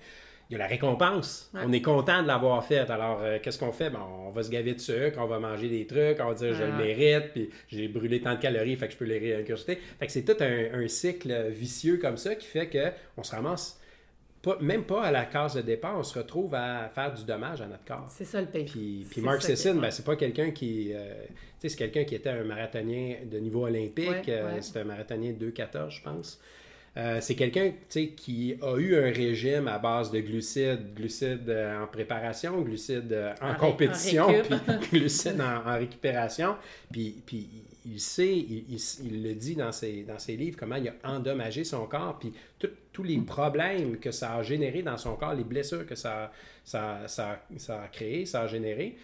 il 0.50 0.54
y 0.54 0.56
a 0.56 0.60
la 0.60 0.68
récompense. 0.68 1.50
On 1.56 1.72
est 1.72 1.82
content 1.82 2.22
de 2.22 2.28
l'avoir 2.28 2.64
fait. 2.64 2.90
Alors, 2.92 3.22
euh, 3.24 3.40
qu'est-ce 3.42 3.58
qu'on 3.58 3.72
fait? 3.72 3.90
Ben, 3.90 4.02
on 4.28 4.30
va 4.30 4.44
se 4.44 4.50
gaver 4.50 4.74
de 4.74 4.80
sucre, 4.80 5.18
on 5.20 5.26
va 5.26 5.40
manger 5.40 5.70
des 5.70 5.88
trucs, 5.88 6.20
on 6.20 6.28
va 6.28 6.34
dire 6.34 6.54
je 6.54 6.64
le 6.64 6.74
mérite, 6.74 7.32
puis 7.34 7.50
j'ai 7.68 7.88
brûlé 7.88 8.22
tant 8.22 8.36
de 8.36 8.40
calories, 8.40 8.76
fait 8.76 8.88
que 8.88 8.94
je 8.94 8.98
peux 8.98 9.06
les 9.06 9.18
réincruster. 9.18 9.80
Fait 10.00 10.06
que 10.06 10.12
c'est 10.12 10.24
tout 10.24 10.38
un, 10.44 10.84
un, 10.84 10.88
cycle 10.88 11.50
vicieux 11.50 11.98
comme 11.98 12.18
ça 12.18 12.36
qui 12.36 12.46
fait 12.46 12.70
qu'on 13.16 13.24
se 13.24 13.36
ramasse 13.36 13.80
même 14.62 14.84
pas 14.84 15.04
à 15.04 15.12
la 15.12 15.26
case 15.26 15.56
de 15.56 15.62
départ, 15.62 15.98
on 15.98 16.04
se 16.04 16.18
retrouve 16.18 16.54
à 16.56 16.90
faire 16.94 17.14
du 17.14 17.24
dommage 17.24 17.62
à 17.62 17.68
notre 17.68 17.86
corps. 17.86 18.06
C'est 18.10 18.26
ça 18.26 18.42
le 18.42 18.48
pays. 18.48 18.66
Puis, 18.66 19.08
puis 19.10 19.22
Mark 19.22 19.42
Sisson, 19.42 19.76
ben, 19.76 19.92
c'est 19.92 20.06
pas 20.06 20.16
quelqu'un 20.16 20.52
qui. 20.52 20.92
Euh, 20.94 21.14
tu 21.28 21.34
sais, 21.62 21.70
c'est 21.70 21.78
quelqu'un 21.78 22.04
qui 22.04 22.16
était 22.16 22.30
un 22.30 22.44
marathonien 22.44 23.18
de 23.30 23.38
niveau 23.40 23.66
olympique. 23.66 24.30
Euh, 24.30 24.58
c'est 24.62 24.80
un 24.80 24.84
marathonien 24.84 25.34
de 25.34 25.52
2,14, 25.52 25.90
je 25.90 26.02
pense. 26.02 26.40
Euh, 26.98 27.18
c'est 27.20 27.36
quelqu'un 27.36 27.74
qui 28.16 28.56
a 28.62 28.78
eu 28.78 28.96
un 28.96 29.12
régime 29.12 29.68
à 29.68 29.80
base 29.80 30.12
de 30.12 30.20
glucides, 30.22 30.94
glucides 30.96 31.50
euh, 31.50 31.84
en 31.84 31.88
préparation, 31.88 32.62
glucides 32.62 33.12
euh, 33.12 33.34
en, 33.42 33.56
compétition, 33.56 34.28
puis 34.42 34.78
glucides 35.00 35.42
en, 35.42 35.74
récupération. 35.74 36.56
Puis, 36.90 37.22
puis 37.26 37.50
il 37.86 38.00
sait, 38.00 38.34
il, 38.34 39.24
le 39.24 39.34
dit 39.34 39.56
dans 39.56 39.74
ses, 39.74 40.04
dans 40.04 40.20
ses 40.20 40.38
livres, 40.38 40.56
comment 40.58 40.78
il 40.78 40.88
a 40.88 40.94
endommagé 41.04 41.66
son 41.66 41.86
corps, 41.86 42.18
puis 42.18 42.32
tous 42.96 43.04
les 43.04 43.18
problèmes 43.18 43.98
que 43.98 44.10
ça 44.10 44.36
a 44.36 44.42
généré 44.42 44.82
dans 44.82 44.98
son 44.98 45.18
corps, 45.18 45.34
les 45.34 45.44
blessures 45.44 45.86
que 45.86 45.96
ça, 45.96 46.32
ça, 46.64 47.02
ça, 47.08 47.42
ça 47.58 47.82
a 47.82 47.88
créé, 47.90 48.26
ça 48.26 48.44
a 48.44 48.48
généré 48.48 48.96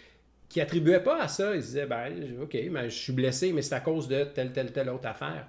qui 0.48 0.62
attribuait 0.62 1.02
pas 1.02 1.22
à 1.24 1.28
ça. 1.28 1.54
Il 1.56 1.62
disait, 1.62 1.86
ben, 1.86 2.38
OK, 2.42 2.58
mais 2.72 2.90
je 2.90 2.98
suis 2.98 3.12
blessé, 3.12 3.52
mais 3.52 3.62
c'est 3.62 3.76
à 3.76 3.82
cause 3.82 4.08
de 4.08 4.24
telle, 4.24 4.54
telle, 4.54 4.72
telle 4.72 4.90
autre 4.90 5.08
affaire. 5.08 5.46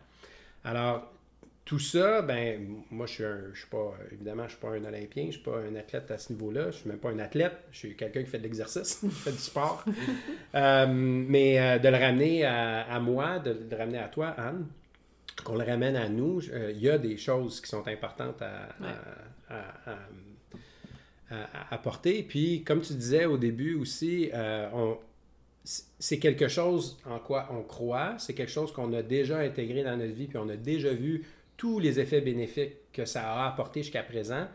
Alors, 0.64 1.12
tout 1.64 1.78
ça, 1.78 2.20
ben, 2.20 2.82
moi, 2.90 3.07
je 3.07 3.12
suis, 3.12 3.24
je 3.53 3.59
suis 3.61 3.68
pas, 3.68 3.95
évidemment, 4.11 4.45
je 4.45 4.55
suis 4.55 4.61
pas 4.61 4.70
un 4.70 4.84
Olympien, 4.84 5.26
je 5.26 5.32
suis 5.32 5.43
pas 5.43 5.59
un 5.59 5.76
athlète 5.76 6.11
à 6.11 6.18
ce 6.18 6.32
niveau-là, 6.32 6.72
je 6.72 6.78
suis 6.78 6.88
même 6.88 6.99
pas 6.99 7.11
un 7.11 7.20
athlète, 7.20 7.55
je 7.70 7.78
suis 7.78 7.95
quelqu'un 7.95 8.24
qui 8.24 8.30
fait 8.30 8.38
de 8.38 8.43
l'exercice, 8.43 8.97
qui 8.97 9.09
fait 9.11 9.30
du 9.30 9.38
sport. 9.38 9.84
Euh, 10.55 10.86
mais 10.86 11.59
euh, 11.59 11.78
de 11.78 11.88
le 11.88 11.97
ramener 11.97 12.45
à, 12.45 13.01
moi, 13.01 13.38
de, 13.38 13.57
le 13.70 13.74
ramener 13.74 13.99
à 13.99 14.09
toi, 14.09 14.34
Anne, 14.36 14.66
qu'on 15.41 15.57
le 15.57 15.64
ramène 15.64 15.97
à 15.97 16.09
nous, 16.09 16.41
euh, 16.51 16.72
il 16.74 16.80
y 16.80 16.91
a 16.91 16.99
des 16.99 17.16
choses 17.16 17.61
qui 17.61 17.68
sont 17.68 17.87
importantes 17.89 18.43
à, 18.43 18.68
à 19.49 19.97
apporter. 21.70 22.22
Puis, 22.22 22.62
comme 22.62 22.80
tu 22.80 22.93
disais 22.95 23.24
au 23.24 23.39
début 23.39 23.74
aussi, 23.74 24.30
euh, 24.35 24.95
c'est 25.64 26.18
quelque 26.18 26.49
chose 26.49 26.99
en 27.07 27.18
quoi 27.18 27.49
on 27.53 27.62
croit, 27.62 28.16
c'est 28.18 28.35
quelque 28.35 28.51
chose 28.51 28.72
qu'on 28.72 28.93
a 28.93 29.03
déjà 29.03 29.39
intégré 29.39 29.83
dans 29.83 29.97
notre 29.97 30.12
vie, 30.12 30.26
puis 30.26 30.39
on 30.39 30.49
a 30.49 30.57
déjà 30.57 30.93
vu 30.93 31.24
tous 31.57 31.78
les 31.78 32.01
effets 32.01 32.20
bénéfiques 32.20 32.93
que 32.93 33.05
ça 33.05 33.33
a 33.33 33.49
apporté 33.49 33.83
jusqu'à 33.83 34.03
présent. 34.03 34.47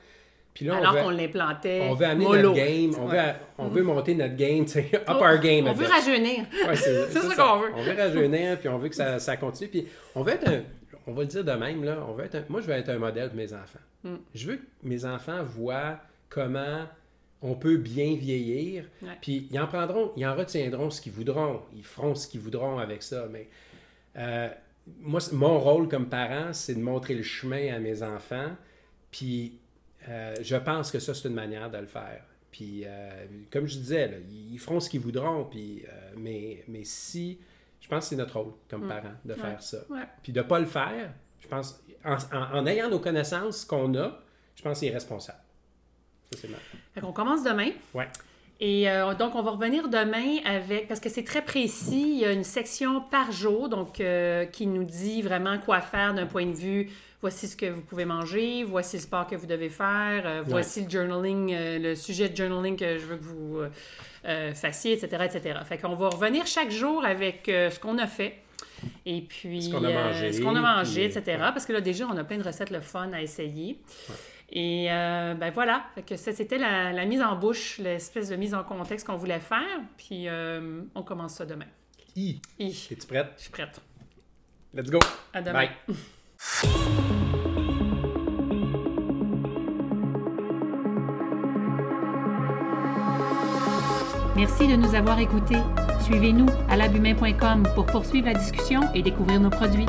Puis 0.58 0.66
là, 0.66 0.78
Alors 0.78 1.04
qu'on 1.04 1.12
l'implantait. 1.12 1.88
On 1.88 1.94
veut 1.94 2.08
amener 2.08 2.26
notre 2.26 2.56
game, 2.56 2.92
on, 3.00 3.06
veut, 3.06 3.20
on 3.60 3.68
veut 3.68 3.84
monter 3.84 4.16
notre 4.16 4.36
game, 4.36 4.66
up 5.08 5.08
our 5.08 5.38
game. 5.38 5.68
On 5.68 5.74
veut 5.74 5.86
rajeunir. 5.86 6.46
c'est 6.74 7.12
ça, 7.12 7.36
qu'on 7.36 7.60
veut. 7.60 7.72
On 7.76 7.84
veut 7.84 7.96
rajeunir, 7.96 8.58
puis 8.58 8.68
on 8.68 8.80
veut 8.80 8.90
que 8.90 8.96
ça, 8.96 9.20
ça, 9.20 9.38
continue. 9.38 9.70
Puis 9.70 9.88
on 10.16 10.24
veut 10.24 10.34
être 10.34 10.50
un, 10.50 10.64
on 11.06 11.14
va 11.14 11.22
le 11.22 11.28
dire 11.28 11.44
de 11.44 11.52
même, 11.52 11.84
là, 11.84 12.04
on 12.10 12.14
veut 12.14 12.26
être 12.26 12.50
moi, 12.50 12.60
je 12.62 12.66
veux 12.66 12.74
être 12.74 12.90
un 12.90 12.98
modèle 12.98 13.28
pour 13.28 13.38
mes 13.38 13.54
enfants. 13.54 13.78
Mm. 14.04 14.16
Je 14.34 14.48
veux 14.48 14.56
que 14.56 14.66
mes 14.82 15.06
enfants 15.06 15.44
voient 15.44 16.00
comment 16.28 16.88
on 17.44 17.54
peut 17.54 17.78
bien 17.78 18.16
vieillir. 18.16 18.86
Puis 19.22 19.48
ils 19.52 19.60
en 19.60 19.68
prendront, 19.68 20.12
ils 20.18 20.26
en 20.26 20.36
retiendront 20.36 20.90
ce 20.90 21.02
qu'ils 21.02 21.14
voudront. 21.14 21.62
Ils 21.76 21.84
feront 21.84 22.16
ce 22.16 22.28
qu'ils 22.28 22.42
voudront 22.42 22.80
avec 22.80 23.04
ça. 23.04 23.28
Mais 23.32 23.48
euh, 24.18 24.50
moi, 25.02 25.20
mon 25.34 25.60
rôle 25.60 25.88
comme 25.88 26.10
parent, 26.10 26.52
c'est 26.52 26.74
de 26.74 26.82
montrer 26.82 27.14
le 27.14 27.22
chemin 27.22 27.76
à 27.76 27.78
mes 27.78 28.02
enfants. 28.02 28.50
Puis 29.12 29.60
euh, 30.10 30.36
je 30.42 30.56
pense 30.56 30.92
que 30.92 31.00
ça, 31.00 31.14
c'est 31.14 31.28
une 31.28 31.34
manière 31.36 31.70
de 31.70 31.78
le 31.78 31.88
faire. 31.88 32.24
Puis 32.52 32.84
euh, 32.86 33.26
comme 33.52 33.68
je 33.68 33.78
disais, 33.78 34.22
ils 34.30 34.58
feront 34.60 34.80
ce 34.80 34.90
qu'ils 34.90 35.02
voudront. 35.02 35.46
Puis, 35.46 35.84
mais, 36.18 36.64
mais 36.68 36.84
si, 36.84 37.40
je 37.82 37.88
pense 37.88 38.06
que 38.06 38.10
c'est 38.10 38.16
notre 38.16 38.40
rôle 38.40 38.54
comme 38.70 38.86
mm. 38.86 38.90
parent 38.90 39.14
de 39.26 39.34
faire 39.34 39.62
ça. 39.62 39.80
Puis 40.24 40.32
de 40.32 40.40
ne 40.40 40.46
pas 40.46 40.60
le 40.60 40.66
faire, 40.66 41.12
je 41.40 41.48
pense, 41.48 41.80
en, 42.04 42.66
ayant 42.66 42.90
nos 42.90 43.00
connaissances 43.00 43.66
qu'on 43.66 43.94
a, 43.96 44.20
je 44.56 44.62
pense 44.62 44.80
qu'il 44.80 44.90
est 44.90 44.94
responsable. 44.94 45.40
On 47.02 47.14
commence 47.14 47.44
demain. 47.44 47.70
Ouais. 47.94 48.08
Et 48.60 48.90
euh, 48.90 49.14
donc, 49.14 49.36
on 49.36 49.44
va 49.44 49.52
revenir 49.52 49.88
demain 49.88 50.38
avec, 50.46 50.88
parce 50.88 51.00
que 51.00 51.10
c'est 51.10 51.24
très 51.24 51.44
précis, 51.44 52.14
il 52.14 52.20
y 52.20 52.26
a 52.26 52.32
une 52.32 52.44
section 52.44 53.02
par 53.02 53.32
jour, 53.32 53.70
donc 53.70 54.00
euh, 54.00 54.46
qui 54.46 54.66
nous 54.66 54.84
dit 54.84 55.22
vraiment 55.22 55.60
quoi 55.60 55.80
faire 55.82 56.16
d'un 56.16 56.26
point 56.26 56.48
de 56.48 56.56
vue, 56.56 56.90
voici 57.22 57.48
ce 57.48 57.56
que 57.56 57.66
vous 57.66 57.82
pouvez 57.82 58.06
manger, 58.06 58.64
voici 58.64 58.98
le 58.98 59.02
sport 59.02 59.28
que 59.28 59.36
vous 59.36 59.46
devez 59.46 59.70
faire, 59.70 60.24
euh, 60.26 60.44
voici 60.46 60.84
le 60.84 60.90
journaling, 60.90 61.56
le 61.56 61.96
sujet 61.96 62.30
de 62.30 62.36
journaling 62.36 62.78
que 62.78 62.98
je 62.98 63.06
veux 63.06 63.18
que 63.18 63.24
vous 63.24 63.62
fassiez, 64.56 64.94
etc., 64.94 65.26
etc. 65.26 65.60
Fait 65.66 65.78
qu'on 65.78 65.96
va 65.96 66.10
revenir 66.10 66.46
chaque 66.46 66.72
jour 66.72 67.06
avec 67.06 67.44
ce 67.46 67.80
qu'on 67.80 67.98
a 67.98 68.08
fait. 68.08 68.42
Et 69.06 69.22
puis, 69.22 69.64
ce 69.64 69.72
qu'on 69.72 69.84
a 69.84 69.92
mangé, 69.92 70.34
ce 70.34 70.42
qu'on 70.42 70.56
a 70.56 70.62
mangé 70.62 71.06
etc. 71.06 71.38
Parce 71.40 71.66
que 71.66 71.74
là, 71.74 71.82
déjà, 71.82 72.06
on 72.08 72.16
a 72.18 72.24
plein 72.24 72.38
de 72.38 72.44
recettes 72.44 72.70
le 72.70 72.82
fun 72.82 73.12
à 73.14 73.22
essayer. 73.22 73.80
Et 74.50 74.88
euh, 74.90 75.34
ben 75.34 75.52
voilà, 75.52 75.86
que 76.06 76.16
ça 76.16 76.32
c'était 76.32 76.58
la, 76.58 77.06
mise 77.06 77.22
en 77.22 77.36
bouche, 77.36 77.80
l'espèce 77.80 78.30
de 78.30 78.36
mise 78.36 78.54
en 78.54 78.64
contexte 78.64 79.06
qu'on 79.06 79.18
voulait 79.18 79.40
faire. 79.40 79.82
Puis 79.98 80.28
euh, 80.28 80.82
on 80.96 81.04
commence 81.04 81.36
ça 81.36 81.46
demain. 81.46 81.68
I. 82.16 82.40
I. 82.60 82.88
Es-tu 82.92 83.08
prête? 83.08 83.28
Je 83.38 83.44
suis 83.44 83.52
prête. 83.52 83.82
Let's 84.74 84.90
go. 84.90 85.00
À 85.34 85.42
demain. 85.42 85.68
Bye. 85.88 85.96
Merci 94.36 94.68
de 94.68 94.76
nous 94.76 94.94
avoir 94.94 95.20
écoutés. 95.20 95.58
Suivez-nous 96.02 96.46
à 96.70 96.78
labumain.com 96.78 97.68
pour 97.74 97.86
poursuivre 97.86 98.28
la 98.28 98.34
discussion 98.34 98.82
et 98.94 99.02
découvrir 99.02 99.40
nos 99.40 99.50
produits. 99.50 99.88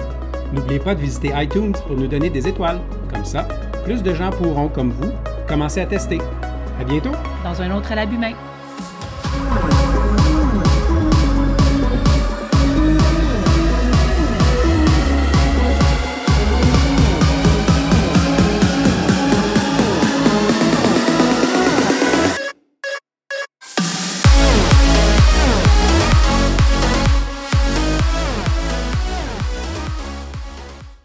N'oubliez 0.53 0.79
pas 0.79 0.95
de 0.95 1.01
visiter 1.01 1.33
iTunes 1.35 1.75
pour 1.87 1.97
nous 1.97 2.07
donner 2.07 2.31
des 2.31 2.49
étoiles. 2.49 2.81
Comme 3.13 3.25
ça, 3.25 3.47
plus 3.85 4.03
de 4.03 4.15
gens 4.15 4.31
pourront, 4.31 4.69
comme 4.69 4.91
vous, 4.91 5.11
commencer 5.47 5.81
à 5.81 5.87
tester. 5.87 6.19
À 6.81 6.85
bientôt! 6.85 7.13
Dans 7.45 7.61
un 7.61 7.77
autre 7.77 7.95
l'abus 7.95 8.17